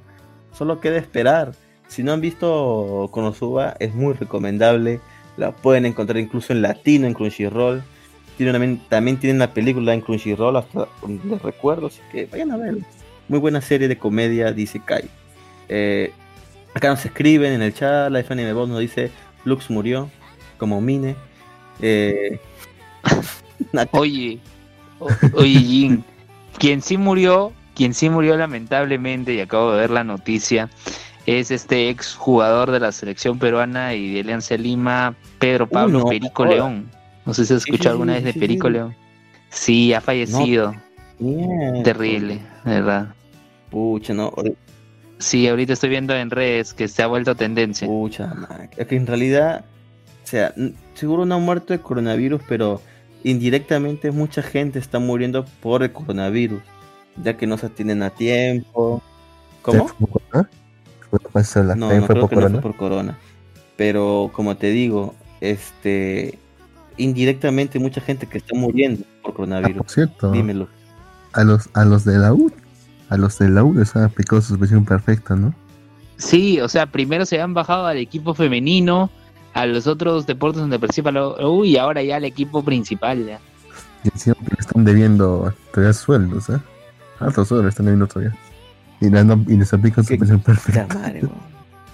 [0.53, 1.53] Solo queda esperar.
[1.89, 5.01] Si no han visto Konosuba, es muy recomendable.
[5.37, 7.83] La pueden encontrar incluso en latino, en Crunchyroll.
[8.37, 11.89] Tiene también, también tienen una película en Crunchyroll, hasta les recuerdo.
[11.89, 12.85] Así que vayan a verla.
[13.29, 15.09] Muy buena serie de comedia, dice Kai.
[15.68, 16.12] Eh,
[16.75, 18.11] acá nos escriben en el chat.
[18.11, 19.11] La Anime Boss nos dice:
[19.45, 20.11] Lux murió,
[20.59, 21.16] como Mine.
[21.81, 22.39] Eh,
[23.92, 24.38] Oye,
[24.98, 26.05] o- oye, Jin,
[26.59, 30.70] quien sí murió, quien sí murió lamentablemente, y acabo de ver la noticia,
[31.26, 36.07] es este ex jugador de la selección peruana y de Alianza Lima, Pedro Pablo no,
[36.07, 36.44] Perico.
[36.44, 36.90] León.
[37.24, 38.72] No sé si has escuchado sí, alguna vez de sí, Perico sí.
[38.74, 38.94] León.
[39.48, 40.74] Sí, ha fallecido.
[41.18, 41.82] Mierda.
[41.82, 43.14] Terrible, verdad.
[43.70, 44.32] Pucha, no.
[45.18, 47.86] Sí, ahorita estoy viendo en redes que se ha vuelto tendencia.
[47.86, 48.68] Pucha, man.
[48.76, 49.64] Es que en realidad,
[50.22, 50.52] o sea,
[50.94, 52.82] seguro no ha muerto de coronavirus, pero
[53.25, 56.62] indirectamente mucha gente está muriendo por el coronavirus,
[57.22, 59.03] ya que no se atienden a tiempo.
[59.62, 59.89] ¿Cómo?
[59.89, 60.51] ¿Fue por corona?
[61.11, 62.61] ¿Fue, la- No, no fue creo por que no corona?
[62.61, 63.18] fue por corona.
[63.77, 66.39] Pero como te digo, este,
[66.97, 69.77] indirectamente mucha gente que está muriendo por Ah, coronavirus.
[69.79, 70.68] por cierto, Dímelo.
[71.33, 72.53] a los, a los de la U,
[73.09, 75.55] a los de la U les han aplicado suspensión perfecta, ¿no?
[76.16, 79.11] Sí, o sea, primero se han bajado al equipo femenino,
[79.55, 83.24] a los otros deportes donde participa la U y ahora ya al equipo principal.
[83.26, 83.40] Ya.
[84.05, 86.59] Y le están debiendo todavía sueldos, ¿eh?
[87.20, 88.34] Altos sueldos le están debiendo todavía.
[89.00, 90.09] Y, le han- y les aplican ¿Qué?
[90.16, 90.94] suspensión Puta perfecta.
[90.94, 91.22] madre.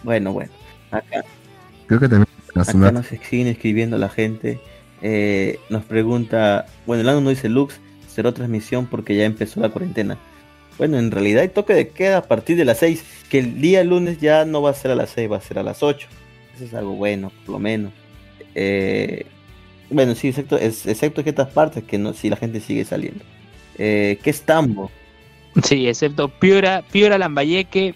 [0.03, 0.51] Bueno, bueno.
[0.91, 1.23] Acá,
[1.87, 4.61] Creo que también Acá nos siguen escribiendo la gente.
[5.03, 9.69] Eh, nos pregunta, bueno, el ano no dice Lux, será transmisión porque ya empezó la
[9.71, 10.19] cuarentena.
[10.79, 13.85] Bueno, en realidad hay toque de queda a partir de las 6, que el día
[13.85, 16.09] lunes ya no va a ser a las 6, va a ser a las 8.
[16.61, 17.91] Eso es algo bueno, por lo menos.
[18.55, 19.25] Eh,
[19.89, 23.25] bueno, sí, excepto, es, excepto que estas partes que no, si la gente sigue saliendo.
[23.79, 24.91] Eh, ¿Qué es Tambo?
[25.65, 27.95] Sí, excepto Piura, Piura Lambayeque,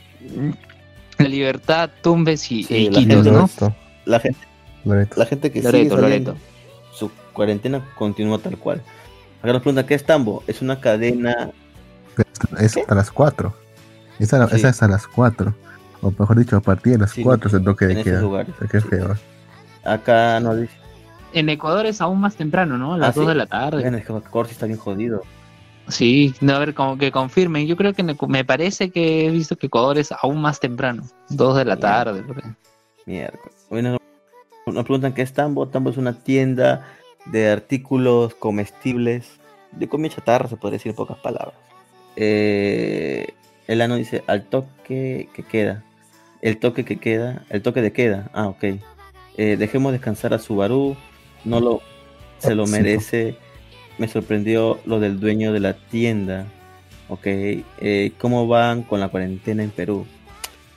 [1.19, 3.23] La Libertad, Tumbes y Sí, e la gente- ¿no?
[3.33, 3.75] Loreto,
[4.07, 4.39] La gente,
[4.85, 5.15] Loreto.
[5.19, 6.37] la gente que sigue saliendo, Loreto.
[6.95, 8.81] su cuarentena continúa tal cual.
[9.43, 10.43] Acá nos pregunta, ¿qué es Tambo?
[10.47, 11.51] Es una cadena
[12.59, 12.85] Es ¿Qué?
[12.89, 13.55] a las 4.
[14.19, 14.57] Esa, Sí.
[14.57, 15.55] esa es a las 4.
[16.05, 18.21] O mejor dicho, a partir de las Sí, 4 es el toque de queda.
[18.21, 18.89] sea, qué Sí.
[18.89, 19.15] feo.
[19.85, 20.75] Acá nos dice,
[21.33, 22.95] En Ecuador es aún más temprano, ¿no?
[22.95, 23.29] A las ¿Ah, 2 sí?
[23.29, 23.81] de la tarde.
[23.83, 25.23] bueno, es que Corsi está bien jodido.
[25.89, 27.67] Sí, no, a ver, como que confirmen.
[27.67, 31.03] Yo creo que me parece que he visto que Ecuador es aún más temprano.
[31.31, 32.23] 2 de la tarde.
[32.23, 32.53] por ahí.
[33.07, 33.67] Miércoles.
[33.69, 33.99] Bueno,
[34.67, 35.67] nos preguntan qué es Tambo.
[35.69, 36.87] Tambo es una tienda
[37.27, 39.41] de artículos comestibles,
[39.73, 41.55] de comida chatarra, se podría decir en pocas palabras.
[42.17, 43.35] Eh,
[43.67, 45.83] el ano dice, al toque que queda.
[46.45, 48.29] El toque que queda, el toque de queda.
[48.35, 48.65] Ah, ok.
[49.39, 50.95] Eh, dejemos descansar a Subaru.
[51.45, 51.81] No lo,
[52.39, 53.37] se lo merece.
[53.97, 56.45] Me sorprendió lo del dueño de la tienda.
[57.09, 57.23] Ok.
[57.27, 60.05] Eh, ¿Cómo van con la cuarentena en Perú?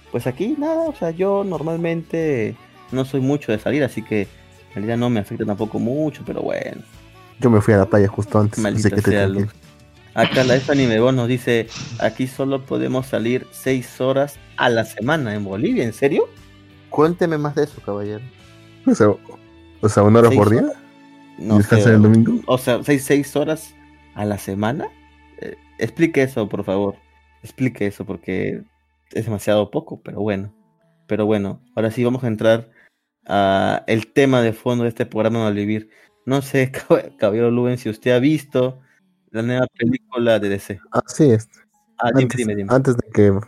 [0.09, 2.55] Pues aquí nada, o sea, yo normalmente
[2.93, 6.41] no soy mucho de salir, así que en realidad no me afecta tampoco mucho, pero
[6.41, 6.81] bueno,
[7.41, 8.57] Yo me fui a la playa justo antes.
[8.59, 9.27] maldita así que te sea.
[10.17, 11.67] Acá la Stephanie Bond nos dice,
[11.99, 16.27] aquí solo podemos salir seis horas a la semana en Bolivia, ¿en serio?
[16.89, 18.23] Cuénteme más de eso, caballero.
[18.87, 19.09] O sea,
[19.81, 20.61] o sea, una hora ¿Seis por día.
[20.63, 20.77] horas?
[21.37, 22.41] ¿Y No sé, el domingo?
[22.47, 23.75] o sea, seis, seis horas
[24.15, 24.87] a la semana.
[25.39, 26.95] Eh, explique eso, por favor.
[27.43, 28.63] Explique eso, porque
[29.11, 30.51] es demasiado poco, pero bueno.
[31.05, 32.71] Pero bueno, ahora sí vamos a entrar
[33.27, 35.89] a el tema de fondo de este programa Mal Vivir.
[36.25, 38.79] No sé, Cab- Caballero Luben, si usted ha visto
[39.37, 40.79] la nueva película de DC.
[40.91, 41.47] Así es.
[41.99, 42.73] Ah, dime, antes, dime, dime.
[42.73, 43.39] antes de que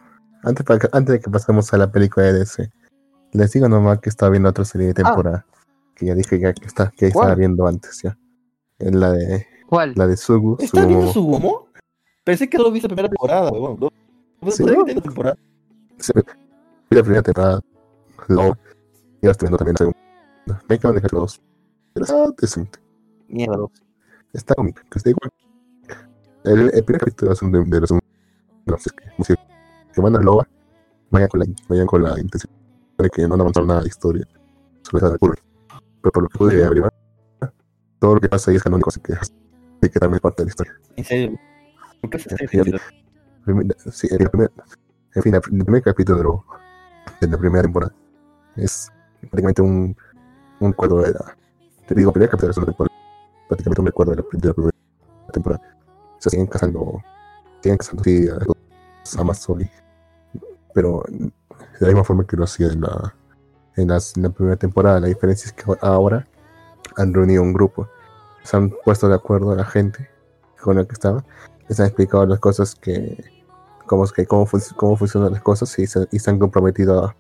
[0.44, 2.72] antes, antes de que pasemos a la película de DC,
[3.34, 5.46] les digo nomás que estaba viendo otra serie de temporada.
[5.96, 8.18] Que ya dije ya que está, que estaba viendo antes ya.
[8.80, 9.94] Es la de ¿Cuál?
[9.96, 10.56] la de Sugu.
[10.60, 11.40] ¿Estás viendo Sugumomo.
[11.40, 11.68] su humo?
[12.24, 13.78] Pensé que solo viste la primera temporada, huevón.
[13.80, 15.38] No, Sí, tenía temporada.
[15.98, 16.14] Sí,
[16.90, 17.60] vi la primera temporada.
[18.30, 18.58] Luego,
[19.22, 20.64] y ahora estoy viendo también la segunda.
[20.70, 21.42] Me acaban de dejar dos.
[21.94, 22.80] Pero está decente.
[23.28, 23.66] Mierda.
[24.32, 25.32] Está cómico, que está igual.
[26.44, 28.00] El, el primer capítulo es un de, de los no
[28.78, 28.90] sé,
[29.24, 29.36] si-
[29.94, 30.48] que van a Loba,
[31.10, 32.54] vayan con la, vayan con la intención
[32.98, 34.26] de que no van a avanzar nada de historia.
[34.84, 35.36] Solo es la curva.
[36.02, 36.94] Pero por lo que pude averiguar,
[38.00, 39.32] todo lo que pasa ahí es canónico, así que, así
[39.82, 40.74] que también es parte de la historia.
[40.96, 41.40] En serio.
[42.02, 42.30] ¿Por qué se
[43.92, 44.52] Sí, el primer,
[45.16, 46.44] en fin, el primer capítulo
[47.20, 47.94] de la primera temporada
[48.56, 48.90] es
[49.22, 49.96] prácticamente un,
[50.60, 51.36] un recuerdo de la.
[51.88, 52.96] Te digo, primer capítulo de la segunda temporada,
[53.48, 54.74] prácticamente un recuerdo de la, de la primera
[55.34, 55.79] temporada.
[56.20, 57.02] Se siguen casando,
[57.62, 58.28] siguen casando, sí,
[59.18, 59.70] Amazon,
[60.74, 61.32] pero de
[61.80, 63.16] la misma forma que lo hacía en la,
[63.76, 65.00] en, la primera temporada.
[65.00, 66.28] La diferencia es que ahora
[66.98, 67.88] han reunido un grupo,
[68.44, 70.10] se han puesto de acuerdo a la gente
[70.62, 71.24] con la que estaba
[71.70, 73.24] les han explicado las cosas que
[73.86, 77.16] cómo, es que, cómo, cómo funcionan las cosas y se, y han comprometido a,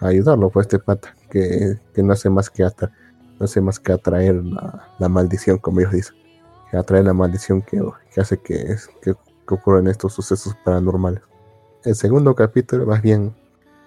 [0.00, 2.90] a ayudarlo pues este pata que, que no hace más que atra-
[3.38, 6.16] no hace más que atraer la, la maldición como ellos dicen
[6.72, 7.80] que atrae la maldición que,
[8.12, 11.22] que hace que, que, que ocurran estos sucesos paranormales
[11.84, 13.32] el segundo capítulo bien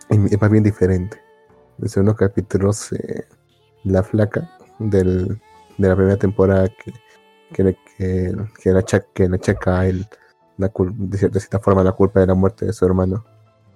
[0.10, 1.22] es más bien diferente
[1.82, 3.28] el segundo capítulo se,
[3.84, 4.50] la flaca
[4.80, 5.42] del,
[5.78, 6.94] de la primera temporada que
[7.54, 10.06] que que, que achaca, que le achaca a él
[10.58, 13.26] la cierta, de cierta forma la culpa de la muerte de su hermano.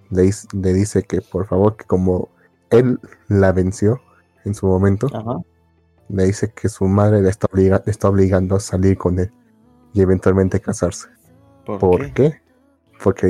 [0.10, 2.30] Le, le dice que por favor, que como
[2.70, 4.02] él la venció
[4.46, 5.40] en su momento, Ajá.
[6.10, 9.32] Le dice que su madre le está, obliga- le está obligando a salir con él
[9.94, 11.08] y eventualmente casarse.
[11.66, 12.14] ¿Por, ¿Por qué?
[12.14, 12.42] qué?
[13.04, 13.28] Porque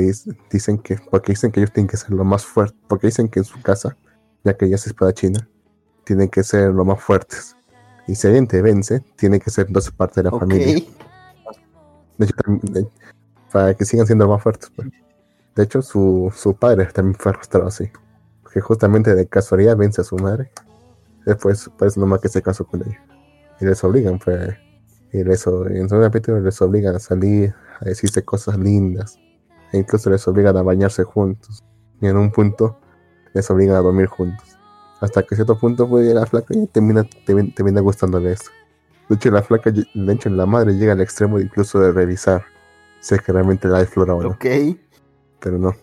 [0.50, 3.38] dicen que, porque dicen que ellos tienen que ser lo más fuertes, porque dicen que
[3.40, 3.96] en su casa,
[4.42, 5.48] ya que ella es espadachina,
[6.04, 7.56] tienen que ser lo más fuertes.
[8.08, 10.74] Y si alguien te vence, tiene que ser entonces parte de la familia.
[12.18, 12.88] De hecho, también- de-
[13.52, 14.70] para que sigan siendo más fuertes.
[14.74, 14.88] pues.
[15.54, 17.90] De hecho, su, su padre también fue arrastrado así.
[18.52, 20.50] Que justamente de casualidad vence a su madre.
[21.30, 23.00] Después, por eso nomás que se casó con ella.
[23.60, 24.56] Y les obligan, pues.
[25.12, 29.16] Y les, en su capítulo les obligan a salir, a decirse cosas lindas.
[29.72, 31.62] E incluso les obligan a bañarse juntos.
[32.00, 32.80] Y en un punto
[33.32, 34.56] les obligan a dormir juntos.
[35.00, 38.50] Hasta que a cierto punto, pues la flaca ya termina, termina, termina gustándole esto.
[39.08, 42.42] De hecho, la flaca, de hecho, la madre llega al extremo de incluso de revisar
[43.00, 44.28] si es que realmente la desflora o no.
[44.30, 44.46] Ok.
[45.40, 45.74] Pero no.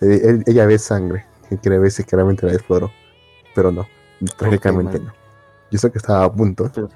[0.00, 2.90] Él- él- ella ve sangre y quiere ver si es que realmente la desfloró.
[3.54, 3.86] Pero no.
[4.36, 5.06] Trágicamente man.
[5.08, 5.12] no.
[5.70, 6.70] Yo sé que estaba a punto.
[6.74, 6.88] Pero,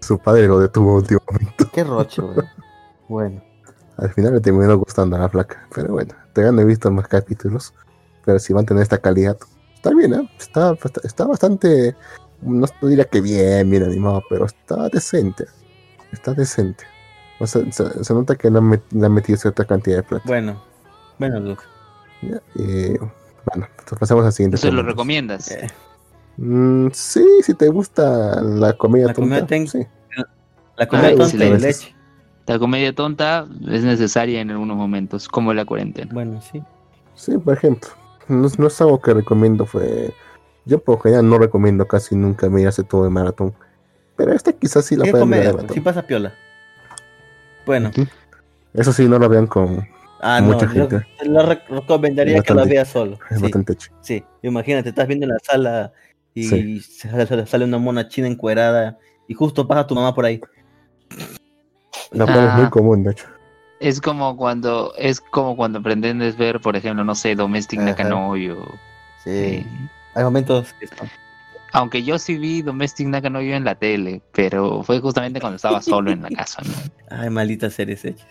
[0.00, 1.70] Su padre lo detuvo a último momento.
[1.72, 2.46] qué roche, weón.
[3.08, 3.42] Bueno.
[3.96, 5.66] Al final le terminó gustando a la flaca.
[5.74, 7.72] Pero bueno, todavía no he visto más capítulos.
[8.24, 9.38] Pero si van a tener esta calidad,
[9.74, 10.30] está bien, ¿eh?
[10.38, 11.96] Está, está, está bastante.
[12.42, 15.46] No, no diría que bien, bien animado, pero está decente.
[16.12, 16.84] Está decente.
[17.40, 20.02] O sea, se, se nota que le han, met- le han metido cierta cantidad de
[20.02, 20.24] plata.
[20.26, 20.62] Bueno.
[21.18, 21.62] Bueno, Luke.
[22.20, 22.40] ¿ya?
[22.54, 24.56] Y bueno, pues pasamos al siguiente.
[24.56, 25.50] ¿Eso lo recomiendas?
[25.50, 25.66] Eh,
[26.36, 29.86] Mm, sí, si te gusta la comedia La tonta, comedia ten- sí.
[30.76, 31.94] la comida Ah, tonta sí, y la leche.
[32.46, 36.12] La comedia tonta es necesaria en algunos momentos, como la cuarentena.
[36.12, 36.62] Bueno, sí.
[37.14, 37.90] Sí, por ejemplo.
[38.28, 40.12] No, no es algo que recomiendo, fue...
[40.64, 43.54] Yo por lo general no recomiendo casi nunca mirarse todo de maratón.
[44.16, 45.56] Pero esta quizás sí la ¿Qué pueden mirar de comedia?
[45.62, 45.74] maratón.
[45.74, 46.34] Sí pasa piola.
[47.64, 47.90] Bueno.
[48.74, 49.86] Eso sí, no lo vean con...
[50.20, 50.72] Ah, Mucha no.
[50.72, 51.06] gente.
[51.24, 53.18] Yo lo rec- recomendaría Es que bastante- veas solo.
[53.30, 53.90] Es Sí, bastante hecho.
[54.00, 54.24] sí.
[54.42, 55.92] Imagínate, estás viendo en la sala
[56.36, 56.80] y Sí.
[56.80, 60.40] sale, sale- sale una mona china encuerada y justo pasa tu mamá por ahí.
[62.12, 62.70] La cual es muy Ah.
[62.70, 63.26] común, de hecho.
[63.80, 67.80] Es como cuando es como cuando pretendes ver, por ejemplo, no sé, Domestic.
[67.80, 68.64] Nakanoyo.
[69.24, 69.30] Sí.
[69.30, 69.66] eh,
[70.14, 71.10] Hay momentos que son-
[71.72, 76.10] aunque yo sí vi Domestic Nakanoyo en la tele, pero fue justamente cuando estaba solo
[76.10, 76.72] en la casa, ¿no?
[77.10, 78.26] Ay, malditas series hechas.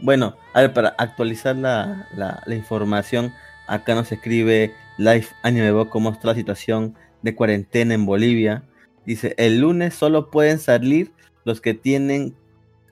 [0.00, 3.32] Bueno, a ver, para actualizar la, la, la información,
[3.68, 8.62] acá nos escribe Life Anime Book cómo está la situación de cuarentena en Bolivia.
[9.06, 11.12] Dice, el lunes solo pueden salir
[11.44, 12.34] los que tienen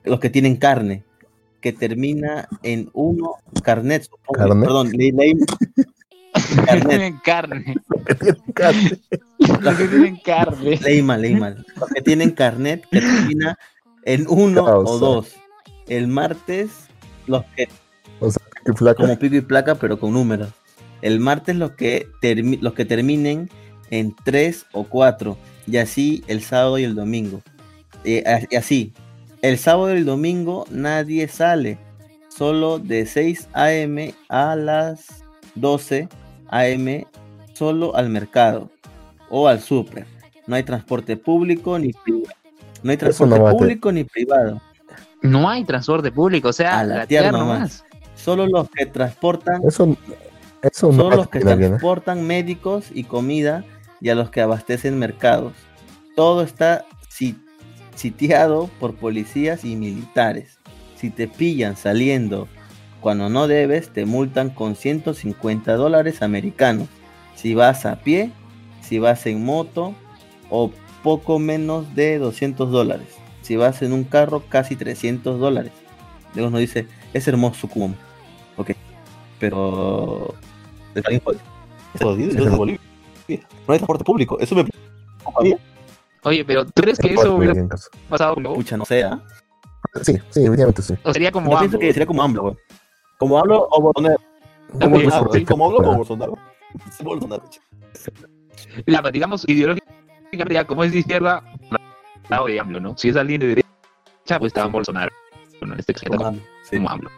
[0.05, 1.03] los que tienen carne,
[1.61, 4.33] que termina en uno carnet, supongo.
[4.39, 4.65] ¿Carnet?
[4.65, 6.87] Perdón, Los que Carnet.
[6.89, 7.75] tienen carne.
[9.39, 10.79] Los Los que tienen carne.
[10.81, 11.65] leí mal, leí mal.
[11.79, 13.57] Los que tienen carnet que termina
[14.05, 15.05] en uno o Causa.
[15.05, 15.35] dos.
[15.87, 16.71] El martes,
[17.27, 17.67] los que
[18.19, 20.49] O sea, como pico y placa, pero con números.
[21.01, 23.49] El martes los que, termi- los que terminen
[23.91, 25.37] en 3 o 4.
[25.67, 27.41] Y así el sábado y el domingo.
[28.03, 28.23] Eh,
[28.57, 28.93] así.
[29.41, 31.77] El sábado y el domingo nadie sale.
[32.29, 34.13] Solo de 6 a.m.
[34.29, 35.23] a las
[35.55, 36.07] 12
[36.49, 37.07] a.m.
[37.53, 38.69] Solo al mercado
[39.29, 40.05] o al súper.
[40.47, 42.33] No hay transporte público ni privado.
[42.81, 44.61] No hay transporte no público ni privado.
[45.21, 47.83] No hay transporte público, o sea, A la la tierra nomás.
[48.15, 49.95] Solo los que transportan Eso,
[50.61, 51.49] eso no a los que bien.
[51.61, 51.67] ¿eh?
[51.67, 53.63] transportan médicos y comida
[54.01, 55.53] y a los que abastecen mercados.
[56.15, 57.35] Todo está si-
[57.95, 60.59] sitiado por policías y militares.
[60.95, 62.47] Si te pillan saliendo
[63.01, 66.87] cuando no debes, te multan con 150 dólares americanos.
[67.35, 68.31] Si vas a pie,
[68.81, 69.95] si vas en moto
[70.49, 70.71] o
[71.03, 73.07] poco menos de 200 dólares.
[73.41, 75.71] Si vas en un carro, casi 300 dólares.
[76.35, 77.95] Luego nos dice, es hermoso Cuomo.
[78.57, 78.71] Ok,
[79.39, 80.35] pero
[80.95, 81.03] es.
[81.95, 82.01] Es.
[82.57, 82.79] Bolivia.
[83.69, 84.65] No hay transporte público, eso me.
[86.23, 87.53] Oye, pero ¿tú crees que Eso hubiera
[88.09, 88.43] pasado con?
[88.55, 89.21] Pucha, no sé, ¿ah?
[90.01, 90.95] Sí, sí, evidentemente sí.
[91.03, 91.79] O sería como Yo pienso AMLO?
[91.87, 92.55] que sería como AMLO, güey.
[93.19, 94.17] Como AMLO o Bolsonaro.
[95.47, 96.37] Como AMLO, o Bolsonaro.
[97.03, 97.43] Bolsonaro.
[98.87, 101.43] La, digamos, ideológicamente, ya como es de izquierda,
[102.27, 102.97] lado de AMLO, ¿no?
[102.97, 103.69] Si es alguien de derecha,
[104.39, 105.11] pues estaba Bolsonaro.
[105.59, 106.31] Bueno, en este caso, Como
[106.63, 106.77] sí.
[106.77, 107.11] como AMLO.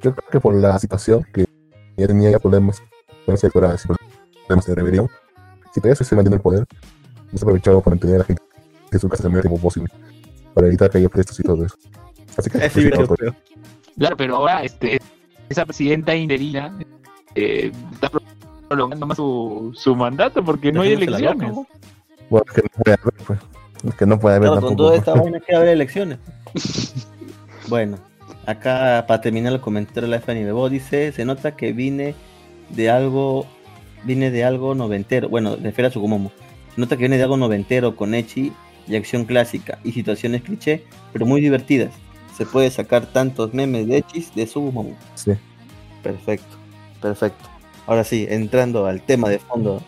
[0.00, 1.44] Yo creo que por la situación que
[1.98, 2.82] ya tenía ya problemas
[3.26, 3.76] con fuera
[4.46, 5.10] problemas de rebelión,
[5.74, 6.66] si todavía se mantiene el poder,
[7.32, 8.42] no se aprovechado para mantener a la gente
[8.92, 9.88] en su casa el tiempo posible,
[10.54, 11.76] para evitar que haya prestos y todo eso.
[12.36, 13.32] Así que pues, no, sido pues.
[13.98, 14.98] Claro, pero ahora este,
[15.48, 16.76] esa presidenta interina
[17.34, 18.22] eh, está pro-
[18.68, 21.52] prolongando más su, su mandato porque no hay elecciones.
[21.52, 21.66] ¿no?
[22.30, 23.38] bueno, es que no puede haber, pues.
[23.84, 26.18] Es que no puede haber Claro, con toda esta vaina que haber elecciones.
[27.68, 27.98] Bueno,
[28.46, 32.16] acá para terminar el comentario de la Fanny Bebo dice, se nota que vine
[32.70, 33.46] de algo,
[34.04, 36.32] vine de algo noventero, bueno, refiere a Tsukumomo.
[36.74, 38.52] Se nota que viene de algo noventero con Echi
[38.86, 41.92] y acción clásica y situaciones cliché, pero muy divertidas.
[42.36, 44.96] Se puede sacar tantos memes de Echis de Tsukumomo.
[45.14, 45.32] Sí.
[46.02, 46.56] Perfecto,
[47.00, 47.48] perfecto.
[47.86, 49.82] Ahora sí, entrando al tema de fondo,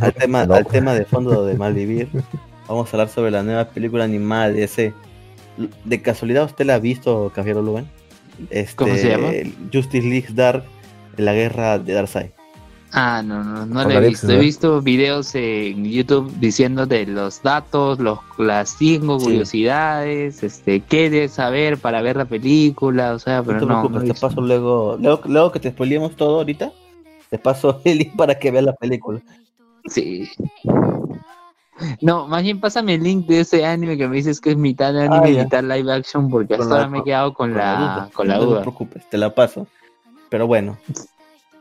[0.00, 2.08] al tema, No, al tema de fondo de Malvivir,
[2.66, 4.94] vamos a hablar sobre la nueva película animada de DC.
[5.84, 7.88] ¿De casualidad usted la ha visto, Caballero Lugan?
[8.50, 9.28] Este, ¿Cómo se llama?
[9.72, 10.64] Justice League Dark,
[11.16, 12.35] la guerra de Darkseid.
[12.98, 14.30] Ah, no, no, no lo he visto.
[14.32, 19.26] He visto videos en YouTube diciendo de los datos, los, las cinco Sí.
[19.26, 24.02] curiosidades, este, qué debes saber para ver la película, o sea, pero te no, no,
[24.02, 26.72] te paso luego, luego, luego que te spoilemos todo ahorita,
[27.28, 29.20] te paso el link para que veas la película.
[29.84, 30.26] Sí.
[32.00, 34.96] No, más bien pásame el link de ese anime que me dices que es mitad
[34.98, 37.52] anime Ah, y mitad live action porque Con hasta la- ahora me he quedado con,
[37.52, 38.10] la, duda.
[38.14, 38.56] con la no duda.
[38.56, 39.66] te preocupes, te la paso.
[40.30, 40.78] Pero bueno,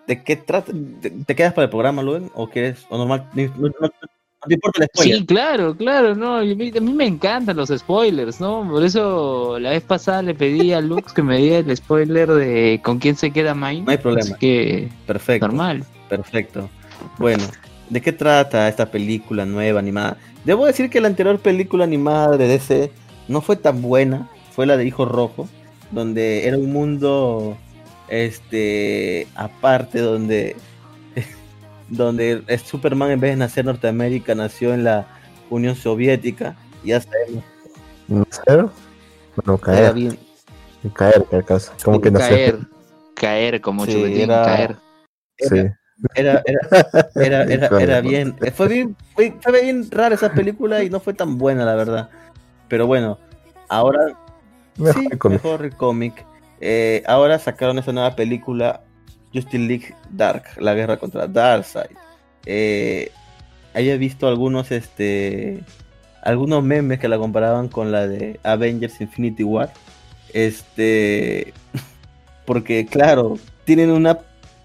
[0.08, 0.72] ¿de qué trata?
[1.02, 2.30] ¿Te, te quedas para el programa, Lugan?
[2.34, 2.86] ¿O quieres?
[2.90, 3.28] ¿O normal?
[3.34, 5.18] No, no- no- no te importa el spoiler.
[5.18, 8.68] Sí, claro, claro, no, a mí, a mí me encantan los spoilers, ¿no?
[8.70, 12.80] Por eso la vez pasada le pedí a Lux que me diera el spoiler de
[12.84, 13.82] con quién se queda Mine.
[13.82, 14.22] No hay problema.
[14.24, 15.48] Así que, Perfecto.
[15.48, 15.84] normal.
[16.10, 16.70] Perfecto.
[17.18, 17.44] Bueno,
[17.90, 20.18] ¿de qué trata esta película nueva animada?
[20.44, 22.92] Debo decir que la anterior película animada de DC
[23.28, 25.50] no fue tan buena, fue la de Hijo Rojo,
[25.90, 27.58] donde era un mundo
[28.08, 30.56] este aparte donde
[31.90, 35.08] donde es Superman en vez de nacer en Norteamérica nació en la
[35.50, 37.42] Unión Soviética y hasta él
[38.08, 38.68] ¿Nacer?
[39.36, 39.94] Bueno, caer.
[39.94, 40.18] bien
[40.94, 41.26] Caer.
[41.84, 42.52] Como que nacer.
[42.54, 42.68] caer,
[43.16, 44.76] caer como Sí, chupetín, era- caer.
[45.40, 45.58] Sí.
[46.14, 46.44] era,
[47.16, 51.14] era, era, era, bien, fue bien, fue, fue bien rara esa película y no fue
[51.16, 52.10] tan buena la verdad.
[52.68, 53.18] Pero bueno,
[53.68, 54.00] ahora
[54.78, 55.44] Mejor sí, cómic.
[55.44, 56.26] mejor el cómic.
[56.62, 58.82] Eh, ahora sacaron esa nueva película,
[59.34, 61.96] Justice League Dark, la guerra contra Darkseid.
[62.46, 63.12] Eh,
[63.74, 65.64] haya visto algunos, este,
[66.22, 69.72] algunos memes que la comparaban con la de Avengers Infinity War.
[70.34, 71.54] Este,
[72.46, 74.20] porque claro, tienen una,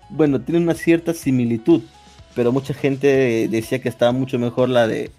[0.09, 1.83] bueno, tienen una cierta similitud,
[2.35, 5.11] pero mucha gente decía que estaba mucho mejor la de,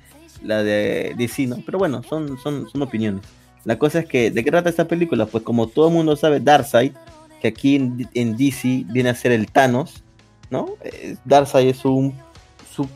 [0.42, 1.58] la de DC, ¿no?
[1.66, 3.22] Pero bueno, son, son, son opiniones.
[3.64, 5.26] La cosa es que, ¿de qué trata esta película?
[5.26, 6.94] Pues como todo el mundo sabe, Darkseid,
[7.42, 10.04] que aquí en, en DC viene a ser el Thanos,
[10.50, 10.70] ¿no?
[10.84, 12.14] Eh, Darkseid es un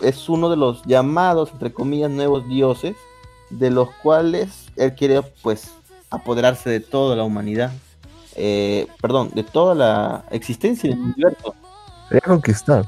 [0.01, 2.95] es uno de los llamados, entre comillas, nuevos dioses,
[3.49, 5.71] de los cuales él quiere, pues,
[6.09, 7.71] apoderarse de toda la humanidad.
[8.35, 11.55] Eh, perdón, de toda la existencia del universo.
[12.09, 12.85] Quería conquistar.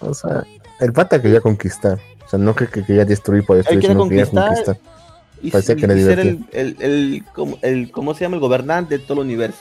[0.00, 0.44] O sea,
[0.80, 1.98] el pata quería conquistar.
[2.24, 4.48] O sea, no que, que quería destruir por destruir, sino quería conquistar.
[4.48, 4.93] conquistar.
[5.44, 8.36] Y, Parecía y- que era y ser el, el, el, como- el- ¿cómo se llama?
[8.36, 9.58] El gobernante de todo el universo.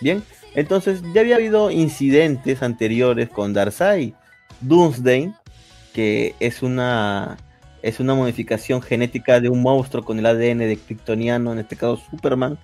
[0.00, 0.22] Bien,
[0.54, 4.12] entonces ya había habido incidentes anteriores con Darkseid.
[4.60, 5.32] Doomsday,
[5.92, 7.36] que es una
[7.82, 12.00] es una modificación genética de un monstruo con el ADN de Kryptoniano, en este caso
[12.10, 12.58] Superman,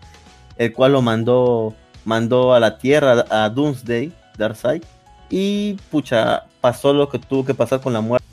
[0.57, 1.75] el cual lo mandó
[2.05, 4.83] mandó a la Tierra a Doomsday, Darkseid,
[5.31, 8.27] y pucha, pasó lo que tuvo que pasar con la muerte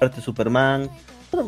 [0.00, 0.90] de Superman.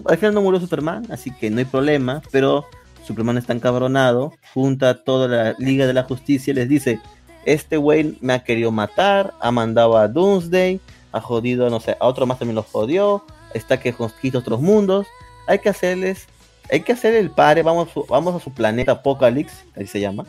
[0.04, 2.66] Al final no murió Superman, así que no hay problema, pero
[3.06, 7.00] Superman está encabronado, junta a toda la Liga de la Justicia y les dice,
[7.44, 10.80] este güey me ha querido matar, ha mandado a Doomsday,
[11.12, 15.06] ha jodido, no sé, a otro más también los jodió, está que conquista otros mundos,
[15.46, 16.26] hay que hacerles,
[16.70, 20.24] hay que hacer el pare, vamos, vamos a su planeta Apocalypse, ahí se llama,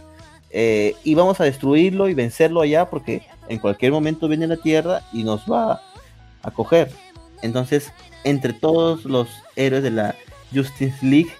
[0.51, 5.01] eh, y vamos a destruirlo y vencerlo allá porque en cualquier momento viene la Tierra
[5.11, 5.81] y nos va
[6.41, 6.91] a coger.
[7.41, 7.91] Entonces,
[8.23, 10.15] entre todos los héroes de la
[10.53, 11.31] Justice League,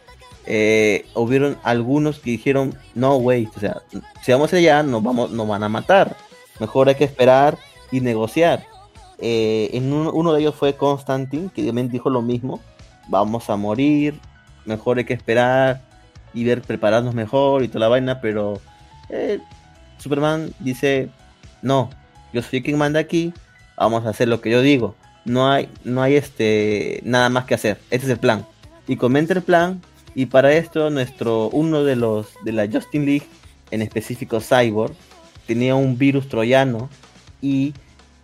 [0.46, 3.82] eh, hubieron algunos que dijeron, no, wait, o sea,
[4.24, 6.16] si vamos allá nos, vamos, nos van a matar.
[6.60, 7.58] Mejor hay que esperar
[7.92, 8.66] y negociar.
[9.20, 12.60] Eh, en un- uno de ellos fue Constantine, que también dijo lo mismo,
[13.10, 14.20] vamos a morir,
[14.66, 15.82] mejor hay que esperar
[16.34, 18.62] y ver, prepararnos mejor y toda la vaina, pero
[19.10, 19.40] eh,
[19.98, 21.10] Superman dice,
[21.62, 21.90] no,
[22.34, 23.34] yo soy quien manda aquí,
[23.78, 24.96] vamos a hacer lo que yo digo.
[25.28, 27.78] No hay, no hay este nada más que hacer.
[27.92, 28.46] Ese es el plan.
[28.88, 29.82] Y comenta el plan.
[30.16, 33.28] Y para esto, nuestro, uno de los de la Justin League,
[33.70, 34.94] en específico Cyborg,
[35.46, 36.90] tenía un virus troyano.
[37.42, 37.74] Y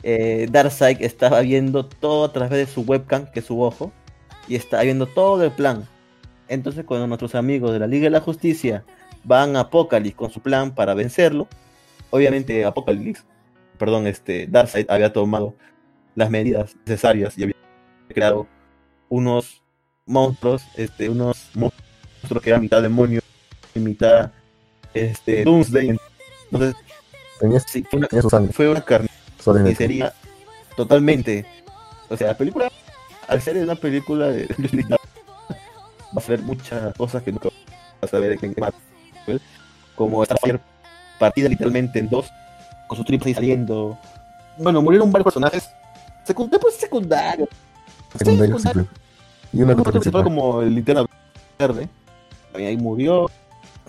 [0.01, 3.91] eh, Darkseid estaba viendo todo a través de su webcam, que es su ojo.
[4.47, 5.85] Y estaba viendo todo el plan.
[6.47, 8.85] Entonces, cuando nuestros amigos de la Liga de la Justicia
[9.25, 11.49] van a Apocalypse con su plan para vencerlo,
[12.11, 13.23] obviamente Apocalypse,
[13.77, 15.53] perdón, este Darkseid había tomado
[16.15, 17.55] las medidas necesarias y había
[18.07, 18.47] creado
[19.09, 19.61] unos
[20.05, 23.21] monstruos, este, unos monstruos que eran mitad demonio
[23.73, 24.31] y mitad
[24.93, 25.97] este Doomsday.
[26.51, 26.75] Entonces,
[27.67, 28.07] sí, fue una,
[28.51, 30.13] fue una carnicería
[30.75, 31.45] totalmente.
[32.09, 32.71] O sea, la película,
[33.27, 34.47] al ser una película de
[34.89, 37.49] va a ser muchas cosas que nunca
[38.01, 39.41] vas a ver en Marvel,
[39.95, 40.59] como Starfire
[41.19, 42.29] partida literalmente en dos,
[42.87, 43.97] con su triple saliendo.
[44.57, 45.69] Bueno, murieron varios personajes
[46.25, 47.49] secundarios, pues secundarios.
[48.17, 48.87] secundario, Sí, claro.
[49.51, 51.05] Y una Un cosa principal como el linterna
[51.59, 51.87] verde.
[52.51, 53.29] También ahí murió.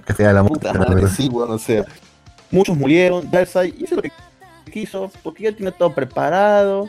[0.06, 1.84] que sea la Puta madre, sí, bueno, o sea.
[2.50, 3.30] Muchos murieron.
[3.30, 4.12] Darkseid hizo lo que
[4.72, 6.88] quiso, porque ya tiene todo preparado.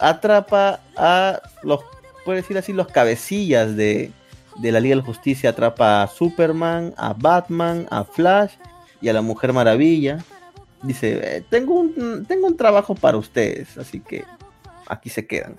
[0.00, 1.80] Atrapa a los,
[2.24, 4.10] puede decir así, los cabecillas de,
[4.56, 5.50] de la Liga de la Justicia.
[5.50, 8.52] Atrapa a Superman, a Batman, a Flash
[9.00, 10.18] y a la Mujer Maravilla.
[10.82, 14.24] Dice, "Eh, tengo, un, tengo un trabajo para ustedes, así que
[14.90, 15.56] aquí se quedan.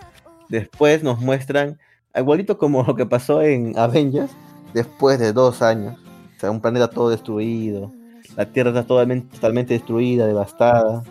[0.50, 1.80] Después nos muestran,
[2.16, 4.32] igualito como lo que pasó en Avengers,
[4.74, 5.98] después de dos años.
[6.38, 7.92] O sea, un planeta todo destruido.
[8.36, 11.04] La Tierra está totalmente, destruida, devastada.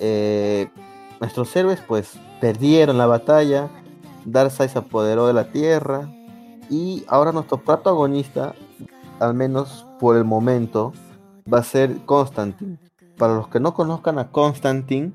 [0.00, 0.68] Eh,
[1.20, 3.68] nuestros héroes pues perdieron la batalla.
[4.24, 6.08] Darkseid se apoderó de la Tierra.
[6.70, 8.54] Y ahora nuestro protagonista,
[9.20, 10.92] al menos por el momento,
[11.52, 12.78] va a ser Constantine.
[13.18, 15.12] Para los que no conozcan a Constantine,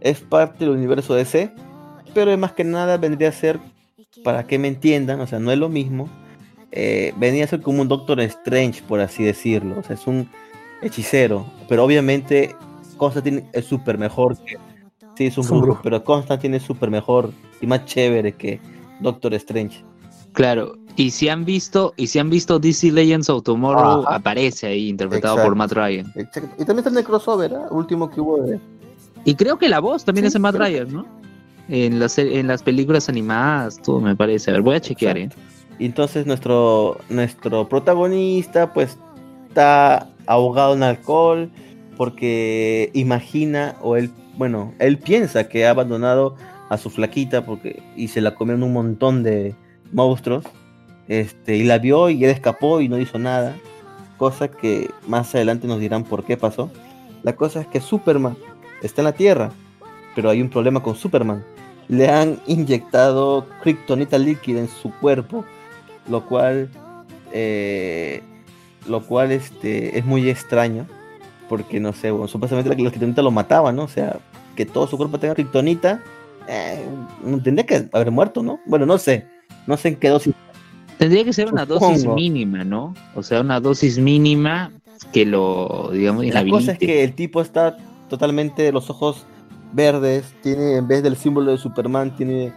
[0.00, 1.54] es parte del universo DC.
[2.14, 3.58] Pero más que nada vendría a ser,
[4.24, 6.08] para que me entiendan, o sea, no es lo mismo
[6.72, 9.78] eh, venía a ser como un Doctor Strange, por así decirlo.
[9.78, 10.28] O sea, es un
[10.82, 11.46] hechicero.
[11.68, 12.54] Pero obviamente
[12.96, 14.56] Constantine es súper mejor que.
[15.16, 15.80] Sí, es un brujo, brujo.
[15.82, 18.60] pero Constantine es súper mejor y más chévere que
[19.00, 19.84] Doctor Strange.
[20.32, 24.16] Claro, y si han visto, y si han visto DC Legends of Tomorrow, Ajá.
[24.16, 25.50] aparece ahí interpretado Exacto.
[25.50, 26.12] por Matt Ryan.
[26.14, 26.50] Exacto.
[26.56, 27.66] Y también está en el crossover, ¿ah?
[27.70, 28.60] último que hubo de.
[29.24, 31.19] Y creo que la voz también Sí, es de Matt Ryan, ¿no?
[31.70, 34.50] En las, en las películas animadas, todo me parece.
[34.50, 35.30] A ver, voy a chequear, ¿eh?
[35.78, 38.98] Entonces nuestro, nuestro protagonista pues
[39.48, 41.50] está ahogado en alcohol
[41.96, 46.36] porque imagina o él, bueno, él piensa que ha abandonado
[46.68, 49.54] a su flaquita porque y se la comieron un montón de
[49.92, 50.44] monstruos.
[51.08, 53.56] Este, y la vio y él escapó y no hizo nada.
[54.16, 56.70] Cosa que más adelante nos dirán por qué pasó.
[57.22, 58.36] La cosa es que Superman
[58.82, 59.50] está en la Tierra,
[60.14, 61.44] pero hay un problema con Superman.
[61.90, 65.44] Le han inyectado kriptonita líquida en su cuerpo
[66.08, 66.70] lo cual
[67.32, 68.22] eh,
[68.88, 70.86] lo cual este es muy extraño
[71.48, 74.18] porque no sé bueno, supuestamente la kriptonita lo mataba no o sea
[74.56, 76.02] que todo su cuerpo tenga kriptonita
[76.48, 76.82] eh,
[77.44, 79.26] tendría que haber muerto no bueno no sé
[79.66, 80.34] no sé en qué dosis.
[80.98, 82.94] Tendría que ser una dosis mínima, ¿no?
[83.14, 84.72] O sea, una dosis mínima
[85.12, 87.76] que lo, digamos, la cosa es que el tipo está
[88.08, 89.26] totalmente los ojos
[89.72, 92.52] verdes tiene en vez del símbolo de Superman tiene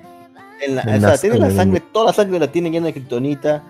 [0.65, 1.81] en la, En o tiene la sangre.
[1.91, 3.63] toda la sangre la tiene llena de kriptonita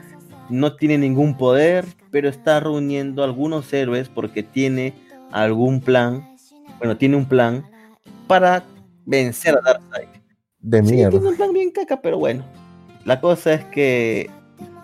[0.49, 4.93] no tiene ningún poder, pero está reuniendo algunos héroes porque tiene
[5.31, 6.27] algún plan,
[6.77, 7.65] bueno, tiene un plan
[8.27, 8.63] para
[9.05, 10.09] vencer a Darkseid.
[10.59, 11.11] De Sí, mierda.
[11.11, 12.43] tiene un plan bien caca, pero bueno.
[13.05, 14.29] La cosa es que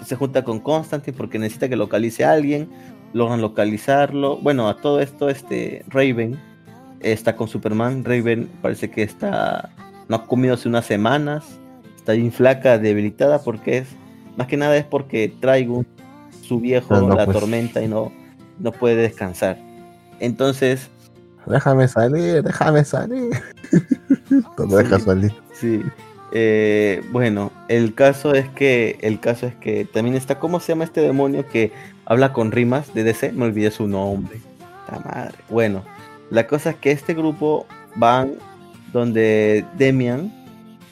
[0.06, 2.70] se junta con Constantine porque necesita que localice a alguien.
[3.14, 4.38] Logran localizarlo.
[4.38, 6.40] Bueno, a todo esto, este Raven
[7.02, 8.04] está con Superman.
[8.06, 9.70] Raven parece que está.
[10.08, 11.46] No ha comido hace unas semanas.
[11.96, 13.88] Está bien flaca, debilitada, porque es.
[14.38, 15.86] Más que nada es porque Trigun,
[16.42, 17.38] su viejo, no, la pues.
[17.38, 18.12] tormenta y no,
[18.60, 19.58] no puede descansar.
[20.20, 20.90] Entonces,
[21.46, 23.30] Déjame salir, déjame salir.
[24.58, 25.06] No me deja Sí.
[25.06, 25.34] salir.
[25.54, 25.82] Sí.
[26.32, 30.84] Eh, bueno, el caso es que el caso es que también está cómo se llama
[30.84, 31.72] este demonio que
[32.06, 34.40] habla con rimas de DC, me olvidé su nombre.
[34.92, 35.36] La madre.
[35.50, 35.84] Bueno,
[36.30, 37.66] la cosa es que este grupo
[37.96, 38.36] van
[38.94, 40.32] donde Demian,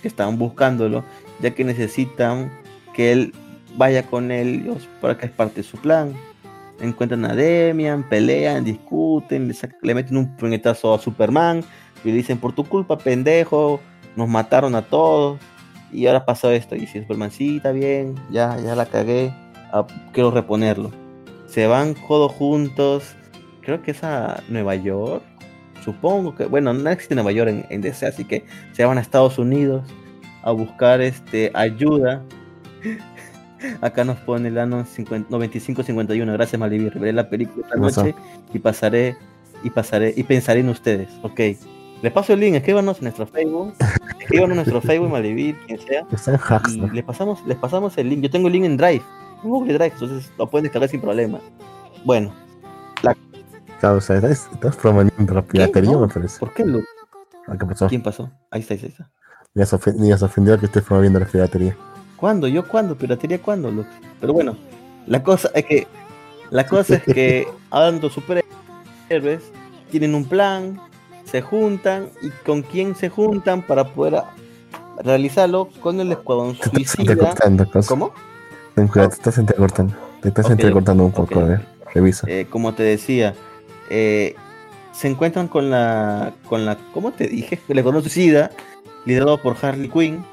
[0.02, 1.04] que están buscándolo,
[1.42, 2.52] ya que necesitan
[2.94, 3.34] que él
[3.76, 6.14] vaya con ellos para que es parte de su plan.
[6.80, 11.64] Encuentran a Demian, pelean, discuten, le, meten un puñetazo a Superman
[12.04, 13.80] y le dicen por tu culpa, pendejo,
[14.16, 15.40] nos mataron a todos
[15.92, 16.76] y ahora pasó esto.
[16.76, 19.34] Y dice Superman, sí, está bien, ya, ya la cagué,
[20.14, 20.92] quiero reponerlo.
[21.48, 23.16] Se van todos juntos,
[23.68, 25.22] creo que es a Nueva York,
[25.84, 29.02] supongo que, bueno, no existe Nueva York en, en DC, así que se van a
[29.02, 29.84] Estados Unidos
[30.42, 32.24] a buscar este, ayuda.
[33.82, 36.32] Acá nos pone el año 50 9551.
[36.32, 36.98] Gracias, Malivir.
[36.98, 38.16] Veré la película esta noche
[38.54, 39.18] y pasaré
[39.62, 41.10] y pasaré y pensaré en ustedes.
[41.24, 41.42] Ok.
[42.02, 43.74] Les paso el link, escríbanos en nuestro Facebook.
[44.22, 46.06] Escríbanos en nuestro Facebook, Malivir, quien sea.
[46.70, 48.22] Y les pasamos, les pasamos el link.
[48.22, 49.04] Yo tengo el link en Drive.
[49.44, 51.42] En Google Drive, entonces lo pueden descargar sin problema.
[52.06, 52.32] Bueno,
[53.80, 56.00] Claro, o sea, estás, estás la piratería, No.
[56.02, 56.40] me parece.
[56.40, 56.84] ¿por qué Lu?
[57.48, 57.88] Ah, ¿Qué pasó?
[57.88, 58.30] ¿Quién pasó?
[58.52, 59.10] Ahí está, ahí está, ahí está.
[59.54, 61.76] Ni has, ni has ofendido que estés promoviendo la piratería.
[62.16, 62.48] ¿Cuándo?
[62.48, 62.96] ¿Yo cuándo?
[62.98, 63.88] ¿Piratería cuándo, Lux?
[64.20, 64.58] Pero bueno,
[65.06, 65.88] la cosa es que
[66.50, 69.44] la cosa es que hablando superhéroes
[69.92, 70.80] tienen un plan,
[71.26, 74.24] se juntan y con quién se juntan para poder
[75.04, 77.16] realizarlo con el escuadrón Te suicida.
[77.88, 78.14] ¿Cómo?
[78.76, 79.94] Ten cuidado, te estás entrecortando.
[80.22, 81.44] Te estás Ok, entrecortando un poco, ok.
[81.44, 81.66] a ver.
[81.94, 82.28] Revisa.
[82.30, 83.34] Eh, como te decía,
[83.90, 84.36] eh,
[84.92, 87.60] se encuentran con la, con la, ¿cómo te dije?
[87.68, 88.52] El escuadrón suicida,
[89.06, 90.26] liderado por Harley Quinn,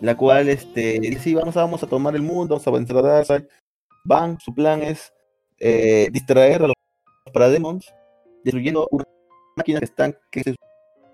[0.00, 3.02] la cual, este, dice, sí, vamos, vamos a tomar el mundo, vamos a vencer a
[3.02, 3.44] Darkseid.
[4.04, 5.12] Van, su plan es
[5.58, 6.76] eh, distraer a los
[7.32, 7.92] parademons,
[8.44, 9.06] destruyendo unas
[9.56, 10.54] máquinas que están, que se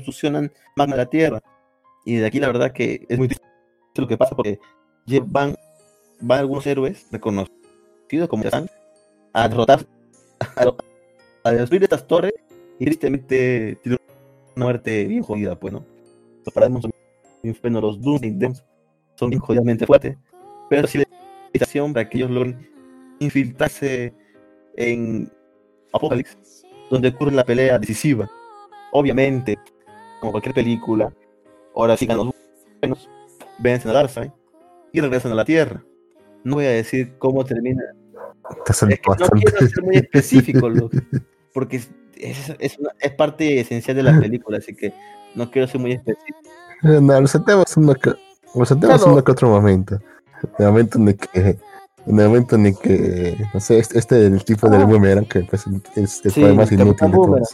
[0.04, 1.40] succionan magma de la Tierra.
[2.04, 3.46] Y de aquí la verdad que es muy triste
[3.96, 4.58] lo que pasa porque
[5.26, 5.56] van,
[6.20, 8.68] van algunos héroes reconocidos como están
[9.32, 9.86] a derrotar
[10.56, 10.64] a,
[11.44, 12.32] a destruir estas torres
[12.78, 13.98] y tristemente tiene
[14.56, 15.84] una muerte bien jodida, pues, ¿no?
[16.44, 16.92] Los paradigmas son
[17.42, 18.52] bien bueno, los Doomsday
[19.14, 20.16] son bien jodidamente fuertes,
[20.68, 21.04] pero sí la
[21.92, 22.68] para que ellos logren
[23.18, 24.14] infiltrarse
[24.76, 25.30] en
[25.92, 26.36] Apocalypse,
[26.90, 28.30] donde ocurre la pelea decisiva.
[28.92, 29.58] Obviamente,
[30.20, 31.12] como cualquier película,
[31.74, 32.30] ahora sí los
[32.80, 33.08] buenos,
[33.58, 34.30] vencen a Darkseid
[34.92, 35.84] y regresan a la Tierra.
[36.44, 37.82] No voy a decir cómo termina
[38.68, 40.90] es que no quiero ser muy específico, Lu,
[41.52, 44.92] porque es, es, es una- es parte esencial de la película, así que
[45.34, 46.38] no quiero ser muy específico.
[46.82, 48.12] No, lo saltemos uno que,
[48.54, 49.12] lo saltemos Claro.
[49.12, 49.98] uno que otro momento.
[50.58, 51.40] El momento en el que,
[52.06, 54.86] en el momento en el que, no sé, este, este el tipo del Ah.
[54.86, 55.64] boomerang que pues,
[55.96, 57.48] es, es Sí, el más el inútil de todos.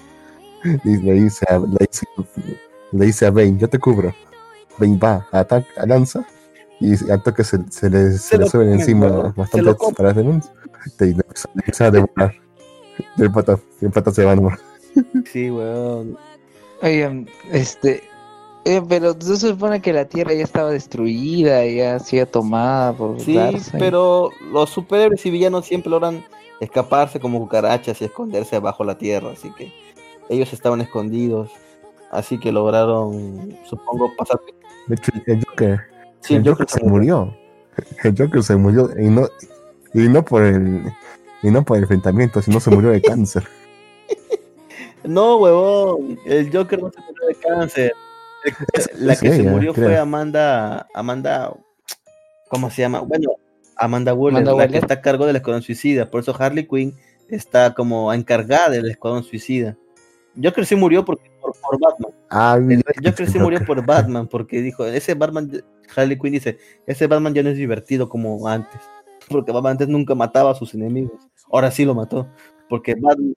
[0.84, 2.06] Y le dice a, le dice,
[2.92, 4.12] le dice a Bane, yo te cubro.
[4.78, 6.26] Bane va, ataca, lanza,
[6.80, 10.12] y a toque se, se le, se Se le suben comen, encima se bastante para
[10.12, 10.50] demons,
[11.00, 12.34] y le empieza- le empieza a devorar.
[13.18, 14.58] El pata, el pata se va nomás.
[15.30, 16.16] Sí, weón.
[16.82, 18.02] Oigan, este.
[18.64, 22.92] eh, pero no se supone que la Tierra ya estaba destruida, ya ha sido tomada
[22.92, 23.38] por Sí,
[23.78, 26.24] pero los superhéroes y villanos siempre logran
[26.60, 29.72] escaparse como cucarachas y esconderse bajo la tierra, así que
[30.30, 31.50] ellos estaban escondidos,
[32.10, 34.40] así que lograron, supongo, pasar.
[34.86, 35.80] De hecho, el Joker,
[36.20, 37.36] Sí, el Joker se murió.
[38.02, 39.28] El Joker se murió y no,
[39.94, 40.92] y no por el
[41.42, 43.46] y no por el enfrentamiento, sino se murió de cáncer.
[45.04, 47.92] No, huevón, el Joker no se murió de cáncer.
[48.98, 49.96] La es que se murió fue.
[49.96, 51.52] Amanda, Amanda,
[52.48, 53.00] ¿cómo se llama?
[53.00, 53.30] Bueno,
[53.76, 56.10] Amanda Waller, Amanda la que está a cargo del Escuadrón Suicida.
[56.10, 56.94] Por eso Harley Quinn
[57.28, 59.76] está como encargada del Escuadrón Suicida.
[60.42, 62.12] Joker sí murió porque, por, por Batman.
[62.30, 65.50] Ah, El Joker sí murió por Batman porque dijo, ese Batman,
[65.94, 68.80] Harley Quinn dice, ese Batman ya no es divertido como antes.
[69.28, 71.28] Porque Batman antes nunca mataba a sus enemigos.
[71.50, 72.28] Ahora sí lo mató.
[72.68, 73.34] Porque Batman,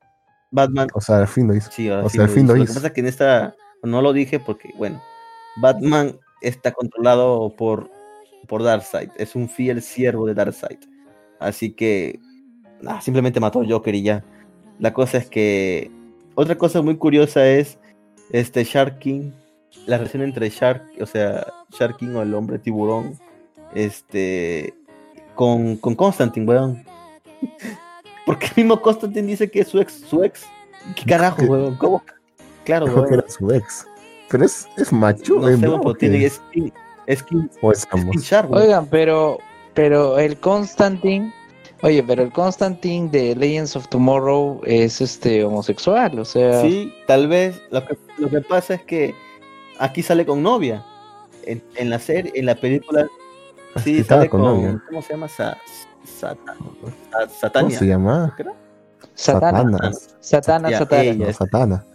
[0.51, 1.71] Batman O sea, al fin lo hizo.
[1.71, 2.53] Sí, ahora O sí sea, al lo fin hizo.
[2.53, 5.01] lo Lo que pasa es que en esta no lo dije porque, bueno,
[5.61, 7.89] Batman está controlado por,
[8.47, 9.09] por Darkseid.
[9.17, 10.79] Es un fiel siervo de Darkseid.
[11.39, 12.19] Así que
[12.81, 14.23] nah, simplemente mató a Joker y ya.
[14.79, 15.91] La cosa es que
[16.39, 17.77] otra cosa muy curiosa es
[18.31, 19.31] este Shark King
[19.85, 21.45] la relación entre Shark, o sea,
[21.77, 23.19] Shark King o el hombre tiburón,
[23.73, 24.73] este,
[25.35, 26.85] con, con Constantine, weón.
[28.25, 30.45] Porque el mismo Constantine dice que es su ex, su ex.
[30.95, 31.75] ¿Qué carajo, weón?
[31.75, 32.03] ¿Cómo?
[32.63, 33.87] Claro, Creo que era su ex.
[34.29, 36.41] Pero es, es macho, No tiene, es.
[38.21, 38.63] Shark, weón.
[38.63, 39.39] Oigan, pero,
[39.73, 41.33] pero el Constantine,
[41.81, 47.27] oye, pero el Constantine de Legends of Tomorrow es este homosexual, o sea, Sí, tal
[47.27, 47.61] vez.
[47.71, 49.13] Lo que, lo que pasa es que
[49.79, 50.83] aquí sale con novia.
[51.45, 53.07] En, en la serie, en la película,
[53.83, 54.55] sí, sale con con.
[54.61, 54.83] novia.
[54.87, 55.27] ¿Cómo se llama?
[55.29, 55.57] Sa,
[56.05, 56.55] Sata-
[57.11, 57.79] Sa- ¿Cómo Satania.
[57.79, 58.35] se llama?
[59.15, 59.91] Satana.
[60.19, 61.33] Satana, Satana.
[61.33, 61.85] Satana.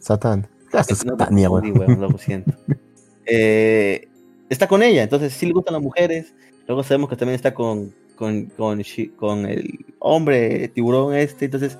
[0.00, 0.48] Satán.
[0.70, 1.64] ¿Qué haces, No, Satania, weón?
[1.64, 2.52] sí, weón, lo siento.
[3.24, 4.08] Eh,
[4.48, 6.34] está con ella, entonces sí le gustan las mujeres.
[6.66, 8.82] Luego sabemos que también está con, con, con,
[9.16, 11.78] con el hombre tiburón este, entonces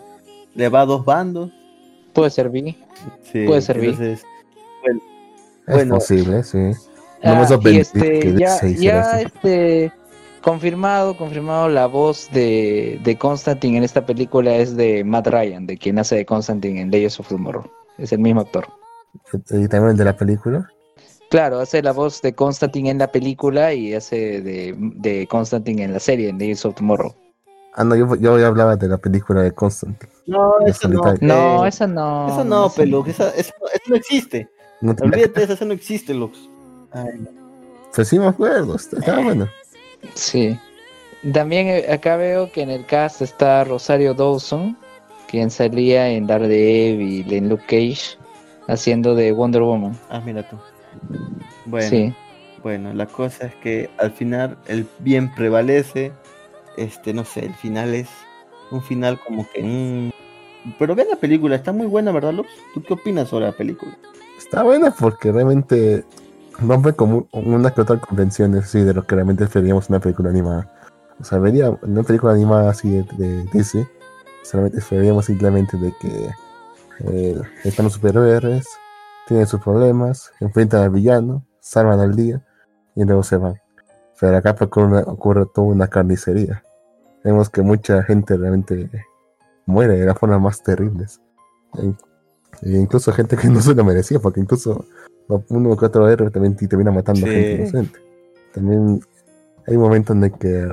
[0.55, 1.51] le va a dos bandos.
[2.13, 2.77] Puede servir.
[3.23, 3.91] Sí, Puede servir.
[3.91, 4.25] Entonces,
[5.67, 5.95] Es Bueno.
[5.95, 6.59] posible, sí.
[6.59, 6.73] No
[7.25, 9.93] Ah, y este, ya, ya este,
[10.43, 15.79] confirmado, confirmado la voz de, de Constantine en esta película es de Matt Ryan, de
[15.79, 17.65] quien hace de Constantine en Legends of Tomorrow.
[17.99, 18.67] Es el mismo actor.
[19.51, 20.69] Y también el de la película.
[21.33, 25.95] Claro, hace la voz de Constantine en la película y hace de, de Constantine en
[25.95, 27.15] la serie, en Legends of Tomorrow.
[27.75, 30.13] Ah, no, yo, yo ya hablaba de la película de Constantine.
[30.27, 31.15] no, De eso no.
[31.23, 32.29] No, eh, esa no.
[32.29, 34.47] Eso no, esa Pelux, esa- eso, eso no existe.
[34.83, 36.39] No te- Olvídate de eso, eso no existe, Lux.
[36.91, 37.31] Ay, no.
[37.95, 39.49] Pues sí me acuerdo, está- estaba bueno.
[40.15, 40.59] Sí.
[41.33, 44.77] También eh, acá veo que en el cast está Rosario Dawson,
[45.29, 48.19] quien salía en Daredevil, en Luke Cage,
[48.69, 49.99] haciendo de Wonder Woman.
[50.11, 50.59] Ah, mira tú.
[51.67, 52.15] Bueno, Sí.
[52.63, 56.13] bueno, la cosa es que al final el bien prevalece.
[56.77, 58.09] Este, no sé, el final es
[58.71, 59.63] un final como que.
[59.63, 60.11] mm,
[60.79, 62.49] Pero vean la película, está muy buena, ¿verdad, Lux?
[62.73, 63.97] ¿Tú qué opinas sobre la película?
[64.39, 66.05] Está buena porque realmente
[66.61, 70.71] rompe como una que otra convención así de lo que realmente esperíamos una película animada.
[71.21, 73.87] O sea, vería una película animada así de, de DC,
[74.43, 76.31] solamente esperaríamos simplemente de que
[77.09, 78.65] eh, están los superhéroes,
[79.33, 82.43] tienen sus problemas, enfrentan al villano, salvan al día
[82.95, 83.55] y luego se van.
[84.21, 86.63] Pero acá ocurre, ocurre toda una carnicería.
[87.25, 88.91] Vemos que mucha gente realmente
[89.67, 91.21] muere de las formas más terribles.
[92.63, 94.85] E incluso gente que no se lo merecía, porque incluso
[95.49, 97.35] uno que otro héroe también te- termina matando a Sí.
[97.35, 97.99] gente inocente.
[98.53, 99.01] También
[99.67, 100.69] hay un momento en el que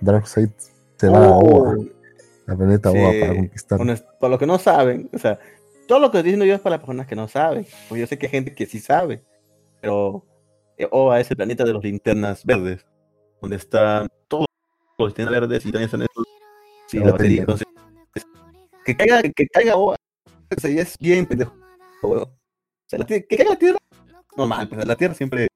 [0.00, 0.50] Darkseid
[0.96, 1.76] se va a Oa,
[2.46, 2.98] al planeta Sí.
[2.98, 3.78] Oa para conquistar.
[3.78, 5.38] Bueno, para los que no saben, o sea,
[5.90, 7.66] todo lo que estoy diciendo yo es para las personas que no saben.
[7.88, 9.24] Porque yo sé que hay gente que sí sabe.
[9.80, 10.24] Pero
[10.78, 12.86] eh, Oa es el planeta de los linternas verdes.
[13.42, 14.46] Donde están todos
[14.98, 16.24] los linternas verdes y también están estos.
[16.86, 17.40] Sí, La la, batería.
[17.40, 17.66] Entonces,
[18.84, 19.96] que caiga, que caiga Oa.
[20.56, 21.56] O sea, es bien pendejo.
[22.02, 22.30] O
[22.86, 23.78] sea, la que caiga la tierra.
[24.36, 25.48] Normal, pues la tierra siempre,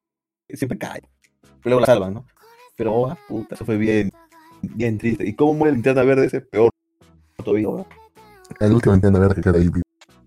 [0.49, 1.03] siempre cae.
[1.41, 2.27] Pero luego la salvan, ¿no?
[2.75, 4.11] Pero Oa, puta, eso fue bien,
[4.63, 5.25] bien triste.
[5.29, 6.27] ¿Y cómo muere el linterna verde?
[6.27, 6.71] Ese peor
[7.37, 7.69] todavía.
[8.59, 9.84] El último Nintendo verde que queda ahí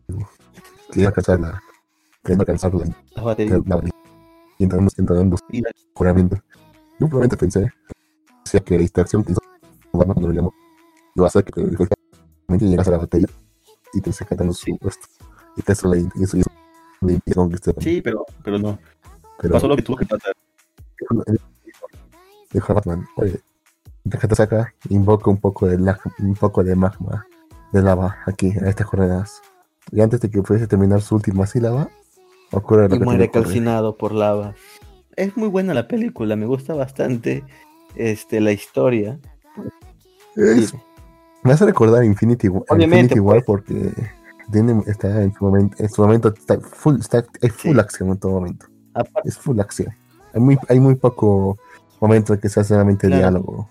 [0.07, 0.29] vivo.
[0.91, 1.61] Que iba a alcanzar la.
[2.23, 2.85] Que iba a alcanzar la.
[3.15, 3.61] Las baterías.
[3.65, 3.81] la
[4.59, 6.35] y entrando, entrando Y la- juramiento.
[6.99, 7.71] Yo probablemente pensé
[8.43, 9.41] decía que la distracción que hizo
[9.91, 10.53] Obama cuando lo llamó
[11.19, 13.27] a hacer que efectivamente llegas a la batería
[13.93, 15.09] y te sacan los supuestos.
[15.55, 16.37] Y que eso y eso.
[17.79, 18.79] Sí, pero, pero no.
[19.39, 20.33] pero Pasó lo que tuvo que pasar.
[22.51, 23.41] dijo a Batman, oye,
[24.03, 27.27] déjate saca, invoca un poco de lag- un poco de magma
[27.73, 29.41] de lava aquí, a estas coordenadas.
[29.91, 31.89] Y antes de que pudiese terminar su última sílaba,
[32.51, 34.53] ocurre lo Y muere calcinado por lava.
[35.15, 37.43] Es muy buena la película, me gusta bastante
[37.95, 39.19] este, la historia.
[40.35, 40.73] Es-
[41.43, 43.45] me hace recordar Infinity, Obviamente, Infinity War pues.
[43.45, 43.91] porque
[44.51, 47.79] tiene, está en su momento, en su momento está full, está, es full Sí.
[47.79, 48.65] acción en todo momento.
[48.93, 49.93] Aparte, Es full acción.
[50.33, 51.57] Hay muy, hay muy poco
[52.01, 53.21] momento en que sea solamente Claro.
[53.21, 53.69] diálogo.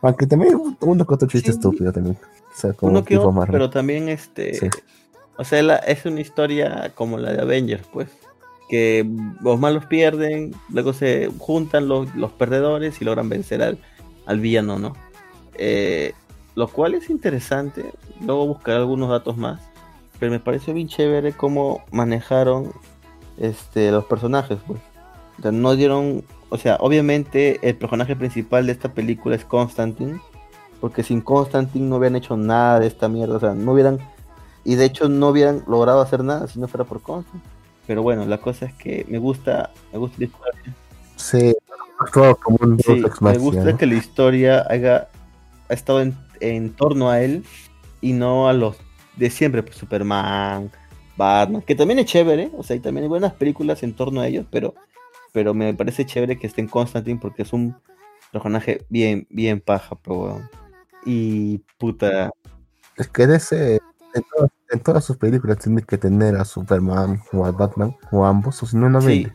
[0.00, 1.56] Aunque también uno que otro chiste Sí.
[1.58, 2.16] estúpido también.
[2.16, 4.70] O sea, como uno que tipo otro, pero también este.
[5.38, 8.08] O sea, es una historia como la de Avengers, pues.
[8.68, 9.08] Que
[9.40, 13.78] los malos pierden, luego se juntan los, los perdedores y logran vencer al,
[14.26, 14.94] al villano, ¿no?
[15.54, 16.12] Eh,
[16.54, 17.92] lo cual es interesante.
[18.20, 19.60] Luego buscaré algunos datos más.
[20.18, 22.72] Pero me pareció bien chévere cómo manejaron
[23.38, 24.80] este, los personajes, pues.
[25.38, 26.24] O sea, no dieron.
[26.50, 30.20] O sea, obviamente el personaje principal de esta película es Constantine.
[30.80, 33.36] Porque sin Constantine no hubieran hecho nada de esta mierda.
[33.36, 34.00] O sea, no hubieran.
[34.68, 37.42] Y de hecho no hubieran logrado hacer nada si no fuera por Constantine.
[37.86, 39.70] Pero bueno, la cosa es que me gusta.
[39.94, 40.74] Me gusta la historia.
[41.16, 41.54] Sí,
[42.42, 45.08] como un Sí, me gusta que la historia haya
[45.70, 47.46] ha estado en, en torno a él
[48.02, 48.76] y no a los
[49.16, 50.70] de siempre, pues Superman,
[51.16, 54.26] Batman, que también es chévere, o sea, y también hay buenas películas en torno a
[54.26, 54.74] ellos, pero,
[55.32, 57.74] pero me parece chévere que esté en Constantine porque es un
[58.30, 60.42] personaje bien, bien paja, pero.
[61.06, 62.30] Y puta,
[62.96, 63.80] Es que DC,
[64.14, 68.24] en todas, en todas sus películas tiene que tener a Superman o a Batman o
[68.24, 69.26] a ambos, o si no, no sí,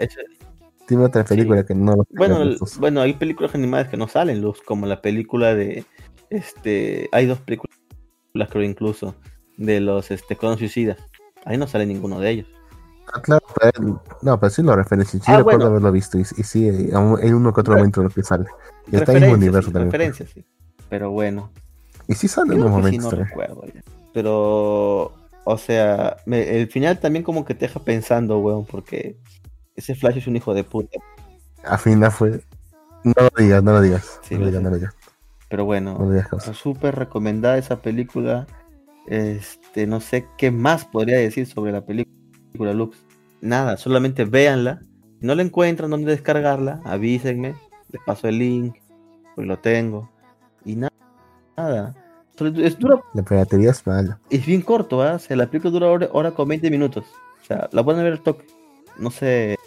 [0.88, 4.42] Tiene otra película que no lo bueno, el- bueno, hay películas animadas que no salen
[4.42, 5.86] luz, como la película de,
[6.30, 7.76] este, hay dos películas,
[8.50, 9.16] creo incluso,
[9.58, 10.98] de los, este, Conos Suicidas.
[11.46, 12.48] Ahí no sale ninguno de ellos.
[13.14, 15.20] Ah, claro, pero no, pero sí lo referencia.
[15.20, 15.72] Sí Ah, recuerdo bueno.
[15.72, 16.18] haberlo visto.
[16.18, 18.46] Y, y sí, hay un- hay uno que otro momento en el que sale.
[18.92, 20.14] Y está en el Referencias, universo sí, también.
[20.14, 20.46] sí.
[20.90, 21.52] Pero bueno,
[22.08, 23.82] Y sí sale en que sí, no recuerdo ya.
[24.14, 25.14] Pero,
[25.46, 29.18] o sea, me- el final también como que te deja pensando, weón, porque
[29.76, 31.00] ese Flash es un hijo de puta.
[31.64, 32.42] Al final fue.
[33.04, 34.20] No lo digas, no lo digas.
[34.24, 34.96] Sí, no lo digas, no lo digas.
[35.50, 35.98] Pero bueno,
[36.48, 38.48] No súper recomendada esa película.
[39.08, 42.98] Este, no sé qué más podría decir sobre la película Lux.
[43.42, 44.82] Nada, solamente véanla.
[45.20, 47.56] Si no la encuentran dónde descargarla, avísenme.
[47.90, 48.76] Les paso el link,
[49.36, 50.10] pues lo tengo.
[52.40, 54.20] Es dura, La piratería es mala.
[54.30, 55.14] es bien corto, ¿ah?
[55.16, 57.06] O sea, la película dura hora, hora con 20 minutos.
[57.42, 58.46] O sea, la pueden ver al toque.
[58.98, 59.58] No sé,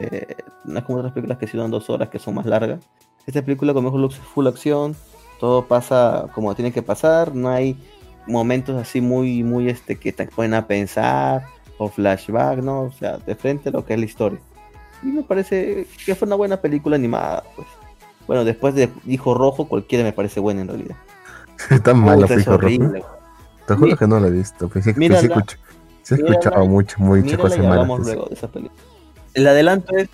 [0.00, 0.34] eh,
[0.64, 2.80] no es como otras películas que sí duran dos horas, que son más largas.
[3.26, 4.96] Esta película, como dijo Lux, es full acción.
[5.38, 7.34] Todo pasa como tiene que pasar.
[7.34, 7.76] No hay
[8.26, 11.44] momentos así muy, muy, este, que te ponen a pensar.
[11.76, 12.82] O flashback, ¿no?
[12.82, 14.38] O sea, de frente a lo que es la historia.
[15.02, 17.66] Y me parece que fue una buena película animada, pues.
[18.26, 20.96] Bueno, después de Hijo Rojo, cualquiera me parece buena en realidad.
[21.84, 22.58] Tan malo, Puta, fijo.
[23.66, 24.66] Te juro que no lo he visto.
[24.66, 25.56] Sí, pues sí, Mírala, escucho-
[26.02, 27.88] sí he mírala escuchado y- mucho, muchas cosas malas.
[27.88, 28.80] luego de esa película.
[29.34, 30.08] El adelanto es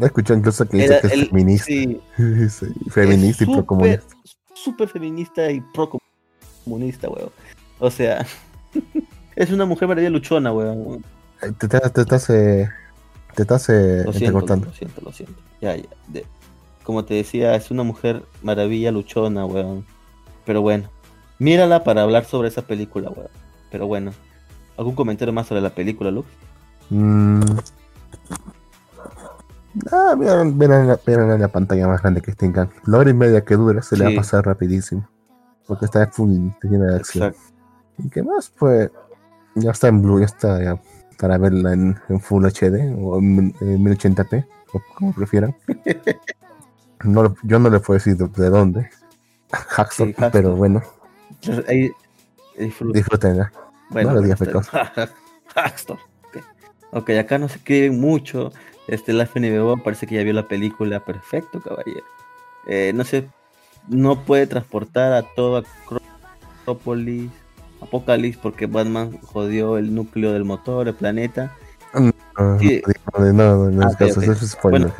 [0.00, 1.64] He escuchado incluso que dice el- que es feminista.
[1.66, 2.00] sí,
[2.48, 3.66] Sí, feminista es y pro
[4.54, 5.90] súper, feminista y pro
[6.64, 7.30] comunista, weón.
[7.78, 8.24] O sea,
[9.36, 11.04] es una mujer verdadera luchona, weón.
[11.58, 12.68] Te, estás- te estás, eh,
[13.34, 15.40] te estás eh, Lo siento, lo siento, lo siento.
[15.60, 15.84] Ya, ya.
[16.08, 16.24] de-
[16.82, 19.84] como te decía, es una mujer maravilla luchona, weón.
[20.44, 20.88] Pero bueno,
[21.38, 23.30] mírala para hablar sobre esa película, weón.
[23.70, 24.12] Pero bueno,
[24.76, 26.28] ¿algún comentario más sobre la película, Lux?
[26.90, 27.40] Mm.
[29.90, 32.70] Ah, mira, ven en la, la pantalla más grande que tengan.
[32.84, 35.08] La hora y media que dura se le va a pasar rapidísimo.
[35.66, 37.28] Porque está full llena de acción.
[37.28, 37.52] Exacto.
[37.98, 38.52] ¿Y qué más?
[38.58, 38.90] Pues
[39.54, 40.80] ya está en Blue, ya está ya
[41.18, 45.54] para verla en, en Full HD o en, en 1080p, o como prefieran.
[47.04, 48.88] No, yo no le puedo decir de, de dónde.
[49.52, 50.82] Hacksaw, Sí, pero bueno,
[51.68, 51.90] ahí
[52.56, 53.52] disfrútenla.
[53.90, 54.40] Bueno, No lo digas,
[55.54, 56.36] Hacksaw, ok.
[56.92, 58.52] Ok, acá no se escriben mucho.
[58.88, 61.04] Este, la FNBO parece que ya vio la película.
[61.04, 62.04] Perfecto, caballero.
[62.66, 63.28] Eh, no sé,
[63.88, 65.62] no puede transportar a toda
[66.64, 67.30] Acrópolis,
[67.80, 71.52] Apocalipsis, porque Batman jodió el núcleo del motor, el planeta.
[72.60, 72.82] Sí.
[73.18, 74.58] No, no, no, no Ah, es eso.
[74.62, 74.92] Bueno.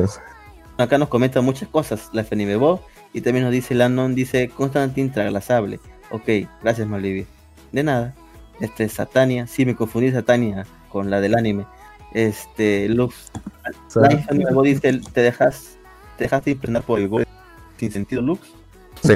[0.78, 2.82] Acá nos comenta muchas cosas la FNBO.
[3.12, 5.80] Y también nos dice Landon, dice Constantine Traglasable.
[6.10, 6.28] Ok,
[6.62, 7.26] gracias Malivia.
[7.72, 8.14] De nada.
[8.60, 9.46] Este, Satania.
[9.46, 11.66] Sí, me confundí Satania con la del anime.
[12.12, 13.30] Este, Lux.
[14.62, 15.78] Dice, te dejas,
[16.16, 17.26] te dejaste impregnar por el gol
[17.78, 18.40] sin sentido, Lux.
[19.02, 19.14] Sí.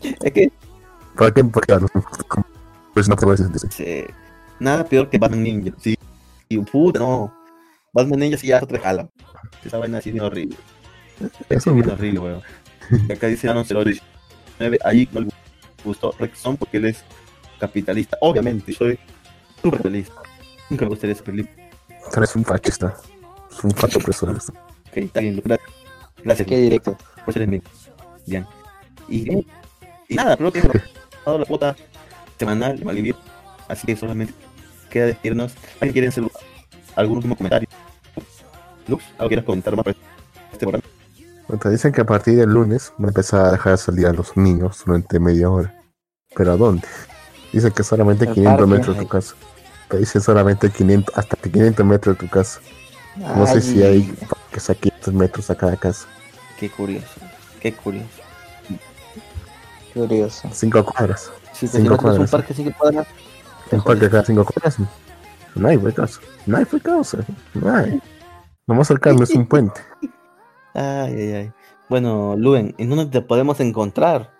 [0.22, 0.50] es que
[1.16, 1.44] ¿Por qué?
[1.44, 1.90] Porque a los-
[2.94, 4.06] pues no te voy a eh,
[4.58, 5.72] nada peor que Batman Ninja.
[5.78, 5.96] Sí,
[6.48, 7.32] y puta, no.
[7.92, 9.08] Batman Ninja sí ya otra jala.
[9.64, 10.56] Esa vaina así bien horrible.
[11.48, 12.42] Eso, Es horrible, weón.
[12.90, 15.28] Y Acá dice Anon 019, ahí no le
[15.84, 17.04] gustó Rexon porque él es
[17.58, 18.16] capitalista.
[18.20, 18.98] Obviamente, soy
[19.62, 20.10] súper feliz.
[20.70, 21.46] Nunca me gustaría ser feliz.
[22.16, 22.94] eres un fascista.
[23.50, 24.30] Es un fato opresor.
[24.30, 25.70] Ok, está bien, gracias.
[26.24, 26.96] Gracias Qué directo.
[27.24, 27.64] por ser amigo.
[28.26, 28.46] Bien.
[29.08, 29.46] Y,
[30.08, 30.76] y nada, creo que hemos
[31.24, 31.76] dado la cuota
[32.38, 33.16] semanal de Malvivir.
[33.68, 34.34] Así que solamente
[34.90, 35.54] queda decirnos.
[35.80, 36.24] ¿Alguien quiere hacer
[36.96, 37.68] algún último comentario?
[38.86, 39.96] Lux, ¿algo quieras comentar más para
[40.52, 40.84] este programa?
[41.56, 44.36] Te dicen que a partir del lunes van a empezar a dejar salir a los
[44.36, 45.74] niños durante media hora.
[46.36, 46.86] ¿Pero a dónde?
[47.52, 48.74] Dicen que solamente Al 500 parque.
[48.74, 49.34] metros de tu casa.
[49.88, 52.60] Te dicen solamente 500, hasta 500 metros de tu casa.
[53.16, 56.06] No sé si hay Ay, parques a 500 metros a cada casa.
[56.60, 57.20] Qué curioso,
[57.60, 58.08] qué curioso.
[59.94, 60.48] Curioso.
[60.52, 61.32] 5 cuadras.
[61.54, 62.30] Si te Cinco a un cuadras.
[62.30, 63.06] parque cinco cuadras,
[63.72, 64.76] Un parque cada 5 cuadras.
[65.54, 66.20] No hay casa.
[66.46, 67.18] No hay casa.
[67.54, 68.00] No hay.
[68.66, 69.80] Lo más cercano es un puente.
[70.74, 71.52] Ay, ay, ay.
[71.88, 74.30] Bueno, Luen, ¿en dónde te podemos encontrar?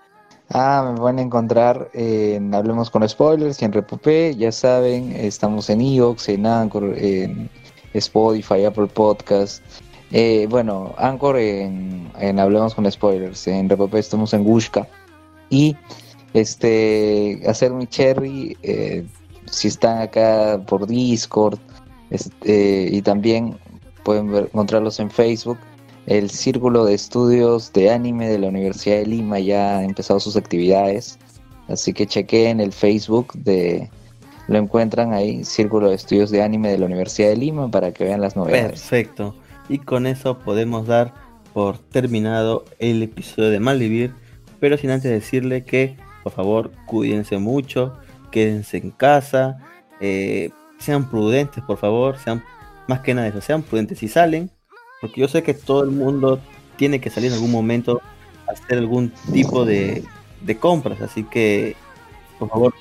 [0.51, 4.35] Ah, me van a encontrar en Hablemos con Spoilers y en Repopé.
[4.37, 7.51] Ya saben, estamos en Evox, en Anchor, en
[7.95, 9.63] Spotify, Apple Podcast.
[10.11, 13.47] Eh, bueno, Anchor en, Hablemos con Spoilers.
[13.47, 14.87] En Repopé estamos en Gushka.
[15.51, 15.77] Y
[16.35, 18.57] este, hacer mi cherry.
[18.63, 19.07] eh,
[19.51, 21.59] si están acá por Discord
[22.11, 23.59] Este, y también
[24.05, 25.59] pueden ver- encontrarlos en Facebook.
[26.09, 30.37] El Círculo de Estudios de Anime de la Universidad de Lima ya ha empezado sus
[30.37, 31.19] actividades.
[31.69, 33.91] Así que chequeen el Facebook de...
[34.47, 38.05] Lo encuentran ahí, Círculo de Estudios de Anime de la Universidad de Lima, para que
[38.05, 38.81] vean las novedades.
[38.81, 39.35] Perfecto.
[39.69, 41.13] Y con eso podemos dar
[41.53, 44.15] por terminado el episodio de Malvivir.
[44.61, 47.93] Pero sin antes decirle que, por favor, cuídense mucho,
[48.31, 49.59] quédense en casa,
[50.01, 52.43] eh, sean prudentes, por favor, sean
[52.87, 54.51] más que nada eso, sean prudentes si salen,
[55.01, 56.41] porque yo sé que todo el mundo
[56.77, 58.01] tiene que salir en algún momento
[58.47, 60.05] a hacer algún tipo de,
[60.41, 61.77] de compras, así que,
[62.39, 62.75] por favor,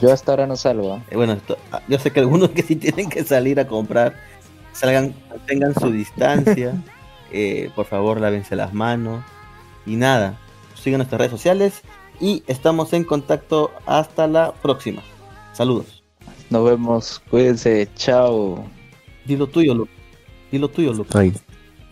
[0.00, 0.94] Yo hasta ahora no salgo.
[0.94, 1.02] ¿ah?
[1.10, 4.14] eh, bueno, esto- ah, yo sé que algunos que sí tienen que salir a comprar,
[4.72, 5.14] salgan,
[5.46, 6.74] tengan su distancia,
[7.32, 9.24] eh, por favor lávense las manos
[9.86, 10.38] y nada,
[10.82, 11.82] sigan nuestras redes sociales
[12.20, 15.02] y estamos en contacto hasta la próxima.
[15.52, 16.02] Saludos.
[16.50, 18.64] Nos vemos, cuídense, chao.
[19.24, 19.88] Dilo tuyo, Lu.
[20.54, 21.04] Dilo tuyo, Lu.
[21.14, 21.32] Ay,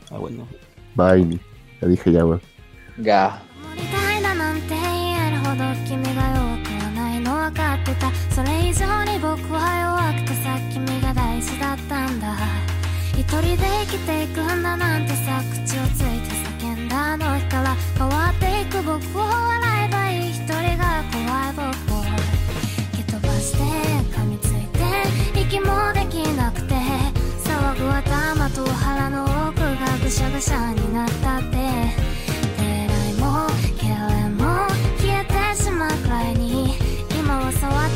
[0.08, 0.46] Ah, bueno.
[0.94, 1.40] bye.
[1.82, 2.40] Ya dije ya, weón.
[3.02, 3.42] Ga.
[3.74, 12.36] 守りたいだなんて言えるほど君が弱くはないの分かってたそれ以上に僕は弱くてさ君が大事だったんだ
[13.18, 16.30] 一人で生きていくんだなんてさ口をついて
[16.64, 22.04] 叫んだあの日から変わっていく僕を笑えばいい一人が怖い僕を
[22.94, 23.58] 蹴飛ばして
[24.14, 24.66] 噛みつい
[25.34, 26.74] て息もできなくて
[27.62, 31.56] 騒ぐ頭と腹の奥がぐしゃぐしゃになったって
[32.58, 33.46] えらいも
[33.78, 33.94] けれ
[34.30, 34.66] も
[34.98, 36.74] 消えてしまうくらいに
[37.16, 37.90] 今は触っ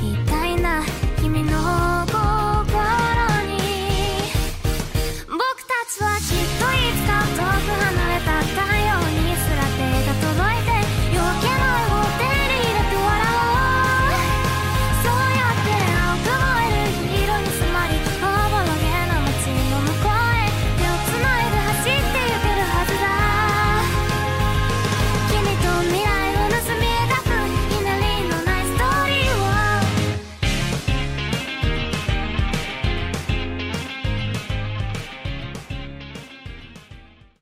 [0.00, 0.82] ていたいな
[1.20, 1.52] 君の
[2.06, 2.18] 心
[3.46, 3.56] に
[5.28, 6.18] 僕たちは